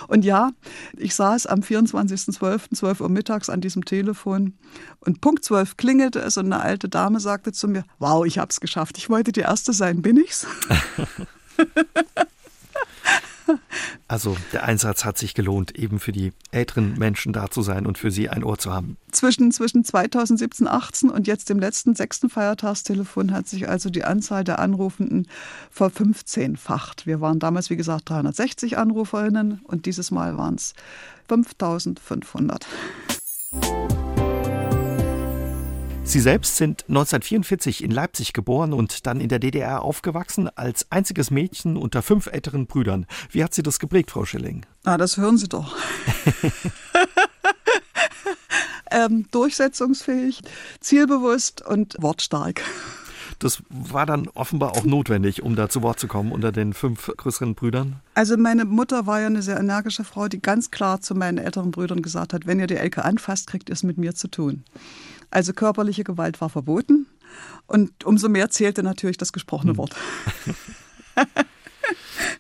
Und 0.08 0.26
ja, 0.26 0.52
ich 0.98 1.16
saß 1.16 1.48
am 1.48 1.62
24.12., 1.62 2.76
12 2.76 3.02
Uhr 3.02 3.10
mittags 3.10 3.50
an 3.50 3.62
diesem 3.62 3.86
Telefon 3.86 4.54
und 5.00 5.22
Punkt 5.22 5.46
12 5.46 5.78
klingelte 5.78 6.20
es 6.20 6.38
und 6.38 6.46
eine 6.46 6.62
alte 6.62 6.90
Dame 6.90 7.20
sagte 7.20 7.54
zu 7.54 7.68
mir, 7.68 7.86
wow, 8.00 8.26
ich 8.26 8.38
hab's 8.38 8.60
geschafft. 8.60 8.98
Ich 8.98 9.10
wollte 9.10 9.32
die 9.32 9.42
Erste 9.42 9.72
sein, 9.72 10.02
bin 10.02 10.18
ich's? 10.18 10.46
Also 14.08 14.36
der 14.54 14.64
Einsatz 14.64 15.06
hat 15.06 15.18
sich 15.18 15.34
gelohnt, 15.34 15.78
eben 15.78 16.00
für 16.00 16.12
die 16.12 16.34
älteren 16.52 16.98
Menschen 16.98 17.34
da 17.34 17.50
zu 17.50 17.62
sein 17.62 17.86
und 17.86 17.98
für 17.98 18.12
sie 18.12 18.30
ein 18.30 18.44
Ohr 18.44 18.58
zu 18.58 18.74
haben. 18.74 18.98
Zwischen, 19.12 19.52
zwischen 19.52 19.84
2017, 19.84 20.68
18 20.68 21.10
und 21.10 21.28
jetzt 21.28 21.50
dem 21.50 21.60
letzten 21.60 21.96
sechsten 21.96 22.30
Feiertagstelefon 22.30 23.32
hat 23.32 23.48
sich 23.48 23.70
also 23.70 23.90
die 23.90 24.04
Anzahl 24.04 24.44
der 24.44 24.60
Anrufenden 24.60 25.28
verfünfzehnfacht. 25.70 27.08
Wir 27.08 27.22
waren 27.22 27.40
damals, 27.40 27.70
wie 27.70 27.78
gesagt, 27.78 28.10
360 28.10 28.78
Anruferinnen 28.78 29.62
und 29.64 29.86
dieses 29.86 30.12
Mal 30.12 30.38
waren 30.38 30.56
es 30.56 30.74
5500. 31.28 32.68
Sie 36.04 36.20
selbst 36.20 36.58
sind 36.58 36.84
1944 36.90 37.84
in 37.84 37.92
Leipzig 37.92 38.34
geboren 38.34 38.74
und 38.74 39.06
dann 39.06 39.22
in 39.22 39.30
der 39.30 39.40
DDR 39.40 39.82
aufgewachsen, 39.82 40.50
als 40.56 40.92
einziges 40.92 41.32
Mädchen 41.32 41.78
unter 41.78 42.02
fünf 42.02 42.28
älteren 42.28 42.68
Brüdern. 42.68 43.06
Wie 43.30 43.44
hat 43.44 43.54
Sie 43.54 43.64
das 43.64 43.80
geprägt, 43.80 44.12
Frau 44.12 44.26
Schilling? 44.26 44.66
Ah, 44.84 44.98
das 44.98 45.18
hören 45.18 45.38
Sie 45.38 45.48
doch. 45.48 45.76
ähm, 48.92 49.28
durchsetzungsfähig, 49.32 50.42
zielbewusst 50.80 51.66
und 51.66 51.96
wortstark. 52.00 52.62
Das 53.42 53.64
war 53.70 54.06
dann 54.06 54.28
offenbar 54.36 54.74
auch 54.74 54.84
notwendig, 54.84 55.42
um 55.42 55.56
da 55.56 55.68
zu 55.68 55.82
Wort 55.82 56.00
zu 56.00 56.08
kommen 56.08 56.32
unter 56.32 56.52
den 56.52 56.74
fünf 56.74 57.12
größeren 57.18 57.56
Brüdern. 57.56 58.00
Also 58.14 58.38
meine 58.38 58.66
Mutter 58.66 59.08
war 59.08 59.20
ja 59.20 59.28
eine 59.28 59.42
sehr 59.42 59.60
energische 59.60 60.04
Frau, 60.04 60.28
die 60.28 60.42
ganz 60.42 60.70
klar 60.70 61.02
zu 61.02 61.16
meinen 61.16 61.40
älteren 61.40 61.72
Brüdern 61.72 62.04
gesagt 62.04 62.34
hat, 62.34 62.46
wenn 62.46 62.60
ihr 62.60 62.68
die 62.68 62.76
Elke 62.76 63.04
anfasst, 63.04 63.48
kriegt 63.48 63.70
ihr 63.70 63.74
es 63.74 63.82
mit 63.82 63.98
mir 63.98 64.14
zu 64.14 64.28
tun. 64.28 64.64
Also 65.32 65.54
körperliche 65.54 66.04
Gewalt 66.04 66.42
war 66.42 66.50
verboten 66.50 67.08
und 67.68 68.04
umso 68.04 68.30
mehr 68.30 68.50
zählte 68.50 68.84
natürlich 68.84 69.18
das 69.18 69.34
gesprochene 69.34 69.72
hm. 69.72 69.78
Wort. 69.78 69.96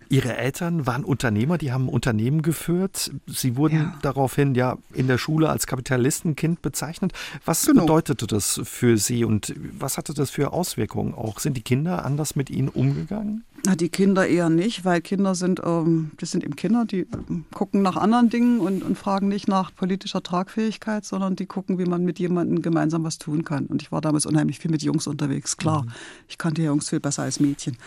Ihre 0.09 0.35
Eltern 0.35 0.85
waren 0.85 1.05
Unternehmer, 1.05 1.57
die 1.57 1.71
haben 1.71 1.87
Unternehmen 1.87 2.41
geführt. 2.41 3.11
Sie 3.27 3.55
wurden 3.55 3.75
ja. 3.75 3.97
daraufhin 4.01 4.55
ja 4.55 4.77
in 4.93 5.07
der 5.07 5.17
Schule 5.17 5.49
als 5.49 5.67
Kapitalistenkind 5.67 6.61
bezeichnet. 6.61 7.13
Was 7.45 7.65
genau. 7.65 7.83
bedeutete 7.83 8.27
das 8.27 8.59
für 8.65 8.97
Sie 8.97 9.23
und 9.23 9.53
was 9.71 9.97
hatte 9.97 10.13
das 10.13 10.29
für 10.29 10.51
Auswirkungen 10.51 11.13
auch? 11.13 11.39
Sind 11.39 11.55
die 11.55 11.61
Kinder 11.61 12.03
anders 12.03 12.35
mit 12.35 12.49
Ihnen 12.49 12.67
umgegangen? 12.67 13.45
Na, 13.63 13.75
die 13.75 13.89
Kinder 13.89 14.27
eher 14.27 14.49
nicht, 14.49 14.85
weil 14.85 15.01
Kinder 15.01 15.35
sind, 15.35 15.61
ähm, 15.63 16.11
das 16.17 16.31
sind 16.31 16.43
eben 16.43 16.55
Kinder, 16.55 16.83
die 16.85 17.01
ähm, 17.01 17.45
gucken 17.53 17.83
nach 17.83 17.95
anderen 17.95 18.29
Dingen 18.29 18.59
und, 18.59 18.81
und 18.81 18.97
fragen 18.97 19.27
nicht 19.27 19.47
nach 19.47 19.73
politischer 19.75 20.23
Tragfähigkeit, 20.23 21.05
sondern 21.05 21.35
die 21.35 21.45
gucken, 21.45 21.77
wie 21.77 21.85
man 21.85 22.03
mit 22.03 22.17
jemandem 22.17 22.63
gemeinsam 22.63 23.03
was 23.03 23.19
tun 23.19 23.45
kann. 23.45 23.67
Und 23.67 23.83
ich 23.83 23.91
war 23.91 24.01
damals 24.01 24.25
unheimlich 24.25 24.57
viel 24.57 24.71
mit 24.71 24.81
Jungs 24.81 25.05
unterwegs, 25.05 25.57
klar. 25.57 25.83
Mhm. 25.83 25.91
Ich 26.27 26.39
kannte 26.39 26.63
Jungs 26.63 26.89
viel 26.89 26.99
besser 26.99 27.21
als 27.21 27.39
Mädchen. 27.39 27.77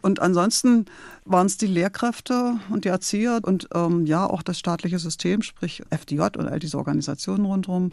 Und 0.00 0.20
ansonsten 0.20 0.86
waren 1.24 1.46
es 1.46 1.56
die 1.56 1.66
Lehrkräfte 1.66 2.60
und 2.70 2.84
die 2.84 2.88
Erzieher 2.88 3.40
und 3.42 3.68
ähm, 3.74 4.06
ja 4.06 4.24
auch 4.26 4.42
das 4.42 4.60
staatliche 4.60 5.00
System, 5.00 5.42
sprich 5.42 5.82
FDJ 5.90 6.20
und 6.38 6.46
all 6.46 6.60
diese 6.60 6.78
Organisationen 6.78 7.46
rundherum, 7.46 7.90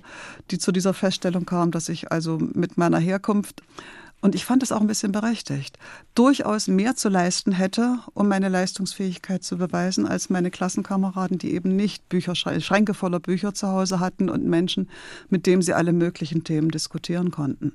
die 0.51 0.59
zu 0.59 0.71
dieser 0.71 0.93
Feststellung 0.93 1.47
kamen, 1.47 1.71
dass 1.71 1.89
ich 1.89 2.11
also 2.11 2.37
mit 2.37 2.77
meiner 2.77 2.99
Herkunft 2.99 3.63
und 4.23 4.35
ich 4.35 4.45
fand 4.45 4.63
es 4.63 4.71
auch 4.71 4.79
ein 4.79 4.87
bisschen 4.87 5.11
berechtigt, 5.11 5.77
durchaus 6.15 6.69
mehr 6.69 6.95
zu 6.95 7.09
leisten 7.09 7.51
hätte, 7.51 7.99
um 8.13 8.29
meine 8.29 8.47
Leistungsfähigkeit 8.47 9.43
zu 9.43 9.57
beweisen, 9.57 10.07
als 10.07 10.29
meine 10.29 10.49
Klassenkameraden, 10.49 11.39
die 11.39 11.53
eben 11.53 11.75
nicht 11.75 12.07
Bücher, 12.07 12.33
Schränke 12.33 12.93
voller 12.93 13.19
Bücher 13.19 13.53
zu 13.53 13.67
Hause 13.67 13.99
hatten 13.99 14.29
und 14.29 14.45
Menschen, 14.45 14.89
mit 15.27 15.45
denen 15.45 15.61
sie 15.61 15.73
alle 15.73 15.91
möglichen 15.91 16.45
Themen 16.45 16.71
diskutieren 16.71 17.31
konnten. 17.31 17.73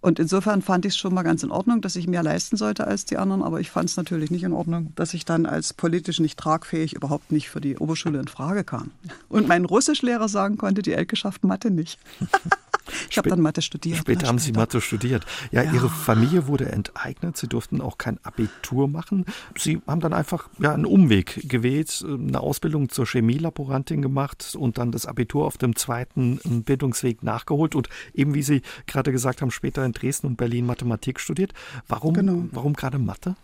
Und 0.00 0.20
insofern 0.20 0.62
fand 0.62 0.84
ich 0.84 0.92
es 0.92 0.96
schon 0.96 1.12
mal 1.12 1.24
ganz 1.24 1.42
in 1.42 1.50
Ordnung, 1.50 1.80
dass 1.80 1.96
ich 1.96 2.06
mehr 2.06 2.22
leisten 2.22 2.56
sollte 2.56 2.86
als 2.86 3.04
die 3.04 3.16
anderen, 3.16 3.42
aber 3.42 3.58
ich 3.58 3.72
fand 3.72 3.90
es 3.90 3.96
natürlich 3.96 4.30
nicht 4.30 4.44
in 4.44 4.52
Ordnung, 4.52 4.92
dass 4.94 5.12
ich 5.12 5.24
dann 5.24 5.44
als 5.44 5.74
politisch 5.74 6.20
nicht 6.20 6.38
tragfähig 6.38 6.92
überhaupt 6.92 7.32
nicht 7.32 7.50
für 7.50 7.60
die 7.60 7.76
Oberschule 7.78 8.20
in 8.20 8.28
Frage 8.28 8.62
kam. 8.62 8.92
Und 9.28 9.48
mein 9.48 9.64
Russischlehrer 9.64 10.28
sagen 10.28 10.56
konnte, 10.56 10.82
die 10.82 10.92
Elke 10.92 11.16
schafft 11.16 11.42
Mathe 11.42 11.72
nicht. 11.72 11.98
Ich 13.10 13.18
habe 13.18 13.28
dann 13.28 13.40
Mathe 13.40 13.62
studiert. 13.62 13.98
Später 13.98 14.26
haben 14.26 14.38
Sie 14.38 14.52
Mathe 14.52 14.80
studiert. 14.80 15.24
Ja, 15.50 15.62
ja, 15.62 15.72
Ihre 15.72 15.88
Familie 15.88 16.46
wurde 16.46 16.70
enteignet. 16.70 17.36
Sie 17.36 17.48
durften 17.48 17.80
auch 17.80 17.98
kein 17.98 18.18
Abitur 18.24 18.88
machen. 18.88 19.24
Sie 19.56 19.80
haben 19.86 20.00
dann 20.00 20.12
einfach 20.12 20.48
ja, 20.58 20.72
einen 20.72 20.86
Umweg 20.86 21.48
gewählt, 21.48 22.04
eine 22.06 22.40
Ausbildung 22.40 22.88
zur 22.88 23.06
Chemielaborantin 23.06 24.02
gemacht 24.02 24.56
und 24.58 24.78
dann 24.78 24.92
das 24.92 25.06
Abitur 25.06 25.46
auf 25.46 25.58
dem 25.58 25.76
zweiten 25.76 26.40
ähm, 26.44 26.62
Bildungsweg 26.62 27.22
nachgeholt 27.22 27.74
und 27.74 27.88
eben, 28.14 28.34
wie 28.34 28.42
Sie 28.42 28.62
gerade 28.86 29.12
gesagt 29.12 29.42
haben, 29.42 29.50
später 29.50 29.84
in 29.84 29.92
Dresden 29.92 30.26
und 30.28 30.36
Berlin 30.36 30.66
Mathematik 30.66 31.20
studiert. 31.20 31.52
Warum, 31.88 32.14
genau. 32.14 32.44
warum 32.52 32.74
gerade 32.74 32.98
Mathe? 32.98 33.36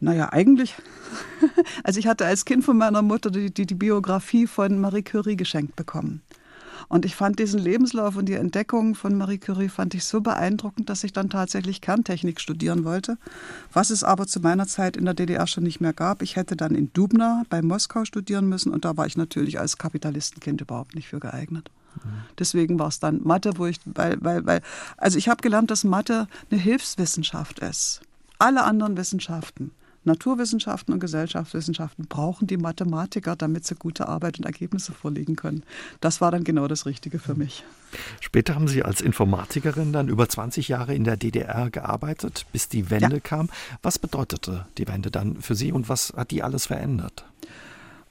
Naja, 0.00 0.32
eigentlich. 0.32 0.74
Also 1.84 2.00
ich 2.00 2.06
hatte 2.06 2.26
als 2.26 2.44
Kind 2.44 2.64
von 2.64 2.76
meiner 2.76 3.02
Mutter 3.02 3.30
die, 3.30 3.52
die, 3.52 3.66
die 3.66 3.74
Biografie 3.74 4.46
von 4.46 4.80
Marie 4.80 5.02
Curie 5.02 5.36
geschenkt 5.36 5.76
bekommen. 5.76 6.22
Und 6.88 7.04
ich 7.04 7.16
fand 7.16 7.38
diesen 7.38 7.60
Lebenslauf 7.60 8.16
und 8.16 8.26
die 8.26 8.34
Entdeckung 8.34 8.94
von 8.94 9.16
Marie 9.16 9.38
Curie 9.38 9.68
fand 9.68 9.94
ich 9.94 10.04
so 10.04 10.20
beeindruckend, 10.20 10.88
dass 10.88 11.04
ich 11.04 11.12
dann 11.12 11.30
tatsächlich 11.30 11.80
Kerntechnik 11.80 12.40
studieren 12.40 12.84
wollte, 12.84 13.18
was 13.72 13.90
es 13.90 14.04
aber 14.04 14.26
zu 14.26 14.40
meiner 14.40 14.66
Zeit 14.66 14.96
in 14.96 15.04
der 15.04 15.14
DDR 15.14 15.46
schon 15.46 15.64
nicht 15.64 15.80
mehr 15.80 15.92
gab. 15.92 16.22
Ich 16.22 16.36
hätte 16.36 16.56
dann 16.56 16.74
in 16.74 16.92
Dubna 16.92 17.44
bei 17.48 17.62
Moskau 17.62 18.04
studieren 18.04 18.48
müssen 18.48 18.72
und 18.72 18.84
da 18.84 18.96
war 18.96 19.06
ich 19.06 19.16
natürlich 19.16 19.58
als 19.58 19.78
Kapitalistenkind 19.78 20.60
überhaupt 20.60 20.94
nicht 20.94 21.08
für 21.08 21.20
geeignet. 21.20 21.70
Deswegen 22.38 22.78
war 22.78 22.88
es 22.88 23.00
dann 23.00 23.22
Mathe, 23.24 23.52
wo 23.56 23.66
ich, 23.66 23.78
weil, 23.86 24.18
weil, 24.20 24.44
weil, 24.44 24.60
also 24.98 25.16
ich 25.16 25.28
habe 25.28 25.40
gelernt, 25.40 25.70
dass 25.70 25.82
Mathe 25.82 26.28
eine 26.50 26.60
Hilfswissenschaft 26.60 27.60
ist. 27.60 28.02
Alle 28.38 28.64
anderen 28.64 28.96
Wissenschaften 28.96 29.70
Naturwissenschaften 30.06 30.94
und 30.94 31.00
Gesellschaftswissenschaften 31.00 32.06
brauchen 32.06 32.46
die 32.46 32.56
Mathematiker, 32.56 33.36
damit 33.36 33.66
sie 33.66 33.74
gute 33.74 34.08
Arbeit 34.08 34.38
und 34.38 34.44
Ergebnisse 34.44 34.92
vorlegen 34.92 35.36
können. 35.36 35.62
Das 36.00 36.20
war 36.20 36.30
dann 36.30 36.44
genau 36.44 36.68
das 36.68 36.86
Richtige 36.86 37.18
für 37.18 37.34
mich. 37.34 37.64
Später 38.20 38.54
haben 38.54 38.68
Sie 38.68 38.82
als 38.82 39.00
Informatikerin 39.00 39.92
dann 39.92 40.08
über 40.08 40.28
20 40.28 40.68
Jahre 40.68 40.94
in 40.94 41.04
der 41.04 41.16
DDR 41.16 41.70
gearbeitet, 41.70 42.46
bis 42.52 42.68
die 42.68 42.90
Wende 42.90 43.16
ja. 43.16 43.20
kam. 43.20 43.48
Was 43.82 43.98
bedeutete 43.98 44.66
die 44.78 44.88
Wende 44.88 45.10
dann 45.10 45.40
für 45.40 45.54
Sie 45.54 45.72
und 45.72 45.88
was 45.88 46.12
hat 46.16 46.30
die 46.30 46.42
alles 46.42 46.66
verändert? 46.66 47.24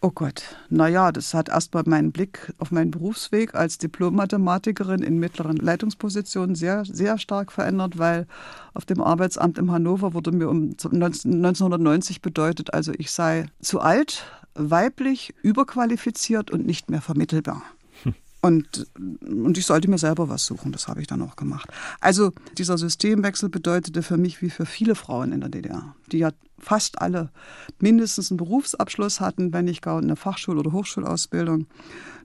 Oh 0.05 0.11
Gott, 0.13 0.43
naja, 0.69 1.11
das 1.11 1.33
hat 1.33 1.49
erstmal 1.49 1.81
meinen 1.87 2.11
Blick 2.11 2.53
auf 2.59 2.69
meinen 2.69 2.91
Berufsweg 2.91 3.55
als 3.55 3.79
Diplom-Mathematikerin 3.79 5.01
in 5.01 5.17
mittleren 5.17 5.57
Leitungspositionen 5.57 6.53
sehr, 6.53 6.85
sehr 6.85 7.17
stark 7.17 7.51
verändert, 7.51 7.97
weil 7.97 8.27
auf 8.75 8.85
dem 8.85 9.01
Arbeitsamt 9.01 9.57
in 9.57 9.71
Hannover 9.71 10.13
wurde 10.13 10.31
mir 10.31 10.47
um 10.47 10.75
1990 10.79 12.21
bedeutet, 12.21 12.71
also 12.71 12.91
ich 12.95 13.09
sei 13.09 13.47
zu 13.61 13.79
alt, 13.79 14.25
weiblich, 14.53 15.33
überqualifiziert 15.41 16.51
und 16.51 16.67
nicht 16.67 16.91
mehr 16.91 17.01
vermittelbar. 17.01 17.63
Und, 18.45 18.85
und 19.25 19.57
ich 19.57 19.65
sollte 19.65 19.89
mir 19.89 19.97
selber 19.97 20.29
was 20.29 20.45
suchen. 20.45 20.71
Das 20.71 20.87
habe 20.87 21.01
ich 21.01 21.07
dann 21.07 21.23
auch 21.23 21.35
gemacht. 21.35 21.67
Also 21.99 22.31
dieser 22.59 22.77
Systemwechsel 22.77 23.49
bedeutete 23.49 24.03
für 24.03 24.17
mich 24.17 24.39
wie 24.43 24.51
für 24.51 24.67
viele 24.67 24.93
Frauen 24.93 25.31
in 25.31 25.39
der 25.39 25.49
DDR, 25.49 25.95
die 26.11 26.19
ja 26.19 26.29
fast 26.59 27.01
alle 27.01 27.31
mindestens 27.79 28.29
einen 28.29 28.37
Berufsabschluss 28.37 29.19
hatten, 29.19 29.51
wenn 29.51 29.65
nicht 29.65 29.81
gar 29.81 29.97
eine 29.97 30.15
Fachschul- 30.15 30.59
oder 30.59 30.73
Hochschulausbildung, 30.73 31.65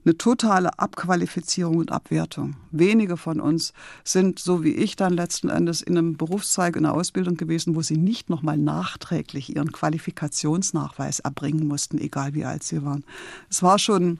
eine 0.04 0.16
totale 0.18 0.78
Abqualifizierung 0.78 1.78
und 1.78 1.90
Abwertung. 1.90 2.56
Wenige 2.70 3.16
von 3.16 3.40
uns 3.40 3.72
sind, 4.04 4.38
so 4.38 4.62
wie 4.62 4.74
ich 4.74 4.96
dann 4.96 5.14
letzten 5.14 5.48
Endes, 5.48 5.80
in 5.80 5.96
einem 5.96 6.16
Berufszweig, 6.18 6.76
in 6.76 6.84
einer 6.84 6.94
Ausbildung 6.94 7.36
gewesen, 7.36 7.76
wo 7.76 7.82
sie 7.82 7.96
nicht 7.96 8.28
nochmal 8.28 8.58
nachträglich 8.58 9.54
ihren 9.54 9.72
Qualifikationsnachweis 9.72 11.20
erbringen 11.20 11.66
mussten, 11.66 11.98
egal 11.98 12.34
wie 12.34 12.44
alt 12.44 12.62
sie 12.62 12.82
waren. 12.84 13.04
Es 13.48 13.62
war 13.62 13.78
schon 13.78 14.18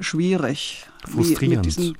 schwierig. 0.00 0.86
Frustrierend. 1.08 1.66
Diesen, 1.66 1.96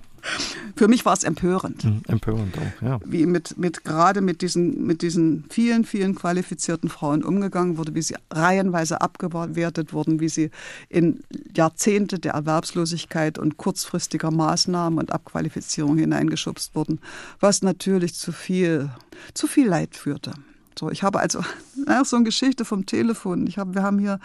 für 0.75 0.89
mich 0.89 1.05
war 1.05 1.15
es 1.15 1.25
empörend. 1.25 1.85
Mhm, 1.85 2.03
empörend 2.09 2.57
auch, 2.59 2.83
ja. 2.83 3.01
Wie 3.05 3.27
mit, 3.27 3.57
mit 3.57 3.85
gerade 3.85 4.21
mit 4.21 4.43
diesen, 4.43 4.87
mit 4.87 5.03
diesen 5.03 5.45
vielen, 5.49 5.85
vielen 5.85 6.15
qualifizierten 6.15 6.89
Frauen 6.89 7.25
umgegangen 7.25 7.79
wurde, 7.79 7.95
wie 7.95 8.03
sie 8.03 8.17
reihenweise 8.31 9.01
abgewertet 9.01 9.93
wurden, 9.93 10.21
wie 10.21 10.29
sie 10.29 10.51
in 10.89 11.21
Jahrzehnte 11.55 12.19
der 12.19 12.33
Erwerbslosigkeit 12.33 13.39
und 13.39 13.57
kurzfristiger 13.57 14.31
Maßnahmen 14.31 14.99
und 14.99 15.13
Abqualifizierung 15.13 15.97
hineingeschubst 15.97 16.75
wurden, 16.75 17.01
was 17.41 17.63
natürlich 17.63 18.15
zu 18.15 18.33
viel, 18.33 18.91
zu 19.35 19.47
viel 19.47 19.69
Leid 19.69 19.97
führte. 19.97 20.33
So, 20.79 20.91
ich 20.91 21.03
habe 21.03 21.21
also 21.21 21.41
so 22.05 22.17
eine 22.17 22.25
Geschichte 22.25 22.65
vom 22.65 22.85
Telefon. 22.85 23.47
Ich 23.47 23.59
habe, 23.59 23.75
wir 23.75 23.83
haben 23.83 23.99
hier 23.99 24.21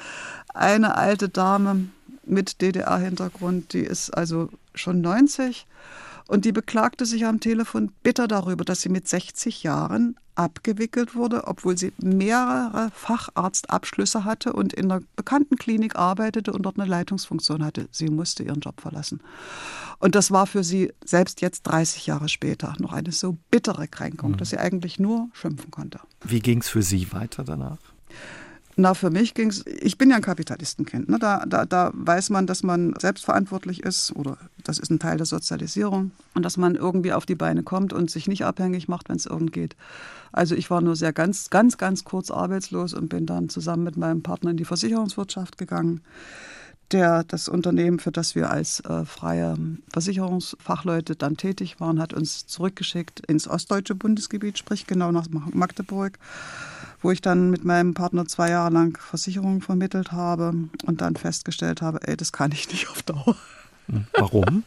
eine 0.54 0.98
alte 0.98 1.30
Dame, 1.30 1.86
mit 2.32 2.62
DDR-Hintergrund, 2.62 3.74
die 3.74 3.82
ist 3.82 4.10
also 4.12 4.50
schon 4.74 5.02
90 5.02 5.68
und 6.28 6.46
die 6.46 6.54
beklagte 6.54 7.06
sich 7.06 7.26
am 7.26 7.40
Telefon 7.40 7.92
bitter 8.04 8.28
darüber, 8.28 8.64
dass 8.64 8.82
sie 8.82 8.90
mit 8.90 9.08
60 9.08 9.64
Jahren 9.64 10.16
abgewickelt 10.36 11.14
wurde, 11.14 11.46
obwohl 11.48 11.78
sie 11.78 11.92
mehrere 12.02 12.90
Facharztabschlüsse 12.96 14.24
hatte 14.24 14.54
und 14.54 14.72
in 14.72 14.90
einer 14.90 15.02
bekannten 15.18 15.58
Klinik 15.58 15.98
arbeitete 15.98 16.54
und 16.54 16.62
dort 16.64 16.80
eine 16.80 16.90
Leitungsfunktion 16.90 17.66
hatte. 17.66 17.90
Sie 17.92 18.08
musste 18.08 18.44
ihren 18.44 18.62
Job 18.62 18.80
verlassen. 18.80 19.20
Und 20.00 20.16
das 20.16 20.32
war 20.32 20.48
für 20.48 20.64
sie 20.64 20.94
selbst 21.04 21.42
jetzt 21.42 21.64
30 21.64 22.08
Jahre 22.08 22.30
später 22.30 22.74
noch 22.80 22.94
eine 22.94 23.12
so 23.12 23.38
bittere 23.52 23.90
Kränkung, 23.90 24.32
mhm. 24.32 24.38
dass 24.38 24.52
sie 24.52 24.58
eigentlich 24.58 25.00
nur 25.00 25.30
schimpfen 25.34 25.70
konnte. 25.70 26.00
Wie 26.24 26.40
ging 26.40 26.62
es 26.62 26.70
für 26.70 26.82
Sie 26.82 27.12
weiter 27.12 27.44
danach? 27.44 27.78
Na, 28.82 28.96
für 28.96 29.12
mich 29.12 29.36
ging 29.36 29.50
es, 29.50 29.64
ich 29.68 30.00
bin 30.00 30.10
ja 30.10 30.16
ein 30.16 30.24
Kapitalistenkind. 30.24 31.08
Ne? 31.08 31.20
Da, 31.20 31.46
da, 31.46 31.66
da 31.66 31.92
weiß 31.94 32.32
man, 32.32 32.48
dass 32.48 32.64
man 32.64 32.96
selbstverantwortlich 33.00 33.84
ist 33.84 34.12
oder 34.16 34.40
das 34.64 34.80
ist 34.80 34.90
ein 34.90 34.98
Teil 34.98 35.18
der 35.18 35.28
Sozialisierung 35.28 36.10
und 36.34 36.44
dass 36.44 36.58
man 36.58 36.74
irgendwie 36.74 37.14
auf 37.14 37.28
die 37.28 37.36
Beine 37.36 37.62
kommt 37.62 37.94
und 37.94 38.10
sich 38.10 38.28
nicht 38.28 38.44
abhängig 38.44 38.88
macht, 38.88 39.10
wenn 39.10 39.18
es 39.18 39.28
irgend 39.28 39.54
geht. 39.54 39.76
Also 40.32 40.56
ich 40.56 40.72
war 40.72 40.82
nur 40.82 40.96
sehr 40.96 41.14
ganz, 41.14 41.52
ganz, 41.52 41.78
ganz 41.78 42.06
kurz 42.06 42.32
arbeitslos 42.32 42.96
und 42.96 43.10
bin 43.10 43.28
dann 43.28 43.50
zusammen 43.50 43.84
mit 43.84 43.98
meinem 43.98 44.24
Partner 44.24 44.50
in 44.50 44.58
die 44.58 44.66
Versicherungswirtschaft 44.66 45.60
gegangen. 45.60 46.02
Der, 46.92 47.24
das 47.24 47.50
Unternehmen, 47.50 48.00
für 48.00 48.12
das 48.12 48.34
wir 48.34 48.50
als 48.50 48.80
äh, 48.80 49.06
freie 49.06 49.58
Versicherungsfachleute 49.94 51.16
dann 51.16 51.38
tätig 51.38 51.80
waren, 51.80 52.02
hat 52.02 52.16
uns 52.16 52.48
zurückgeschickt 52.48 53.20
ins 53.28 53.48
ostdeutsche 53.48 53.94
Bundesgebiet, 53.94 54.58
sprich 54.58 54.88
genau 54.88 55.12
nach 55.12 55.28
Magdeburg 55.30 56.18
wo 57.02 57.12
ich 57.12 57.22
dann 57.22 57.50
mit 57.50 57.64
meinem 57.64 57.94
Partner 57.94 58.26
zwei 58.26 58.50
Jahre 58.50 58.72
lang 58.72 58.98
Versicherungen 58.98 59.62
vermittelt 59.62 60.12
habe 60.12 60.54
und 60.86 61.02
dann 61.02 61.16
festgestellt 61.16 61.82
habe, 61.82 62.00
ey, 62.08 62.16
das 62.16 62.32
kann 62.32 62.52
ich 62.52 62.70
nicht 62.72 62.90
auf 62.90 63.02
Dauer. 63.04 63.36
Hm, 63.88 64.06
warum? 64.14 64.64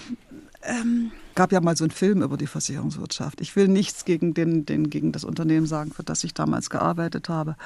ähm, 0.62 1.10
gab 1.34 1.52
ja 1.52 1.60
mal 1.60 1.76
so 1.76 1.84
einen 1.84 1.90
Film 1.90 2.22
über 2.22 2.36
die 2.36 2.46
Versicherungswirtschaft. 2.46 3.40
Ich 3.40 3.56
will 3.56 3.68
nichts 3.68 4.04
gegen, 4.04 4.34
den, 4.34 4.66
den, 4.66 4.90
gegen 4.90 5.12
das 5.12 5.24
Unternehmen 5.24 5.66
sagen, 5.66 5.92
für 5.92 6.04
das 6.04 6.24
ich 6.24 6.34
damals 6.34 6.70
gearbeitet 6.70 7.28
habe. 7.28 7.56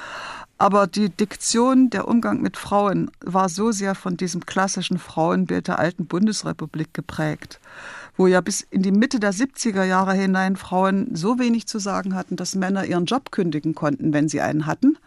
Aber 0.57 0.87
die 0.87 1.11
Diktion, 1.11 1.91
der 1.91 2.09
Umgang 2.09 2.41
mit 2.41 2.57
Frauen 2.57 3.11
war 3.21 3.49
so 3.49 3.73
sehr 3.73 3.95
von 3.95 4.17
diesem 4.17 4.47
klassischen 4.47 4.99
Frauenbild 4.99 5.69
der 5.69 5.79
alten 5.79 6.07
Bundesrepublik 6.07 6.95
geprägt 6.95 7.61
wo 8.19 8.27
ja 8.27 8.43
bis 8.43 8.67
in 8.71 8.83
die 8.83 8.93
Mitte 8.93 9.21
der 9.21 9.33
70er 9.33 9.85
Jahre 9.85 10.13
hinein 10.13 10.57
Frauen 10.57 11.15
so 11.15 11.39
wenig 11.39 11.67
zu 11.67 11.79
sagen 11.79 12.15
hatten, 12.15 12.37
dass 12.37 12.55
Männer 12.55 12.85
ihren 12.85 13.07
Job 13.07 13.31
kündigen 13.31 13.75
konnten, 13.75 14.13
wenn 14.13 14.29
sie 14.29 14.43
einen 14.43 14.67
hatten, 14.67 14.99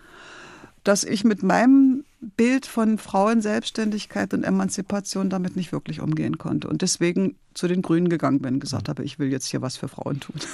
dass 0.84 1.04
ich 1.04 1.24
mit 1.24 1.44
meinem 1.44 2.04
Bild 2.22 2.68
von 2.68 2.98
Frauenselbstständigkeit 2.98 4.34
und 4.34 4.44
Emanzipation 4.44 5.30
damit 5.30 5.56
nicht 5.56 5.72
wirklich 5.72 6.02
umgehen 6.02 6.38
konnte 6.38 6.68
und 6.68 6.84
deswegen 6.84 7.36
zu 7.56 7.68
den 7.68 7.82
Grünen 7.82 8.10
gegangen 8.10 8.40
bin 8.40 8.56
und 8.56 8.60
gesagt 8.60 8.90
habe, 8.90 9.04
ich 9.04 9.18
will 9.18 9.32
jetzt 9.32 9.48
hier 9.48 9.62
was 9.62 9.76
für 9.76 9.88
Frauen 9.88 10.20
tun. 10.20 10.36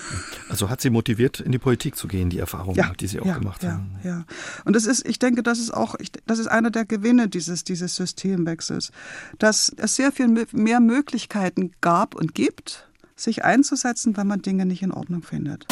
Also 0.49 0.69
hat 0.69 0.79
sie 0.79 0.89
motiviert, 0.89 1.41
in 1.41 1.51
die 1.51 1.59
Politik 1.59 1.97
zu 1.97 2.07
gehen, 2.07 2.29
die 2.29 2.39
Erfahrung, 2.39 2.73
ja, 2.75 2.93
die 2.97 3.07
Sie 3.07 3.19
auch 3.19 3.25
ja, 3.25 3.37
gemacht 3.37 3.63
ja, 3.63 3.73
haben. 3.73 3.99
Ja, 4.01 4.25
und 4.63 4.77
das 4.77 4.85
ist, 4.85 5.05
ich 5.05 5.19
denke, 5.19 5.43
das 5.43 5.59
ist 5.59 5.73
auch, 5.73 5.95
das 6.25 6.39
ist 6.39 6.47
einer 6.47 6.71
der 6.71 6.85
Gewinne 6.85 7.27
dieses, 7.27 7.65
dieses 7.65 7.97
Systemwechsels, 7.97 8.93
dass 9.39 9.73
es 9.75 9.97
sehr 9.97 10.13
viel 10.13 10.29
mehr 10.53 10.79
Möglichkeiten 10.79 11.71
gab 11.81 12.15
und 12.15 12.33
gibt, 12.33 12.87
sich 13.17 13.43
einzusetzen, 13.43 14.15
wenn 14.15 14.27
man 14.27 14.41
Dinge 14.41 14.65
nicht 14.65 14.83
in 14.83 14.91
Ordnung 14.91 15.21
findet. 15.21 15.67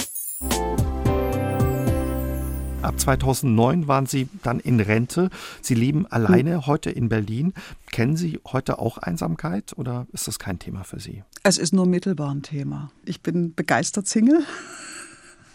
Ab 2.86 3.00
2009 3.00 3.88
waren 3.88 4.06
Sie 4.06 4.30
dann 4.43 4.60
in 4.60 4.80
Rente. 4.80 5.32
Sie 5.60 5.74
leben 5.74 6.06
alleine 6.06 6.56
hm. 6.56 6.67
heute 6.67 6.91
in 6.91 7.10
Berlin. 7.10 7.54
Kennen 7.91 8.15
Sie 8.15 8.39
heute 8.45 8.78
auch 8.78 9.00
Einsamkeit 9.00 9.74
oder 9.76 10.06
ist 10.13 10.28
das 10.28 10.38
kein 10.38 10.60
Thema 10.60 10.84
für 10.84 11.00
Sie? 11.00 11.24
Es 11.41 11.58
ist 11.58 11.74
nur 11.74 11.88
mittelbar 11.88 12.30
ein 12.30 12.43
Thema. 12.43 12.91
Ich 13.04 13.21
bin 13.21 13.56
begeistert 13.56 14.08
Single. 14.08 14.43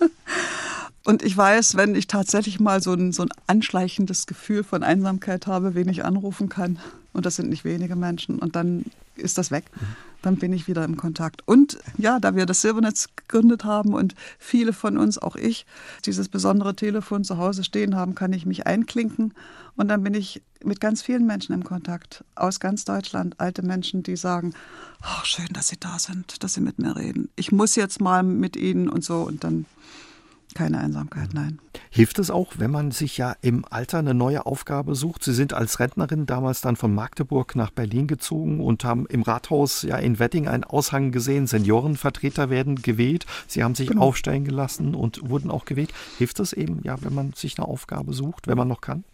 Und 1.04 1.22
ich 1.22 1.36
weiß, 1.36 1.76
wenn 1.76 1.94
ich 1.94 2.08
tatsächlich 2.08 2.58
mal 2.58 2.82
so 2.82 2.92
ein, 2.92 3.12
so 3.12 3.22
ein 3.22 3.30
anschleichendes 3.46 4.26
Gefühl 4.26 4.64
von 4.64 4.82
Einsamkeit 4.82 5.46
habe, 5.46 5.74
wen 5.74 5.88
ich 5.88 6.04
anrufen 6.04 6.48
kann, 6.48 6.78
und 7.12 7.26
das 7.26 7.36
sind 7.36 7.48
nicht 7.48 7.64
wenige 7.64 7.96
Menschen, 7.96 8.38
und 8.38 8.54
dann 8.54 8.84
ist 9.16 9.38
das 9.38 9.50
weg. 9.50 9.64
Dann 10.22 10.36
bin 10.36 10.52
ich 10.52 10.68
wieder 10.68 10.84
im 10.84 10.96
Kontakt. 10.96 11.42
Und 11.46 11.78
ja, 11.96 12.20
da 12.20 12.36
wir 12.36 12.46
das 12.46 12.60
Silbernetz 12.60 13.08
gegründet 13.16 13.64
haben 13.64 13.94
und 13.94 14.14
viele 14.38 14.72
von 14.72 14.98
uns, 14.98 15.18
auch 15.18 15.36
ich, 15.36 15.66
dieses 16.04 16.28
besondere 16.28 16.76
Telefon 16.76 17.24
zu 17.24 17.38
Hause 17.38 17.64
stehen 17.64 17.96
haben, 17.96 18.14
kann 18.14 18.32
ich 18.32 18.46
mich 18.46 18.66
einklinken. 18.66 19.34
Und 19.76 19.88
dann 19.88 20.02
bin 20.02 20.14
ich 20.14 20.42
mit 20.62 20.80
ganz 20.80 21.00
vielen 21.00 21.26
Menschen 21.26 21.54
im 21.54 21.64
Kontakt 21.64 22.24
aus 22.34 22.60
ganz 22.60 22.84
Deutschland. 22.84 23.34
Alte 23.38 23.62
Menschen, 23.62 24.02
die 24.02 24.16
sagen, 24.16 24.52
oh, 25.02 25.24
schön, 25.24 25.48
dass 25.52 25.68
Sie 25.68 25.80
da 25.80 25.98
sind, 25.98 26.42
dass 26.42 26.54
Sie 26.54 26.60
mit 26.60 26.78
mir 26.78 26.96
reden. 26.96 27.30
Ich 27.36 27.50
muss 27.50 27.76
jetzt 27.76 28.00
mal 28.00 28.22
mit 28.22 28.56
Ihnen 28.56 28.88
und 28.88 29.04
so. 29.04 29.22
Und 29.22 29.42
dann 29.44 29.64
keine 30.54 30.78
Einsamkeit, 30.78 31.32
nein. 31.32 31.58
Hilft 31.90 32.18
es 32.18 32.30
auch, 32.30 32.54
wenn 32.58 32.70
man 32.70 32.90
sich 32.90 33.16
ja 33.16 33.34
im 33.42 33.64
Alter 33.68 33.98
eine 33.98 34.14
neue 34.14 34.46
Aufgabe 34.46 34.94
sucht? 34.94 35.24
Sie 35.24 35.32
sind 35.32 35.52
als 35.52 35.80
Rentnerin 35.80 36.26
damals 36.26 36.60
dann 36.60 36.76
von 36.76 36.94
Magdeburg 36.94 37.56
nach 37.56 37.70
Berlin 37.70 38.06
gezogen 38.06 38.60
und 38.60 38.84
haben 38.84 39.06
im 39.06 39.22
Rathaus 39.22 39.82
ja 39.82 39.96
in 39.96 40.18
Wedding 40.18 40.48
einen 40.48 40.64
Aushang 40.64 41.12
gesehen, 41.12 41.46
Seniorenvertreter 41.46 42.50
werden 42.50 42.76
gewählt. 42.76 43.26
Sie 43.46 43.62
haben 43.62 43.74
sich 43.74 43.88
genau. 43.88 44.02
aufstellen 44.02 44.44
gelassen 44.44 44.94
und 44.94 45.28
wurden 45.28 45.50
auch 45.50 45.64
gewählt. 45.64 45.92
Hilft 46.18 46.40
es 46.40 46.52
eben, 46.52 46.80
ja, 46.82 46.96
wenn 47.02 47.14
man 47.14 47.32
sich 47.32 47.58
eine 47.58 47.68
Aufgabe 47.68 48.12
sucht, 48.12 48.46
wenn 48.46 48.56
man 48.56 48.68
noch 48.68 48.80
kann? 48.80 49.04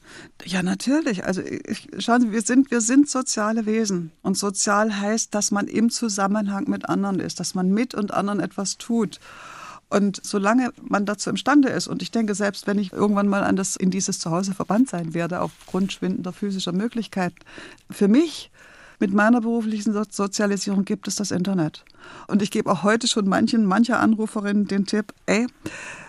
Ja, 0.44 0.62
natürlich. 0.62 1.24
Also 1.24 1.42
ich, 1.42 1.88
schauen 1.98 2.20
Sie, 2.20 2.32
wir 2.32 2.42
sind, 2.42 2.70
wir 2.70 2.80
sind 2.80 3.08
soziale 3.08 3.66
Wesen. 3.66 4.12
Und 4.22 4.36
sozial 4.36 5.00
heißt, 5.00 5.34
dass 5.34 5.50
man 5.50 5.66
im 5.66 5.90
Zusammenhang 5.90 6.68
mit 6.68 6.88
anderen 6.88 7.20
ist, 7.20 7.40
dass 7.40 7.54
man 7.54 7.70
mit 7.70 7.94
und 7.94 8.12
anderen 8.12 8.40
etwas 8.40 8.78
tut. 8.78 9.20
Und 9.88 10.20
solange 10.24 10.72
man 10.82 11.06
dazu 11.06 11.30
imstande 11.30 11.68
ist, 11.68 11.86
und 11.86 12.02
ich 12.02 12.10
denke, 12.10 12.34
selbst 12.34 12.66
wenn 12.66 12.78
ich 12.78 12.92
irgendwann 12.92 13.28
mal 13.28 13.44
an 13.44 13.54
das, 13.54 13.76
in 13.76 13.90
dieses 13.90 14.18
Zuhause 14.18 14.52
verbannt 14.52 14.90
sein 14.90 15.14
werde, 15.14 15.40
aufgrund 15.40 15.92
schwindender 15.92 16.32
physischer 16.32 16.72
Möglichkeiten, 16.72 17.36
für 17.90 18.08
mich 18.08 18.50
mit 18.98 19.12
meiner 19.12 19.42
beruflichen 19.42 19.92
Sozialisierung 20.10 20.84
gibt 20.84 21.06
es 21.06 21.16
das 21.16 21.30
Internet. 21.30 21.84
Und 22.28 22.42
ich 22.42 22.50
gebe 22.50 22.70
auch 22.70 22.82
heute 22.82 23.06
schon 23.06 23.28
manchen, 23.28 23.66
mancher 23.66 24.00
Anruferin 24.00 24.66
den 24.66 24.86
Tipp, 24.86 25.12
ey, 25.26 25.46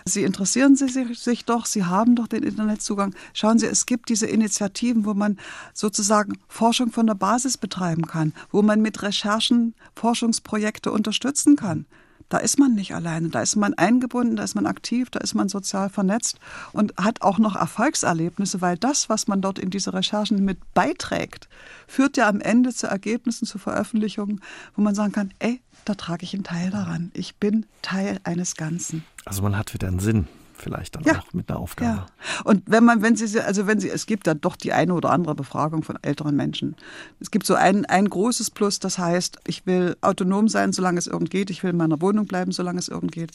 Sie 0.05 0.23
interessieren 0.23 0.77
sich, 0.77 0.93
sich 1.19 1.43
doch, 1.43 1.65
Sie 1.65 1.83
haben 1.83 2.15
doch 2.15 2.27
den 2.27 2.43
Internetzugang. 2.43 3.13
Schauen 3.33 3.59
Sie, 3.59 3.65
es 3.65 3.85
gibt 3.85 4.07
diese 4.07 4.25
Initiativen, 4.25 5.05
wo 5.05 5.13
man 5.13 5.37
sozusagen 5.73 6.37
Forschung 6.47 6.91
von 6.91 7.07
der 7.07 7.15
Basis 7.15 7.57
betreiben 7.57 8.07
kann, 8.07 8.33
wo 8.49 8.61
man 8.61 8.81
mit 8.81 9.03
Recherchen 9.03 9.75
Forschungsprojekte 9.95 10.91
unterstützen 10.91 11.57
kann 11.57 11.85
da 12.29 12.37
ist 12.37 12.59
man 12.59 12.73
nicht 12.73 12.93
alleine, 12.93 13.29
da 13.29 13.41
ist 13.41 13.55
man 13.55 13.73
eingebunden, 13.73 14.35
da 14.35 14.43
ist 14.43 14.55
man 14.55 14.65
aktiv, 14.65 15.09
da 15.09 15.19
ist 15.19 15.33
man 15.33 15.49
sozial 15.49 15.89
vernetzt 15.89 16.39
und 16.73 16.93
hat 16.97 17.21
auch 17.21 17.37
noch 17.37 17.55
Erfolgserlebnisse, 17.55 18.61
weil 18.61 18.77
das, 18.77 19.09
was 19.09 19.27
man 19.27 19.41
dort 19.41 19.59
in 19.59 19.69
diese 19.69 19.93
Recherchen 19.93 20.43
mit 20.43 20.59
beiträgt, 20.73 21.47
führt 21.87 22.17
ja 22.17 22.27
am 22.27 22.41
Ende 22.41 22.73
zu 22.73 22.87
Ergebnissen, 22.87 23.45
zu 23.45 23.57
Veröffentlichungen, 23.57 24.41
wo 24.75 24.81
man 24.81 24.95
sagen 24.95 25.13
kann, 25.13 25.33
ey, 25.39 25.61
da 25.85 25.95
trage 25.95 26.23
ich 26.23 26.33
einen 26.33 26.43
Teil 26.43 26.69
daran. 26.69 27.11
Ich 27.13 27.37
bin 27.37 27.65
Teil 27.81 28.19
eines 28.23 28.55
Ganzen. 28.55 29.05
Also 29.25 29.41
man 29.41 29.57
hat 29.57 29.73
wieder 29.73 29.87
einen 29.87 29.99
Sinn 29.99 30.27
vielleicht 30.57 30.95
dann 30.95 31.03
ja. 31.03 31.19
auch 31.19 31.33
mit 31.33 31.49
einer 31.49 31.59
Aufgabe. 31.59 31.97
Ja. 31.97 32.05
Und 32.43 32.63
wenn 32.65 32.83
man, 32.83 33.01
wenn 33.01 33.15
Sie, 33.15 33.39
also 33.39 33.67
wenn 33.67 33.79
Sie, 33.79 33.89
es 33.89 34.05
gibt 34.05 34.27
da 34.27 34.33
doch 34.33 34.55
die 34.55 34.73
eine 34.73 34.93
oder 34.93 35.11
andere 35.11 35.35
Befragung 35.35 35.83
von 35.83 35.97
älteren 36.01 36.35
Menschen. 36.35 36.75
Es 37.19 37.31
gibt 37.31 37.45
so 37.45 37.55
ein, 37.55 37.85
ein 37.85 38.09
großes 38.09 38.51
Plus, 38.51 38.79
das 38.79 38.97
heißt, 38.97 39.39
ich 39.47 39.65
will 39.65 39.95
autonom 40.01 40.47
sein, 40.47 40.73
solange 40.73 40.99
es 40.99 41.07
irgend 41.07 41.29
geht. 41.29 41.49
Ich 41.49 41.63
will 41.63 41.71
in 41.71 41.77
meiner 41.77 42.01
Wohnung 42.01 42.25
bleiben, 42.25 42.51
solange 42.51 42.79
es 42.79 42.87
irgend 42.87 43.11
geht. 43.11 43.31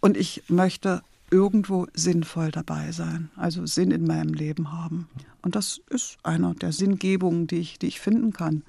Und 0.00 0.16
ich 0.16 0.42
möchte 0.48 1.02
irgendwo 1.30 1.86
sinnvoll 1.92 2.50
dabei 2.50 2.92
sein, 2.92 3.30
also 3.36 3.66
Sinn 3.66 3.90
in 3.90 4.06
meinem 4.06 4.32
Leben 4.32 4.72
haben. 4.72 5.08
Und 5.42 5.56
das 5.56 5.80
ist 5.90 6.16
einer 6.22 6.54
der 6.54 6.72
Sinngebungen, 6.72 7.46
die 7.46 7.58
ich, 7.58 7.78
die 7.78 7.86
ich 7.86 8.00
finden 8.00 8.32
kann. 8.32 8.62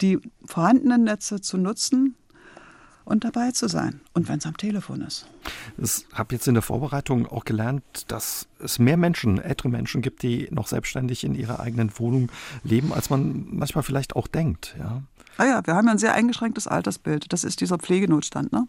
Die 0.00 0.18
vorhandenen 0.44 1.04
Netze 1.04 1.40
zu 1.40 1.56
nutzen, 1.56 2.14
und 3.04 3.24
dabei 3.24 3.50
zu 3.50 3.68
sein. 3.68 4.00
Und 4.12 4.28
wenn 4.28 4.38
es 4.38 4.46
am 4.46 4.56
Telefon 4.56 5.02
ist. 5.02 5.26
Ich 5.76 6.06
habe 6.12 6.34
jetzt 6.34 6.48
in 6.48 6.54
der 6.54 6.62
Vorbereitung 6.62 7.26
auch 7.26 7.44
gelernt, 7.44 7.82
dass 8.08 8.46
es 8.58 8.78
mehr 8.78 8.96
Menschen, 8.96 9.40
ältere 9.40 9.68
Menschen 9.68 10.02
gibt, 10.02 10.22
die 10.22 10.48
noch 10.50 10.66
selbstständig 10.66 11.24
in 11.24 11.34
ihrer 11.34 11.60
eigenen 11.60 11.96
Wohnung 11.98 12.30
leben, 12.62 12.92
als 12.92 13.10
man 13.10 13.46
manchmal 13.50 13.84
vielleicht 13.84 14.16
auch 14.16 14.26
denkt. 14.26 14.74
Ja. 14.78 15.02
Ah 15.36 15.46
ja, 15.46 15.66
wir 15.66 15.74
haben 15.74 15.86
ja 15.86 15.92
ein 15.92 15.98
sehr 15.98 16.14
eingeschränktes 16.14 16.66
Altersbild. 16.66 17.32
Das 17.32 17.44
ist 17.44 17.60
dieser 17.60 17.78
Pflegenotstand, 17.78 18.52
ne? 18.52 18.68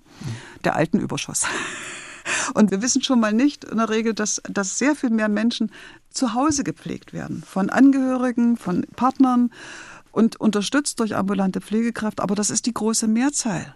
der 0.63 0.75
alten 0.75 0.99
Überschuss. 0.99 1.45
Und 2.55 2.71
wir 2.71 2.81
wissen 2.81 3.03
schon 3.03 3.19
mal 3.19 3.33
nicht 3.33 3.63
in 3.63 3.77
der 3.77 3.89
Regel, 3.89 4.15
dass, 4.15 4.41
dass 4.49 4.79
sehr 4.79 4.95
viel 4.95 5.11
mehr 5.11 5.29
Menschen 5.29 5.71
zu 6.09 6.33
Hause 6.33 6.63
gepflegt 6.63 7.13
werden. 7.13 7.43
Von 7.45 7.69
Angehörigen, 7.69 8.57
von 8.57 8.81
Partnern 8.95 9.51
und 10.11 10.39
unterstützt 10.39 10.99
durch 10.99 11.15
ambulante 11.15 11.61
Pflegekraft. 11.61 12.19
Aber 12.19 12.33
das 12.33 12.49
ist 12.49 12.65
die 12.65 12.73
große 12.73 13.07
Mehrzahl 13.07 13.75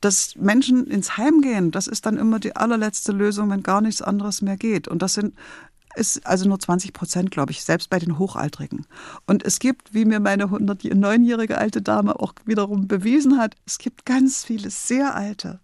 dass 0.00 0.34
Menschen 0.36 0.86
ins 0.86 1.16
Heim 1.16 1.40
gehen, 1.42 1.70
das 1.70 1.86
ist 1.86 2.06
dann 2.06 2.16
immer 2.16 2.38
die 2.38 2.56
allerletzte 2.56 3.12
Lösung, 3.12 3.50
wenn 3.50 3.62
gar 3.62 3.80
nichts 3.80 4.02
anderes 4.02 4.42
mehr 4.42 4.56
geht. 4.56 4.88
Und 4.88 5.02
das 5.02 5.14
sind 5.14 5.34
ist 5.96 6.24
also 6.26 6.48
nur 6.48 6.58
20 6.58 6.92
Prozent, 6.92 7.30
glaube 7.30 7.52
ich, 7.52 7.64
selbst 7.64 7.90
bei 7.90 7.98
den 7.98 8.18
Hochaltrigen. 8.18 8.86
Und 9.26 9.44
es 9.44 9.58
gibt, 9.58 9.92
wie 9.92 10.04
mir 10.04 10.20
meine 10.20 10.44
109-jährige 10.46 11.58
alte 11.58 11.82
Dame 11.82 12.18
auch 12.20 12.32
wiederum 12.44 12.86
bewiesen 12.86 13.38
hat, 13.38 13.56
es 13.66 13.78
gibt 13.78 14.06
ganz 14.06 14.44
viele 14.44 14.70
sehr 14.70 15.14
alte, 15.14 15.58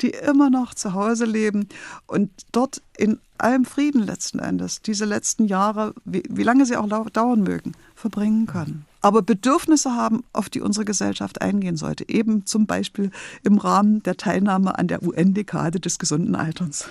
die 0.00 0.10
immer 0.10 0.50
noch 0.50 0.74
zu 0.74 0.94
Hause 0.94 1.26
leben 1.26 1.68
und 2.06 2.30
dort 2.52 2.82
in 2.96 3.20
allem 3.38 3.64
Frieden 3.64 4.02
letzten 4.02 4.40
Endes 4.40 4.82
diese 4.82 5.04
letzten 5.04 5.46
Jahre, 5.46 5.94
wie, 6.04 6.24
wie 6.28 6.42
lange 6.42 6.66
sie 6.66 6.76
auch 6.76 7.10
dauern 7.10 7.42
mögen, 7.42 7.72
verbringen 7.94 8.46
können 8.46 8.87
aber 9.00 9.22
Bedürfnisse 9.22 9.94
haben, 9.94 10.24
auf 10.32 10.48
die 10.48 10.60
unsere 10.60 10.84
Gesellschaft 10.84 11.40
eingehen 11.40 11.76
sollte. 11.76 12.08
Eben 12.08 12.46
zum 12.46 12.66
Beispiel 12.66 13.10
im 13.44 13.58
Rahmen 13.58 14.02
der 14.02 14.16
Teilnahme 14.16 14.78
an 14.78 14.88
der 14.88 15.02
UN-Dekade 15.02 15.80
des 15.80 15.98
gesunden 15.98 16.34
Alterns. 16.34 16.88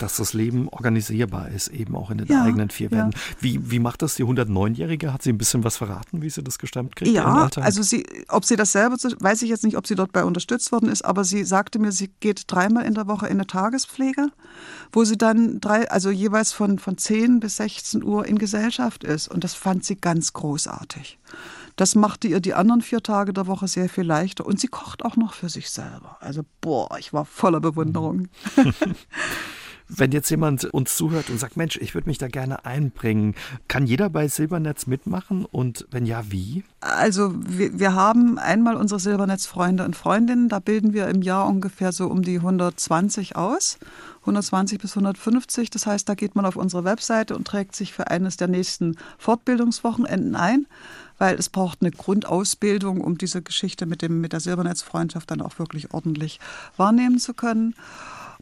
Dass 0.00 0.16
das 0.16 0.32
Leben 0.32 0.68
organisierbar 0.68 1.50
ist, 1.50 1.68
eben 1.68 1.94
auch 1.94 2.10
in 2.10 2.18
den 2.18 2.26
ja, 2.26 2.42
eigenen 2.42 2.70
vier 2.70 2.90
Wänden. 2.90 3.12
Ja. 3.12 3.20
Wie, 3.40 3.70
wie 3.70 3.78
macht 3.78 4.02
das 4.02 4.14
die 4.14 4.24
109-Jährige? 4.24 5.12
Hat 5.12 5.22
sie 5.22 5.30
ein 5.30 5.38
bisschen 5.38 5.62
was 5.62 5.76
verraten, 5.76 6.22
wie 6.22 6.30
sie 6.30 6.42
das 6.42 6.58
gestemmt 6.58 6.96
kriegt? 6.96 7.10
Ja, 7.10 7.48
also 7.56 7.82
sie, 7.82 8.06
ob 8.28 8.44
sie 8.44 8.56
das 8.56 8.72
selber, 8.72 8.96
weiß 8.96 9.42
ich 9.42 9.50
jetzt 9.50 9.62
nicht, 9.62 9.76
ob 9.76 9.86
sie 9.86 9.94
dort 9.94 10.12
bei 10.12 10.24
unterstützt 10.24 10.72
worden 10.72 10.88
ist, 10.88 11.04
aber 11.04 11.24
sie 11.24 11.44
sagte 11.44 11.78
mir, 11.78 11.92
sie 11.92 12.10
geht 12.20 12.44
dreimal 12.46 12.84
in 12.86 12.94
der 12.94 13.06
Woche 13.06 13.26
in 13.26 13.32
eine 13.32 13.46
Tagespflege, 13.46 14.28
wo 14.92 15.04
sie 15.04 15.18
dann 15.18 15.60
drei, 15.60 15.90
also 15.90 16.10
jeweils 16.10 16.52
von, 16.52 16.78
von 16.78 16.96
10 16.96 17.40
bis 17.40 17.56
16 17.56 18.02
Uhr 18.02 18.26
in 18.26 18.38
Gesellschaft 18.38 19.04
ist. 19.04 19.28
Und 19.28 19.44
das 19.44 19.54
fand 19.54 19.84
sie 19.84 19.96
ganz 19.96 20.32
großartig. 20.32 21.18
Das 21.76 21.94
machte 21.94 22.28
ihr 22.28 22.40
die 22.40 22.54
anderen 22.54 22.82
vier 22.82 23.02
Tage 23.02 23.32
der 23.32 23.46
Woche 23.46 23.68
sehr 23.68 23.88
viel 23.88 24.04
leichter. 24.04 24.44
Und 24.44 24.60
sie 24.60 24.68
kocht 24.68 25.04
auch 25.04 25.16
noch 25.16 25.34
für 25.34 25.48
sich 25.48 25.70
selber. 25.70 26.16
Also, 26.20 26.42
boah, 26.60 26.98
ich 26.98 27.12
war 27.12 27.24
voller 27.24 27.60
Bewunderung. 27.60 28.28
Wenn 29.92 30.12
jetzt 30.12 30.30
jemand 30.30 30.64
uns 30.64 30.96
zuhört 30.96 31.30
und 31.30 31.38
sagt, 31.38 31.56
Mensch, 31.56 31.76
ich 31.76 31.94
würde 31.94 32.08
mich 32.08 32.18
da 32.18 32.28
gerne 32.28 32.64
einbringen, 32.64 33.34
kann 33.68 33.86
jeder 33.86 34.08
bei 34.08 34.28
Silbernetz 34.28 34.86
mitmachen 34.86 35.44
und 35.44 35.86
wenn 35.90 36.06
ja, 36.06 36.22
wie? 36.30 36.62
Also 36.80 37.34
wir, 37.36 37.78
wir 37.78 37.94
haben 37.94 38.38
einmal 38.38 38.76
unsere 38.76 39.00
Silbernetz-Freunde 39.00 39.84
und 39.84 39.96
Freundinnen, 39.96 40.48
da 40.48 40.60
bilden 40.60 40.92
wir 40.92 41.08
im 41.08 41.22
Jahr 41.22 41.46
ungefähr 41.46 41.92
so 41.92 42.06
um 42.06 42.22
die 42.22 42.36
120 42.36 43.36
aus. 43.36 43.78
120 44.20 44.78
bis 44.78 44.92
150. 44.92 45.70
Das 45.70 45.86
heißt, 45.86 46.08
da 46.08 46.14
geht 46.14 46.36
man 46.36 46.44
auf 46.44 46.56
unsere 46.56 46.84
Webseite 46.84 47.34
und 47.34 47.46
trägt 47.46 47.74
sich 47.74 47.92
für 47.92 48.10
eines 48.10 48.36
der 48.36 48.48
nächsten 48.48 48.96
Fortbildungswochenenden 49.18 50.36
ein 50.36 50.66
weil 51.20 51.34
es 51.34 51.50
braucht 51.50 51.82
eine 51.82 51.90
Grundausbildung, 51.90 53.02
um 53.02 53.18
diese 53.18 53.42
Geschichte 53.42 53.84
mit, 53.84 54.00
dem, 54.00 54.22
mit 54.22 54.32
der 54.32 54.40
Silbernetzfreundschaft 54.40 55.30
dann 55.30 55.42
auch 55.42 55.58
wirklich 55.58 55.92
ordentlich 55.92 56.40
wahrnehmen 56.78 57.18
zu 57.18 57.34
können. 57.34 57.74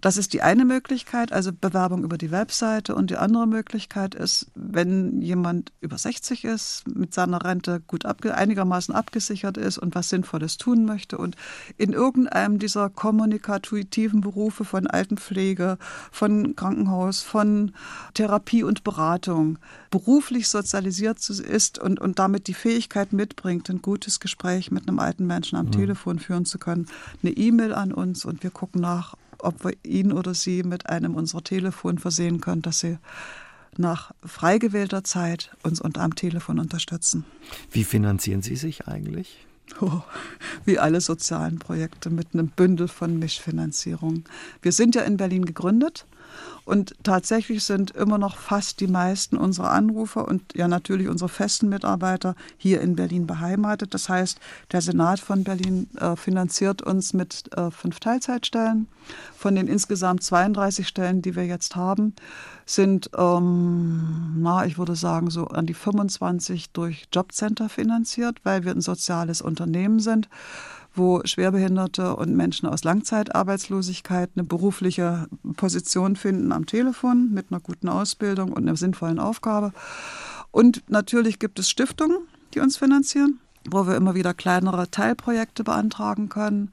Das 0.01 0.17
ist 0.17 0.33
die 0.33 0.43
eine 0.43 0.65
Möglichkeit, 0.65 1.33
also 1.33 1.53
Bewerbung 1.53 2.05
über 2.05 2.19
die 2.19 2.31
Webseite. 2.31 2.95
Und 2.95 3.11
die 3.11 3.17
andere 3.17 3.47
Möglichkeit 3.47 4.15
ist, 4.15 4.51
wenn 4.55 5.21
jemand 5.21 5.73
über 5.81 5.99
60 5.99 6.45
ist, 6.45 6.87
mit 6.87 7.15
seiner 7.15 7.45
Rente 7.45 7.81
gut 7.87 8.05
abge 8.05 8.35
einigermaßen 8.35 8.95
abgesichert 8.95 9.57
ist 9.57 9.79
und 9.79 9.95
was 9.95 10.09
Sinnvolles 10.09 10.57
tun 10.57 10.85
möchte 10.85 11.19
und 11.19 11.37
in 11.77 11.93
irgendeinem 11.93 12.59
dieser 12.59 12.91
kommunikativen 12.91 14.21
Berufe 14.21 14.65
von 14.65 14.87
Altenpflege, 14.87 15.79
von 16.13 16.55
Krankenhaus, 16.55 17.23
von 17.23 17.73
Therapie 18.15 18.63
und 18.63 18.85
Beratung 18.85 19.59
beruflich 19.91 20.49
sozialisiert 20.49 21.19
ist 21.29 21.79
und, 21.79 21.99
und 22.01 22.19
damit 22.19 22.47
die 22.47 22.55
Fähigkeit 22.55 23.13
mitbringt, 23.13 23.69
ein 23.71 23.83
gutes 23.83 24.21
Gespräch 24.21 24.71
mit 24.71 24.89
einem 24.89 24.99
alten 24.99 25.27
Menschen 25.27 25.57
am 25.57 25.67
mhm. 25.67 25.73
Telefon 25.73 26.19
führen 26.19 26.45
zu 26.45 26.59
können, 26.59 26.87
eine 27.23 27.33
E-Mail 27.33 27.75
an 27.75 27.93
uns 27.93 28.25
und 28.25 28.43
wir 28.43 28.51
gucken 28.51 28.81
nach, 28.81 29.15
ob 29.41 29.65
wir 29.65 29.73
ihn 29.83 30.13
oder 30.13 30.35
sie 30.35 30.63
mit 30.63 30.89
einem 30.89 31.15
unserer 31.15 31.45
Telefon 31.45 31.99
versehen 31.99 32.41
können, 32.41 32.63
dass 32.63 32.81
sie 32.81 32.99
nach 33.77 34.13
frei 34.25 34.59
gewählter 34.59 35.05
Zeit 35.05 35.51
uns 35.63 35.81
unter 35.81 36.03
am 36.03 36.15
Telefon 36.15 36.59
unterstützen. 36.59 37.25
Wie 37.71 37.85
finanzieren 37.85 38.43
Sie 38.43 38.57
sich 38.57 38.89
eigentlich? 38.89 39.47
Oh, 39.81 40.01
wie 40.65 40.79
alle 40.79 41.01
sozialen 41.01 41.59
Projekte 41.59 42.11
mit 42.11 42.29
einem 42.33 42.49
Bündel 42.49 42.89
von 42.89 43.19
Mischfinanzierung. 43.19 44.25
Wir 44.63 44.73
sind 44.73 44.95
ja 44.95 45.03
in 45.03 45.19
Berlin 45.19 45.45
gegründet 45.45 46.07
Und 46.65 46.95
tatsächlich 47.03 47.65
sind 47.65 47.93
immer 47.93 48.19
noch 48.19 48.37
fast 48.37 48.81
die 48.81 48.89
meisten 48.89 49.39
unserer 49.39 49.71
Anrufer 49.71 50.29
und 50.29 50.55
ja 50.55 50.69
natürlich 50.69 51.09
unsere 51.09 51.31
festen 51.31 51.71
Mitarbeiter 51.71 52.35
hier 52.59 52.83
in 52.83 52.95
Berlin 52.95 53.27
beheimatet. 53.27 53.95
Das 53.95 54.11
heißt, 54.11 54.39
der 54.71 54.83
Senat 54.83 55.19
von 55.19 55.45
Berlin 55.45 55.89
äh, 55.99 56.15
finanziert 56.15 56.83
uns 56.83 57.15
mit 57.15 57.51
äh, 57.57 57.71
fünf 57.71 58.01
Teilzeitstellen. 58.01 58.87
Von 59.35 59.55
den 59.55 59.67
insgesamt 59.67 60.23
32 60.23 60.87
Stellen, 60.87 61.23
die 61.23 61.35
wir 61.35 61.47
jetzt 61.47 61.75
haben, 61.75 62.15
sind, 62.67 63.09
ähm, 63.17 64.35
na, 64.37 64.67
ich 64.67 64.77
würde 64.77 64.95
sagen, 64.95 65.31
so 65.31 65.47
an 65.47 65.65
die 65.65 65.73
25 65.73 66.73
durch 66.73 67.09
Jobcenter 67.11 67.71
finanziert, 67.71 68.41
weil 68.43 68.65
wir 68.65 68.73
ein 68.73 68.83
soziales 68.83 69.41
Unternehmen 69.41 70.01
sind 70.01 70.29
wo 70.99 71.21
Schwerbehinderte 71.25 72.17
und 72.17 72.35
Menschen 72.37 72.69
aus 72.69 72.85
Langzeitarbeitslosigkeit 72.85 74.31
eine 74.35 74.45
berufliche 74.45 75.29
Position 75.57 76.17
finden 76.17 76.53
am 76.53 76.67
Telefon 76.67 77.33
mit 77.33 77.47
einer 77.51 77.61
guten 77.61 77.89
Ausbildung 77.89 78.53
und 78.53 78.65
einer 78.65 78.77
sinnvollen 78.77 79.19
Aufgabe. 79.19 79.73
Und 80.51 80.83
natürlich 80.89 81.39
gibt 81.39 81.59
es 81.59 81.71
Stiftungen, 81.71 82.19
die 82.55 82.61
uns 82.61 82.77
finanzieren, 82.77 83.39
wo 83.71 83.87
wir 83.87 83.97
immer 83.97 84.15
wieder 84.15 84.35
kleinere 84.35 84.91
Teilprojekte 84.91 85.65
beantragen 85.65 86.29
können. 86.29 86.73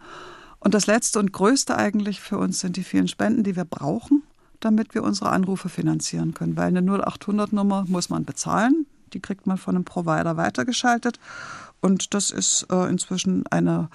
Und 0.59 0.73
das 0.73 0.88
Letzte 0.88 1.19
und 1.19 1.32
Größte 1.32 1.78
eigentlich 1.78 2.19
für 2.19 2.38
uns 2.38 2.59
sind 2.59 2.78
die 2.78 2.84
vielen 2.84 3.07
Spenden, 3.07 3.43
die 3.43 3.55
wir 3.55 3.65
brauchen, 3.65 4.23
damit 4.59 4.95
wir 4.95 5.03
unsere 5.03 5.30
Anrufe 5.30 5.69
finanzieren 5.69 6.34
können. 6.34 6.57
Weil 6.57 6.76
eine 6.76 6.82
0800-Nummer 6.82 7.86
muss 7.88 8.09
man 8.09 8.26
bezahlen. 8.26 8.88
Die 9.13 9.19
kriegt 9.19 9.45
man 9.45 9.57
von 9.57 9.76
einem 9.76 9.86
Provider 9.86 10.38
weitergeschaltet. 10.38 11.19
Und 11.86 12.15
das 12.15 12.31
ist 12.31 12.65
äh, 12.71 12.89
inzwischen 12.89 13.45
eine 13.51 13.89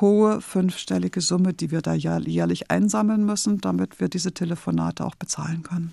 hohe 0.00 0.40
fünfstellige 0.40 1.20
Summe, 1.20 1.54
die 1.54 1.70
wir 1.70 1.82
da 1.82 1.94
jährlich 1.94 2.68
einsammeln 2.68 3.24
müssen, 3.24 3.60
damit 3.60 4.00
wir 4.00 4.08
diese 4.08 4.32
Telefonate 4.32 5.06
auch 5.06 5.14
bezahlen 5.14 5.62
können. 5.62 5.92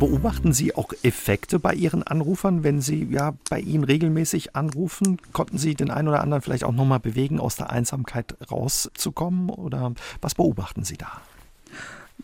Beobachten 0.00 0.52
Sie 0.52 0.74
auch 0.74 0.92
Effekte 1.04 1.60
bei 1.60 1.74
Ihren 1.74 2.02
Anrufern, 2.02 2.64
wenn 2.64 2.80
Sie 2.80 3.04
ja 3.08 3.34
bei 3.48 3.60
Ihnen 3.60 3.84
regelmäßig 3.84 4.56
anrufen? 4.56 5.18
Konnten 5.32 5.58
Sie 5.58 5.76
den 5.76 5.92
einen 5.92 6.08
oder 6.08 6.20
anderen 6.20 6.42
vielleicht 6.42 6.64
auch 6.64 6.72
nochmal 6.72 6.98
bewegen, 6.98 7.38
aus 7.38 7.54
der 7.54 7.70
Einsamkeit 7.70 8.36
rauszukommen? 8.50 9.48
Oder 9.48 9.94
was 10.20 10.34
beobachten 10.34 10.82
Sie 10.82 10.96
da? 10.96 11.20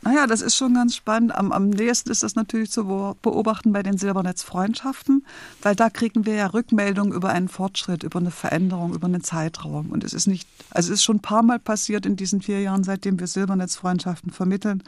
Naja, 0.05 0.27
das 0.27 0.43
ist 0.43 0.57
schon 0.57 0.75
ganz 0.75 0.97
spannend. 0.97 1.33
Am, 1.33 1.53
am 1.53 1.71
nächsten 1.71 2.11
ist 2.11 2.25
das 2.25 2.35
natürlich 2.35 2.73
zu 2.73 2.85
beobachten 3.23 3.73
bei 3.73 3.85
den 3.85 3.99
Silbernetz-Freundschaften, 3.99 5.25
weil 5.63 5.77
da 5.77 5.91
kriegen 5.91 6.27
wir 6.27 6.35
ja 6.35 6.47
Rückmeldungen 6.47 7.13
über 7.13 7.31
einen 7.31 7.49
Fortschritt, 7.49 8.03
über 8.03 8.19
eine 8.19 8.33
Veränderung, 8.33 8.95
über 8.95 9.07
einen 9.07 9.23
Zeitraum. 9.23 9.91
Und 9.91 10.03
es 10.03 10.13
ist 10.13 10.27
nicht, 10.27 10.49
also 10.71 10.93
es 10.93 10.99
ist 10.99 11.05
schon 11.05 11.17
ein 11.17 11.23
paar 11.23 11.45
Mal 11.45 11.61
passiert 11.61 12.05
in 12.05 12.17
diesen 12.17 12.43
vier 12.43 12.61
Jahren, 12.61 12.83
seitdem 12.83 13.21
wir 13.21 13.29
Silbernetz-Freundschaften 13.29 14.33
vermitteln, 14.33 14.83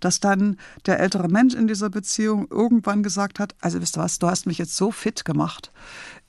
dass 0.00 0.20
dann 0.20 0.56
der 0.86 1.00
ältere 1.00 1.28
Mensch 1.28 1.54
in 1.54 1.68
dieser 1.68 1.90
Beziehung 1.90 2.48
irgendwann 2.50 3.02
gesagt 3.02 3.38
hat, 3.38 3.54
also 3.60 3.80
wisst 3.82 3.96
du 3.96 4.00
was, 4.00 4.18
du 4.18 4.26
hast 4.26 4.46
mich 4.46 4.58
jetzt 4.58 4.76
so 4.76 4.90
fit 4.90 5.26
gemacht. 5.26 5.70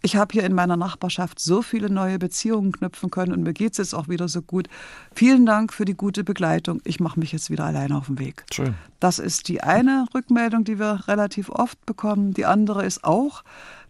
Ich 0.01 0.15
habe 0.15 0.31
hier 0.33 0.43
in 0.43 0.53
meiner 0.53 0.77
Nachbarschaft 0.77 1.39
so 1.39 1.61
viele 1.61 1.89
neue 1.89 2.19
Beziehungen 2.19 2.71
knüpfen 2.71 3.09
können 3.09 3.33
und 3.33 3.43
mir 3.43 3.53
geht 3.53 3.71
es 3.71 3.77
jetzt 3.77 3.95
auch 3.95 4.07
wieder 4.07 4.27
so 4.27 4.41
gut. 4.41 4.69
Vielen 5.13 5.45
Dank 5.45 5.73
für 5.73 5.85
die 5.85 5.95
gute 5.95 6.23
Begleitung. 6.23 6.81
Ich 6.83 6.99
mache 6.99 7.19
mich 7.19 7.31
jetzt 7.31 7.49
wieder 7.49 7.65
alleine 7.65 7.97
auf 7.97 8.05
den 8.05 8.19
Weg. 8.19 8.45
Schön. 8.53 8.75
Das 8.99 9.19
ist 9.19 9.47
die 9.47 9.61
eine 9.61 10.05
Rückmeldung, 10.13 10.63
die 10.63 10.79
wir 10.79 11.07
relativ 11.07 11.49
oft 11.49 11.83
bekommen. 11.85 12.33
Die 12.33 12.45
andere 12.45 12.85
ist 12.85 13.03
auch, 13.03 13.43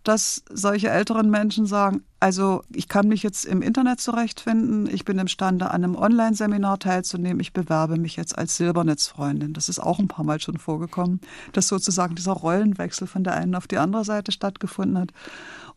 dass 0.07 0.43
solche 0.49 0.89
älteren 0.89 1.29
Menschen 1.29 1.65
sagen, 1.65 2.01
also 2.21 2.63
ich 2.73 2.87
kann 2.87 3.09
mich 3.09 3.23
jetzt 3.23 3.43
im 3.43 3.61
Internet 3.61 3.99
zurechtfinden, 3.99 4.87
ich 4.89 5.03
bin 5.03 5.19
imstande, 5.19 5.69
an 5.69 5.83
einem 5.83 5.95
Online-Seminar 5.95 6.79
teilzunehmen, 6.79 7.41
ich 7.41 7.51
bewerbe 7.51 7.97
mich 7.97 8.15
jetzt 8.15 8.37
als 8.37 8.55
Silbernetzfreundin. 8.55 9.51
Das 9.51 9.67
ist 9.67 9.79
auch 9.79 9.99
ein 9.99 10.07
paar 10.07 10.23
Mal 10.23 10.39
schon 10.39 10.57
vorgekommen, 10.57 11.19
dass 11.51 11.67
sozusagen 11.67 12.15
dieser 12.15 12.31
Rollenwechsel 12.31 13.05
von 13.05 13.25
der 13.25 13.33
einen 13.33 13.53
auf 13.53 13.67
die 13.67 13.77
andere 13.77 14.05
Seite 14.05 14.31
stattgefunden 14.31 14.97
hat. 14.97 15.11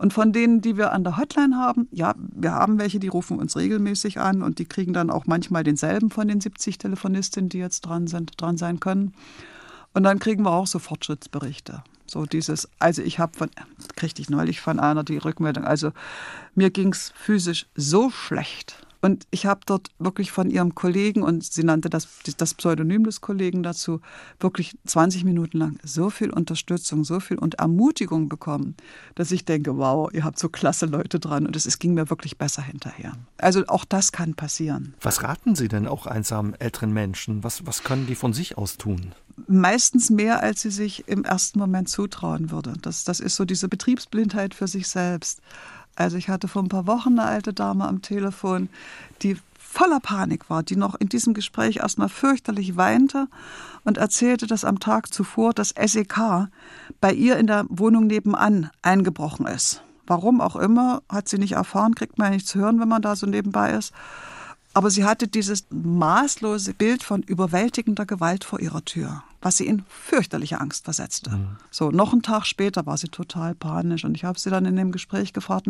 Und 0.01 0.15
von 0.15 0.33
denen, 0.33 0.63
die 0.63 0.79
wir 0.79 0.95
an 0.95 1.05
der 1.05 1.19
Hotline 1.19 1.55
haben, 1.59 1.87
ja, 1.93 2.15
wir 2.17 2.53
haben 2.53 2.79
welche, 2.79 2.99
die 2.99 3.09
rufen 3.09 3.39
uns 3.39 3.55
regelmäßig 3.55 4.19
an 4.19 4.43
und 4.43 4.59
die 4.59 4.65
kriegen 4.65 4.95
dann 4.95 5.11
auch 5.11 5.27
manchmal 5.27 5.63
denselben 5.63 6.09
von 6.09 6.27
den 6.27 6.41
70 6.41 6.79
Telefonistinnen, 6.79 7.51
die 7.51 7.59
jetzt 7.59 7.83
dran 7.83 8.07
sind, 8.07 8.41
dran 8.41 8.57
sein 8.57 8.81
können. 8.81 9.13
Und 9.93 10.05
dann 10.05 10.19
kriegen 10.19 10.43
wir 10.43 10.53
auch 10.53 10.67
so 10.67 10.79
Fortschrittsberichte. 10.79 11.83
So 12.07 12.25
dieses, 12.25 12.67
also 12.79 13.03
ich 13.03 13.19
habe 13.19 13.37
von, 13.37 13.51
kriegte 13.95 14.23
ich 14.23 14.31
neulich 14.31 14.63
von 14.63 14.81
einer 14.81 15.05
die 15.05 15.19
Rückmeldung, 15.19 15.67
also 15.67 15.93
mir 16.55 16.71
ging 16.71 16.95
es 16.95 17.13
physisch 17.15 17.67
so 17.75 18.09
schlecht. 18.09 18.87
Und 19.01 19.27
ich 19.31 19.47
habe 19.47 19.61
dort 19.65 19.89
wirklich 19.99 20.31
von 20.31 20.51
ihrem 20.51 20.75
Kollegen, 20.75 21.23
und 21.23 21.45
sie 21.45 21.65
nannte 21.65 21.89
das, 21.89 22.09
das 22.37 22.55
Pseudonym 22.55 23.05
des 23.05 23.21
Kollegen 23.21 23.63
dazu, 23.63 24.01
wirklich 24.39 24.77
20 24.87 25.25
Minuten 25.25 25.59
lang 25.59 25.79
so 25.83 26.11
viel 26.11 26.31
Unterstützung, 26.31 27.05
so 27.05 27.21
viel 27.21 27.39
und 27.39 27.55
Ermutigung 27.55 28.29
bekommen, 28.29 28.77
dass 29.15 29.33
ich 29.33 29.45
denke, 29.45 29.77
wow, 29.77 30.11
ihr 30.13 30.25
habt 30.25 30.39
so 30.39 30.49
klasse 30.49 30.87
Leute 30.87 31.19
dran 31.19 31.47
und 31.47 31.57
es, 31.57 31.67
es 31.67 31.79
ging 31.79 31.95
mir 31.95 32.11
wirklich 32.11 32.39
besser 32.39 32.63
hinterher. 32.63 33.13
Also 33.39 33.67
auch 33.69 33.85
das 33.85 34.13
kann 34.13 34.35
passieren. 34.35 34.95
Was 35.01 35.23
raten 35.23 35.55
Sie 35.55 35.69
denn 35.69 35.87
auch 35.87 36.07
einsamen 36.07 36.55
älteren 36.55 36.93
Menschen? 36.93 37.43
Was, 37.43 37.67
was 37.67 37.83
können 37.83 38.07
die 38.07 38.15
von 38.15 38.33
sich 38.33 38.59
aus 38.59 38.77
tun? 38.77 39.15
meistens 39.47 40.11
mehr, 40.11 40.43
als 40.43 40.63
sie 40.63 40.71
sich 40.71 41.09
im 41.09 41.25
ersten 41.25 41.59
Moment 41.59 41.89
zutrauen 41.89 42.51
würde. 42.51 42.75
Das, 42.83 43.05
das 43.05 43.21
ist 43.21 43.37
so 43.37 43.45
diese 43.45 43.69
Betriebsblindheit 43.69 44.55
für 44.55 44.69
sich 44.69 44.89
selbst. 44.89 45.41
Also 46.01 46.17
ich 46.17 46.31
hatte 46.31 46.49
vor 46.49 46.63
ein 46.63 46.71
paar 46.71 46.87
Wochen 46.87 47.19
eine 47.19 47.29
alte 47.29 47.53
Dame 47.53 47.87
am 47.87 48.01
Telefon, 48.01 48.71
die 49.21 49.37
voller 49.59 50.01
Panik 50.01 50.49
war, 50.49 50.63
die 50.63 50.77
noch 50.77 50.95
in 50.95 51.11
diesem 51.11 51.35
Gespräch 51.35 51.77
erstmal 51.77 52.09
fürchterlich 52.09 52.79
weinte 52.79 53.29
und 53.85 53.99
erzählte, 53.99 54.47
dass 54.47 54.65
am 54.65 54.81
Tag 54.81 55.13
zuvor 55.13 55.53
das 55.53 55.75
SEK 55.79 56.49
bei 57.03 57.13
ihr 57.13 57.37
in 57.37 57.47
der 57.47 57.67
Wohnung 57.69 58.07
nebenan 58.07 58.71
eingebrochen 58.81 59.47
ist. 59.47 59.83
Warum 60.07 60.41
auch 60.41 60.57
immer, 60.57 61.03
hat 61.07 61.29
sie 61.29 61.37
nicht 61.37 61.53
erfahren, 61.53 61.95
kriegt 61.95 62.17
man 62.17 62.29
ja 62.29 62.35
nicht 62.35 62.49
zu 62.49 62.59
hören, 62.59 62.81
wenn 62.81 62.89
man 62.89 63.03
da 63.03 63.15
so 63.15 63.27
nebenbei 63.27 63.73
ist. 63.73 63.93
Aber 64.73 64.91
sie 64.91 65.05
hatte 65.05 65.27
dieses 65.27 65.65
maßlose 65.71 66.75
Bild 66.75 67.03
von 67.03 67.23
überwältigender 67.23 68.07
Gewalt 68.07 68.45
vor 68.45 68.61
ihrer 68.61 68.85
Tür, 68.85 69.25
was 69.43 69.57
sie 69.57 69.67
in 69.67 69.85
fürchterliche 69.89 70.61
Angst 70.61 70.85
versetzte. 70.85 71.31
Mhm. 71.31 71.57
So, 71.73 71.91
noch 71.91 72.13
einen 72.13 72.23
Tag 72.23 72.47
später 72.47 72.87
war 72.87 72.97
sie 72.97 73.09
total 73.09 73.57
panisch 73.57 74.05
und 74.05 74.15
ich 74.15 74.25
habe 74.25 74.39
sie 74.39 74.49
dann 74.49 74.67
in 74.67 74.77
dem 74.77 74.93
Gespräch 74.93 75.33
gefragt, 75.33 75.67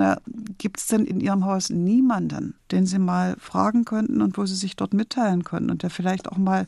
gibt 0.58 0.80
es 0.80 0.86
denn 0.88 1.06
in 1.06 1.20
ihrem 1.20 1.46
Haus 1.46 1.70
niemanden, 1.70 2.54
den 2.70 2.84
sie 2.84 2.98
mal 2.98 3.36
fragen 3.40 3.86
könnten 3.86 4.20
und 4.20 4.36
wo 4.36 4.44
sie 4.44 4.54
sich 4.54 4.76
dort 4.76 4.92
mitteilen 4.92 5.44
könnten 5.44 5.70
und 5.70 5.82
der 5.82 5.90
vielleicht 5.90 6.28
auch 6.28 6.36
mal 6.36 6.66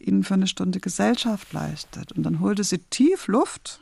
ihnen 0.00 0.24
für 0.24 0.34
eine 0.34 0.48
Stunde 0.48 0.80
Gesellschaft 0.80 1.52
leistet? 1.52 2.10
Und 2.12 2.24
dann 2.24 2.40
holte 2.40 2.64
sie 2.64 2.78
tief 2.78 3.28
Luft 3.28 3.78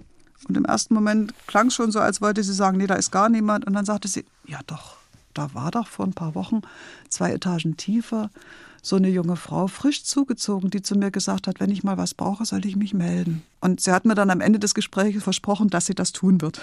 und 0.47 0.59
im 0.59 0.67
ersten 0.67 0.93
Moment 0.93 1.33
klang 1.47 1.69
es 1.69 1.75
schon 1.75 1.91
so, 1.91 2.01
als 2.01 2.21
wollte 2.21 2.45
sie 2.45 2.53
sagen, 2.53 2.77
nee, 2.77 2.87
da 2.87 2.97
ist 2.97 3.11
gar 3.11 3.31
niemand 3.31 3.67
und 3.67 3.73
dann 3.73 3.87
sagte 3.87 4.09
sie, 4.09 4.27
ja 4.47 4.61
doch 4.67 4.98
da 5.39 5.55
war 5.55 5.71
doch 5.71 5.87
vor 5.87 6.05
ein 6.05 6.15
paar 6.15 6.35
Wochen 6.35 6.63
zwei 7.09 7.33
Etagen 7.33 7.77
tiefer 7.77 8.31
so 8.83 8.97
eine 8.97 9.09
junge 9.09 9.37
Frau 9.37 9.67
frisch 9.67 10.05
zugezogen, 10.05 10.71
die 10.71 10.83
zu 10.83 10.97
mir 10.97 11.11
gesagt 11.11 11.47
hat, 11.47 11.61
wenn 11.61 11.71
ich 11.71 11.85
mal 11.85 11.97
was 11.97 12.15
brauche, 12.15 12.45
soll 12.45 12.65
ich 12.65 12.77
mich 12.77 12.95
melden. 12.95 13.43
Und 13.61 13.81
sie 13.81 13.93
hat 13.93 14.05
mir 14.05 14.15
dann 14.15 14.31
am 14.31 14.41
Ende 14.41 14.59
des 14.59 14.75
Gesprächs 14.75 15.23
versprochen, 15.23 15.69
dass 15.69 15.87
sie 15.87 15.95
das 15.95 16.13
tun 16.13 16.41
wird. 16.41 16.61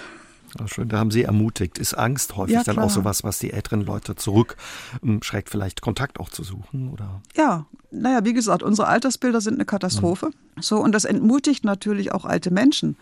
Ja, 0.58 0.66
schön, 0.68 0.88
da 0.88 0.98
haben 0.98 1.10
Sie 1.10 1.22
ermutigt. 1.22 1.78
Ist 1.78 1.94
Angst 1.94 2.36
häufig 2.36 2.54
ja, 2.54 2.64
dann 2.64 2.78
auch 2.78 2.88
sowas, 2.88 3.24
was 3.24 3.38
die 3.38 3.52
älteren 3.52 3.82
Leute 3.82 4.14
zurückschreckt, 4.14 5.50
vielleicht 5.50 5.82
Kontakt 5.82 6.18
auch 6.18 6.30
zu 6.30 6.42
suchen? 6.42 6.90
Oder? 6.90 7.20
Ja, 7.36 7.66
naja, 7.90 8.24
wie 8.24 8.32
gesagt, 8.32 8.62
unsere 8.62 8.88
Altersbilder 8.88 9.40
sind 9.40 9.54
eine 9.54 9.64
Katastrophe. 9.64 10.26
Mhm. 10.26 10.62
So, 10.62 10.78
und 10.78 10.92
das 10.92 11.04
entmutigt 11.04 11.64
natürlich 11.64 12.12
auch 12.12 12.24
alte 12.24 12.50
Menschen 12.50 12.96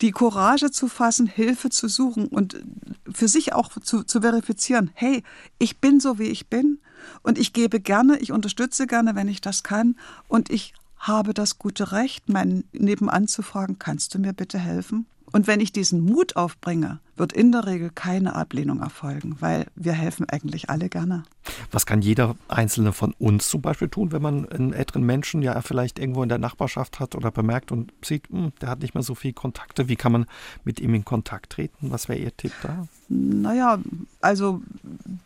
die 0.00 0.12
Courage 0.12 0.70
zu 0.70 0.88
fassen, 0.88 1.26
Hilfe 1.26 1.70
zu 1.70 1.88
suchen 1.88 2.26
und 2.26 2.62
für 3.10 3.28
sich 3.28 3.52
auch 3.52 3.70
zu, 3.82 4.02
zu 4.02 4.20
verifizieren, 4.22 4.90
hey, 4.94 5.22
ich 5.58 5.78
bin 5.78 6.00
so, 6.00 6.18
wie 6.18 6.28
ich 6.28 6.48
bin 6.48 6.78
und 7.22 7.38
ich 7.38 7.52
gebe 7.52 7.80
gerne, 7.80 8.18
ich 8.18 8.32
unterstütze 8.32 8.86
gerne, 8.86 9.14
wenn 9.14 9.28
ich 9.28 9.40
das 9.40 9.62
kann 9.62 9.96
und 10.28 10.50
ich 10.50 10.74
habe 10.96 11.34
das 11.34 11.58
gute 11.58 11.92
Recht, 11.92 12.28
meinen 12.28 12.64
Nebenan 12.72 13.26
zu 13.26 13.42
fragen, 13.42 13.78
kannst 13.78 14.14
du 14.14 14.18
mir 14.18 14.32
bitte 14.32 14.58
helfen? 14.58 15.06
Und 15.32 15.46
wenn 15.46 15.60
ich 15.60 15.72
diesen 15.72 16.00
Mut 16.00 16.36
aufbringe, 16.36 17.00
wird 17.16 17.32
in 17.32 17.52
der 17.52 17.66
Regel 17.66 17.90
keine 17.94 18.34
Ablehnung 18.34 18.80
erfolgen, 18.80 19.36
weil 19.40 19.66
wir 19.76 19.92
helfen 19.92 20.28
eigentlich 20.28 20.70
alle 20.70 20.88
gerne. 20.88 21.22
Was 21.70 21.86
kann 21.86 22.02
jeder 22.02 22.36
Einzelne 22.48 22.92
von 22.92 23.12
uns 23.18 23.48
zum 23.48 23.60
Beispiel 23.62 23.88
tun, 23.88 24.12
wenn 24.12 24.22
man 24.22 24.48
einen 24.48 24.72
älteren 24.72 25.02
Menschen 25.02 25.42
ja 25.42 25.60
vielleicht 25.60 25.98
irgendwo 25.98 26.22
in 26.22 26.28
der 26.28 26.38
Nachbarschaft 26.38 26.98
hat 26.98 27.14
oder 27.14 27.30
bemerkt 27.30 27.72
und 27.72 27.92
sieht, 28.02 28.28
hm, 28.30 28.52
der 28.60 28.70
hat 28.70 28.80
nicht 28.80 28.94
mehr 28.94 29.02
so 29.02 29.14
viele 29.14 29.34
Kontakte? 29.34 29.88
Wie 29.88 29.96
kann 29.96 30.12
man 30.12 30.26
mit 30.64 30.80
ihm 30.80 30.94
in 30.94 31.04
Kontakt 31.04 31.52
treten? 31.52 31.90
Was 31.90 32.08
wäre 32.08 32.18
Ihr 32.18 32.36
Tipp 32.36 32.52
da? 32.62 32.88
Naja, 33.12 33.80
also 34.20 34.62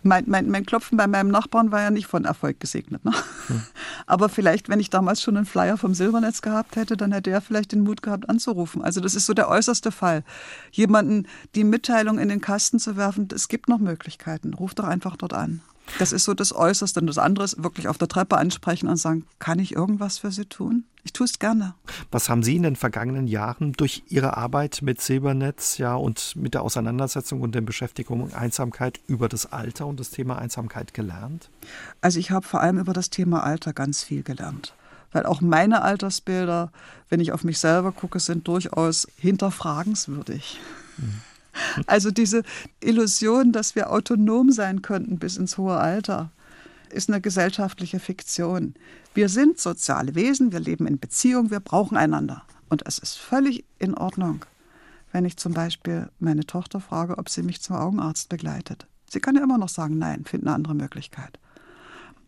mein, 0.02 0.24
mein, 0.26 0.48
mein 0.48 0.64
Klopfen 0.64 0.96
bei 0.96 1.06
meinem 1.06 1.30
Nachbarn 1.30 1.70
war 1.70 1.82
ja 1.82 1.90
nicht 1.90 2.06
von 2.06 2.24
Erfolg 2.24 2.58
gesegnet. 2.58 3.04
Ne? 3.04 3.12
Hm. 3.48 3.60
Aber 4.06 4.30
vielleicht, 4.30 4.70
wenn 4.70 4.80
ich 4.80 4.88
damals 4.88 5.20
schon 5.20 5.36
einen 5.36 5.44
Flyer 5.44 5.76
vom 5.76 5.92
Silbernetz 5.92 6.40
gehabt 6.40 6.76
hätte, 6.76 6.96
dann 6.96 7.12
hätte 7.12 7.30
er 7.30 7.42
vielleicht 7.42 7.72
den 7.72 7.82
Mut 7.82 8.00
gehabt 8.00 8.30
anzurufen. 8.30 8.82
Also 8.82 9.02
das 9.02 9.14
ist 9.14 9.26
so 9.26 9.34
der 9.34 9.50
äußerste 9.50 9.92
Fall. 9.92 10.24
Jemanden 10.72 11.26
die 11.54 11.64
Mitteilung 11.64 12.18
in 12.18 12.30
den 12.30 12.40
Kasten 12.40 12.78
zu 12.78 12.96
werfen, 12.96 13.28
es 13.34 13.48
gibt 13.48 13.68
noch 13.68 13.78
Möglichkeiten. 13.78 14.54
Ruf 14.54 14.74
doch 14.74 14.84
einfach 14.84 15.16
dort 15.16 15.34
an. 15.34 15.60
Das 15.98 16.12
ist 16.12 16.24
so 16.24 16.34
das 16.34 16.54
Äußerste. 16.54 17.00
Und 17.00 17.06
das 17.06 17.18
andere 17.18 17.44
ist 17.44 17.62
wirklich 17.62 17.88
auf 17.88 17.98
der 17.98 18.08
Treppe 18.08 18.36
ansprechen 18.36 18.88
und 18.88 18.96
sagen, 18.96 19.26
kann 19.38 19.58
ich 19.58 19.74
irgendwas 19.74 20.18
für 20.18 20.30
Sie 20.30 20.46
tun? 20.46 20.84
Ich 21.04 21.12
tue 21.12 21.26
es 21.26 21.38
gerne. 21.38 21.74
Was 22.10 22.30
haben 22.30 22.42
Sie 22.42 22.56
in 22.56 22.62
den 22.62 22.76
vergangenen 22.76 23.26
Jahren 23.26 23.72
durch 23.72 24.04
Ihre 24.08 24.36
Arbeit 24.36 24.80
mit 24.82 25.02
Silbernetz 25.02 25.76
ja 25.76 25.94
und 25.94 26.34
mit 26.36 26.54
der 26.54 26.62
Auseinandersetzung 26.62 27.42
und 27.42 27.54
der 27.54 27.60
Beschäftigung 27.60 28.24
mit 28.24 28.34
Einsamkeit 28.34 29.00
über 29.06 29.28
das 29.28 29.52
Alter 29.52 29.86
und 29.86 30.00
das 30.00 30.10
Thema 30.10 30.38
Einsamkeit 30.38 30.94
gelernt? 30.94 31.50
Also 32.00 32.18
ich 32.18 32.30
habe 32.30 32.46
vor 32.46 32.60
allem 32.60 32.78
über 32.78 32.94
das 32.94 33.10
Thema 33.10 33.42
Alter 33.42 33.74
ganz 33.74 34.02
viel 34.02 34.22
gelernt. 34.22 34.74
Weil 35.12 35.26
auch 35.26 35.40
meine 35.40 35.82
Altersbilder, 35.82 36.72
wenn 37.08 37.20
ich 37.20 37.32
auf 37.32 37.44
mich 37.44 37.58
selber 37.58 37.92
gucke, 37.92 38.18
sind 38.18 38.48
durchaus 38.48 39.06
hinterfragenswürdig. 39.18 40.58
Mhm. 40.96 41.20
Also 41.86 42.10
diese 42.10 42.42
Illusion, 42.80 43.52
dass 43.52 43.74
wir 43.74 43.90
autonom 43.90 44.50
sein 44.50 44.82
könnten 44.82 45.18
bis 45.18 45.36
ins 45.36 45.58
hohe 45.58 45.76
Alter, 45.76 46.30
ist 46.90 47.08
eine 47.08 47.20
gesellschaftliche 47.20 47.98
Fiktion. 47.98 48.74
Wir 49.14 49.28
sind 49.28 49.58
soziale 49.60 50.14
Wesen, 50.14 50.52
wir 50.52 50.60
leben 50.60 50.86
in 50.86 50.98
Beziehung, 50.98 51.50
wir 51.50 51.60
brauchen 51.60 51.96
einander. 51.96 52.42
Und 52.68 52.86
es 52.86 52.98
ist 52.98 53.16
völlig 53.16 53.64
in 53.78 53.94
Ordnung, 53.94 54.44
wenn 55.12 55.24
ich 55.24 55.36
zum 55.36 55.52
Beispiel 55.52 56.08
meine 56.18 56.46
Tochter 56.46 56.80
frage, 56.80 57.18
ob 57.18 57.28
sie 57.28 57.42
mich 57.42 57.62
zum 57.62 57.76
Augenarzt 57.76 58.28
begleitet. 58.28 58.86
Sie 59.08 59.20
kann 59.20 59.36
ja 59.36 59.42
immer 59.42 59.58
noch 59.58 59.68
sagen, 59.68 59.98
nein, 59.98 60.24
finde 60.24 60.46
eine 60.46 60.56
andere 60.56 60.74
Möglichkeit. 60.74 61.38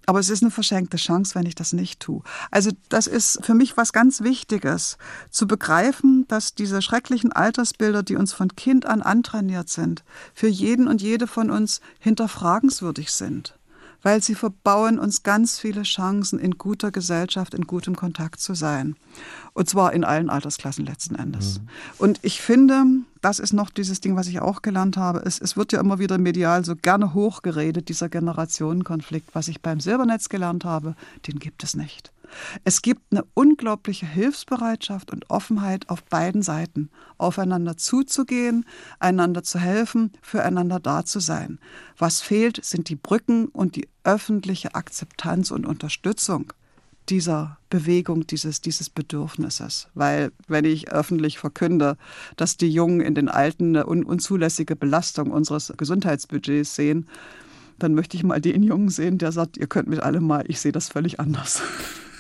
Aber 0.07 0.20
es 0.20 0.30
ist 0.30 0.42
eine 0.42 0.52
verschenkte 0.52 0.96
Chance, 0.96 1.34
wenn 1.34 1.46
ich 1.46 1.57
das 1.57 1.72
nicht 1.72 2.00
tue. 2.00 2.22
Also 2.50 2.70
das 2.88 3.07
ist 3.09 3.44
für 3.44 3.54
mich 3.54 3.76
was 3.76 3.92
ganz 3.92 4.22
Wichtiges, 4.22 4.98
zu 5.30 5.46
begreifen, 5.46 6.26
dass 6.28 6.54
diese 6.54 6.80
schrecklichen 6.80 7.32
Altersbilder, 7.32 8.02
die 8.02 8.16
uns 8.16 8.32
von 8.32 8.54
Kind 8.54 8.86
an 8.86 9.02
antrainiert 9.02 9.68
sind, 9.68 10.04
für 10.32 10.48
jeden 10.48 10.86
und 10.86 11.02
jede 11.02 11.26
von 11.26 11.50
uns 11.50 11.80
hinterfragenswürdig 11.98 13.11
sind 13.12 13.57
weil 14.07 14.22
sie 14.22 14.36
verbauen 14.36 15.00
uns 15.00 15.24
ganz 15.24 15.59
viele 15.59 15.82
Chancen, 15.82 16.38
in 16.38 16.59
guter 16.59 16.92
Gesellschaft, 16.92 17.54
in 17.54 17.66
gutem 17.66 17.96
Kontakt 17.96 18.38
zu 18.38 18.54
sein. 18.54 18.94
Und 19.52 19.68
zwar 19.68 19.92
in 19.94 20.04
allen 20.04 20.30
Altersklassen 20.30 20.86
letzten 20.86 21.16
Endes. 21.16 21.59
Mhm. 21.59 21.68
Und 21.98 22.18
ich 22.22 22.40
finde, 22.40 22.84
das 23.27 23.41
ist 23.41 23.53
noch 23.53 23.70
dieses 23.70 24.01
Ding, 24.01 24.14
was 24.14 24.29
ich 24.29 24.39
auch 24.39 24.62
gelernt 24.62 24.97
habe. 24.97 25.20
Es, 25.24 25.41
es 25.41 25.57
wird 25.57 25.72
ja 25.72 25.81
immer 25.81 25.99
wieder 25.99 26.16
medial 26.16 26.64
so 26.64 26.77
gerne 26.77 27.12
hochgeredet, 27.12 27.89
dieser 27.89 28.09
Generationenkonflikt. 28.09 29.35
Was 29.35 29.49
ich 29.49 29.62
beim 29.62 29.81
Silbernetz 29.81 30.29
gelernt 30.29 30.64
habe, 30.64 30.95
den 31.27 31.41
gibt 31.41 31.64
es 31.64 31.74
nicht. 31.74 32.12
Es 32.62 32.83
gibt 32.83 33.03
eine 33.11 33.24
unglaubliche 33.35 34.07
Hilfsbereitschaft 34.07 35.11
und 35.11 35.29
Offenheit 35.29 35.89
auf 35.89 36.05
beiden 36.05 36.43
Seiten, 36.43 36.89
aufeinander 37.18 37.77
zuzugehen, 37.77 38.64
einander 39.01 39.43
zu 39.43 39.59
helfen, 39.59 40.12
füreinander 40.22 40.79
da 40.79 41.05
zu 41.05 41.18
sein. 41.18 41.59
Was 41.99 42.20
fehlt, 42.20 42.64
sind 42.64 42.89
die 42.89 42.97
Brücken 42.97 43.47
und 43.47 43.74
die 43.74 43.89
öffentliche 44.05 44.77
Akzeptanz 44.77 45.51
und 45.51 45.66
Unterstützung 45.66 46.53
dieser 47.09 47.59
Bewegung, 47.70 48.26
dieses, 48.26 48.61
dieses 48.61 48.90
Bedürfnisses. 48.90 49.88
Weil 49.94 50.32
wenn 50.48 50.64
ich 50.64 50.90
öffentlich 50.90 51.38
verkünde, 51.38 51.96
dass 52.36 52.57
die 52.57 52.70
Jungen 52.70 53.00
in 53.00 53.14
den 53.14 53.28
Alten 53.28 53.76
eine 53.76 53.86
un 53.86 54.04
unzulässige 54.04 54.76
Belastung 54.76 55.30
unseres 55.30 55.72
Gesundheitsbudgets 55.76 56.74
sehen, 56.74 57.07
dann 57.78 57.94
möchte 57.94 58.16
ich 58.16 58.24
mal 58.24 58.40
den 58.40 58.62
Jungen 58.62 58.88
sehen, 58.88 59.18
der 59.18 59.32
sagt, 59.32 59.57
ihr 59.57 59.66
könnt 59.66 59.88
mit 59.88 60.00
allem 60.00 60.26
mal, 60.26 60.44
ich 60.48 60.61
sehe 60.61 60.72
das 60.72 60.88
völlig 60.88 61.20
anders. 61.20 61.62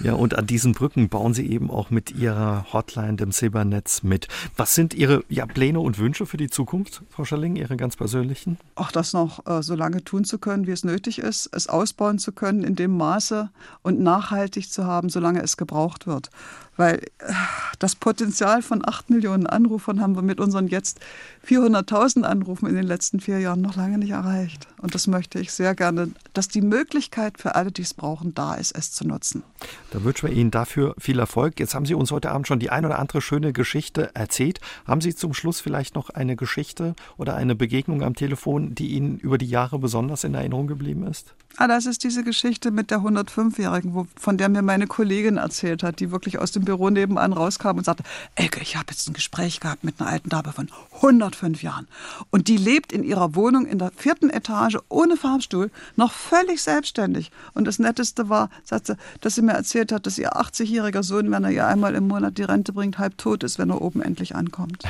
Ja, 0.00 0.14
und 0.14 0.36
an 0.36 0.46
diesen 0.46 0.72
Brücken 0.72 1.08
bauen 1.08 1.32
Sie 1.32 1.50
eben 1.50 1.70
auch 1.70 1.90
mit 1.90 2.10
Ihrer 2.12 2.66
Hotline, 2.72 3.16
dem 3.16 3.32
Silbernetz, 3.32 4.02
mit. 4.02 4.28
Was 4.56 4.74
sind 4.74 4.94
Ihre 4.94 5.24
ja, 5.28 5.46
Pläne 5.46 5.80
und 5.80 5.98
Wünsche 5.98 6.26
für 6.26 6.36
die 6.36 6.50
Zukunft, 6.50 7.02
Frau 7.10 7.24
Schalling, 7.24 7.56
Ihre 7.56 7.76
ganz 7.76 7.96
persönlichen? 7.96 8.58
Auch 8.74 8.92
das 8.92 9.12
noch 9.12 9.46
äh, 9.46 9.62
so 9.62 9.74
lange 9.74 10.04
tun 10.04 10.24
zu 10.24 10.38
können, 10.38 10.66
wie 10.66 10.72
es 10.72 10.84
nötig 10.84 11.18
ist, 11.18 11.48
es 11.52 11.68
ausbauen 11.68 12.18
zu 12.18 12.32
können 12.32 12.62
in 12.62 12.76
dem 12.76 12.96
Maße 12.96 13.50
und 13.82 14.00
nachhaltig 14.00 14.70
zu 14.70 14.84
haben, 14.84 15.08
solange 15.08 15.42
es 15.42 15.56
gebraucht 15.56 16.06
wird. 16.06 16.30
Weil 16.76 16.96
äh, 17.18 17.32
das 17.78 17.94
Potenzial 17.94 18.62
von 18.62 18.86
8 18.86 19.10
Millionen 19.10 19.46
Anrufern 19.46 20.00
haben 20.00 20.14
wir 20.14 20.22
mit 20.22 20.40
unseren 20.40 20.68
jetzt 20.68 21.00
400.000 21.46 22.22
Anrufen 22.22 22.68
in 22.68 22.74
den 22.74 22.86
letzten 22.86 23.20
vier 23.20 23.38
Jahren 23.38 23.60
noch 23.60 23.76
lange 23.76 23.98
nicht 23.98 24.10
erreicht. 24.10 24.66
Und 24.80 24.94
das 24.94 25.06
möchte 25.06 25.38
ich 25.38 25.52
sehr 25.52 25.74
gerne, 25.74 26.10
dass 26.32 26.48
die 26.48 26.60
Möglichkeit 26.60 27.38
für 27.38 27.54
alle, 27.54 27.72
die 27.72 27.82
es 27.82 27.94
brauchen, 27.94 28.34
da 28.34 28.54
ist, 28.54 28.76
es 28.76 28.92
zu 28.92 29.06
nutzen. 29.06 29.42
Da 29.90 30.02
wünschen 30.04 30.28
wir 30.28 30.34
Ihnen 30.36 30.50
dafür 30.50 30.94
viel 30.98 31.18
Erfolg. 31.18 31.58
Jetzt 31.60 31.74
haben 31.74 31.86
Sie 31.86 31.94
uns 31.94 32.10
heute 32.10 32.30
Abend 32.30 32.46
schon 32.46 32.58
die 32.58 32.70
ein 32.70 32.84
oder 32.84 32.98
andere 32.98 33.20
schöne 33.20 33.52
Geschichte 33.52 34.14
erzählt. 34.14 34.60
Haben 34.86 35.00
Sie 35.00 35.14
zum 35.14 35.34
Schluss 35.34 35.60
vielleicht 35.60 35.94
noch 35.94 36.10
eine 36.10 36.36
Geschichte 36.36 36.94
oder 37.16 37.36
eine 37.36 37.54
Begegnung 37.54 38.02
am 38.02 38.14
Telefon, 38.14 38.74
die 38.74 38.88
Ihnen 38.88 39.18
über 39.18 39.38
die 39.38 39.46
Jahre 39.46 39.78
besonders 39.78 40.24
in 40.24 40.34
Erinnerung 40.34 40.66
geblieben 40.66 41.06
ist? 41.06 41.34
Ah, 41.58 41.68
das 41.68 41.86
ist 41.86 42.04
diese 42.04 42.22
Geschichte 42.22 42.70
mit 42.70 42.90
der 42.90 42.98
105-Jährigen, 42.98 44.08
von 44.14 44.36
der 44.36 44.50
mir 44.50 44.60
meine 44.60 44.86
Kollegin 44.86 45.38
erzählt 45.38 45.82
hat, 45.82 46.00
die 46.00 46.10
wirklich 46.10 46.38
aus 46.38 46.52
dem 46.52 46.66
Büro 46.66 46.90
nebenan 46.90 47.32
rauskam 47.32 47.78
und 47.78 47.84
sagte, 47.84 48.02
Elke, 48.34 48.60
ich 48.60 48.76
habe 48.76 48.88
jetzt 48.90 49.08
ein 49.08 49.14
Gespräch 49.14 49.58
gehabt 49.60 49.82
mit 49.82 49.98
einer 49.98 50.10
alten 50.10 50.28
Dame 50.28 50.52
von 50.52 50.68
105 50.96 51.62
Jahren. 51.62 51.88
Und 52.28 52.48
die 52.48 52.58
lebt 52.58 52.92
in 52.92 53.02
ihrer 53.02 53.34
Wohnung 53.34 53.64
in 53.64 53.78
der 53.78 53.90
vierten 53.96 54.28
Etage 54.28 54.76
ohne 54.90 55.16
Fahrstuhl, 55.16 55.70
noch 55.96 56.12
völlig 56.12 56.62
selbstständig. 56.62 57.30
Und 57.54 57.66
das 57.66 57.78
Netteste 57.78 58.28
war, 58.28 58.50
sagte, 58.62 58.98
dass 59.22 59.36
sie 59.36 59.42
mir 59.42 59.52
erzählt 59.52 59.92
hat, 59.92 60.04
dass 60.04 60.18
ihr 60.18 60.36
80-jähriger 60.36 61.02
Sohn, 61.02 61.30
wenn 61.30 61.44
er 61.44 61.52
ihr 61.52 61.66
einmal 61.66 61.94
im 61.94 62.06
Monat 62.06 62.36
die 62.36 62.42
Rente 62.42 62.74
bringt, 62.74 62.98
halb 62.98 63.16
tot 63.16 63.42
ist, 63.42 63.58
wenn 63.58 63.70
er 63.70 63.80
oben 63.80 64.02
endlich 64.02 64.36
ankommt. 64.36 64.82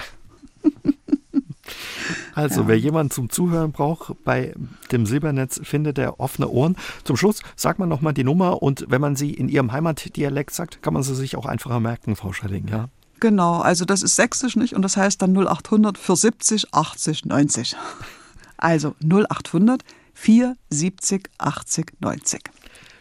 Also, 2.35 2.63
ja. 2.63 2.69
wer 2.69 2.79
jemanden 2.79 3.11
zum 3.11 3.31
Zuhören 3.31 3.73
braucht, 3.73 4.13
bei 4.25 4.55
dem 4.93 5.07
Silbernetz 5.07 5.61
findet 5.63 5.99
er 5.99 6.21
offene 6.21 6.49
Ohren. 6.49 6.77
Zum 7.05 7.17
Schluss 7.17 7.41
sagt 7.57 7.79
man 7.79 7.89
nochmal 7.89 8.15
die 8.15 8.25
Nummer 8.25 8.63
und 8.63 8.87
wenn 8.89 9.01
man 9.01 9.17
sie 9.17 9.33
in 9.33 9.49
ihrem 9.49 9.73
Heimatdialekt 9.73 10.55
sagt, 10.55 10.83
kann 10.83 10.95
man 10.95 11.03
sie 11.03 11.15
sich 11.15 11.37
auch 11.37 11.47
einfacher 11.47 11.81
merken, 11.81 12.17
Frau 12.17 12.33
Schelling, 12.33 12.69
ja? 12.69 12.89
Genau, 13.21 13.61
also 13.61 13.85
das 13.85 14.03
ist 14.03 14.17
sächsisch 14.17 14.57
nicht 14.57 14.75
und 14.75 14.83
das 14.83 14.97
heißt 14.97 15.23
dann 15.23 15.35
0800 15.35 15.97
für 15.97 16.17
70 16.17 16.75
80 16.75 17.25
90. 17.25 17.77
Also 18.59 18.95
0800 19.03 19.83
470 20.13 21.31
80 21.39 21.93
90. 22.01 22.41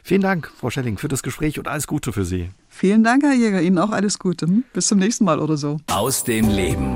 Vielen 0.03 0.21
Dank, 0.21 0.51
Frau 0.55 0.69
Schelling, 0.69 0.97
für 0.97 1.07
das 1.07 1.23
Gespräch 1.23 1.57
und 1.57 1.67
alles 1.67 1.87
Gute 1.87 2.13
für 2.13 2.25
Sie. 2.25 2.51
Vielen 2.69 3.03
Dank, 3.03 3.23
Herr 3.23 3.33
Jäger. 3.33 3.61
Ihnen 3.61 3.79
auch 3.79 3.91
alles 3.91 4.19
Gute. 4.19 4.45
Bis 4.73 4.87
zum 4.87 4.99
nächsten 4.99 5.25
Mal 5.25 5.39
oder 5.39 5.57
so. 5.57 5.79
Aus 5.87 6.23
dem 6.23 6.47
Leben. 6.47 6.95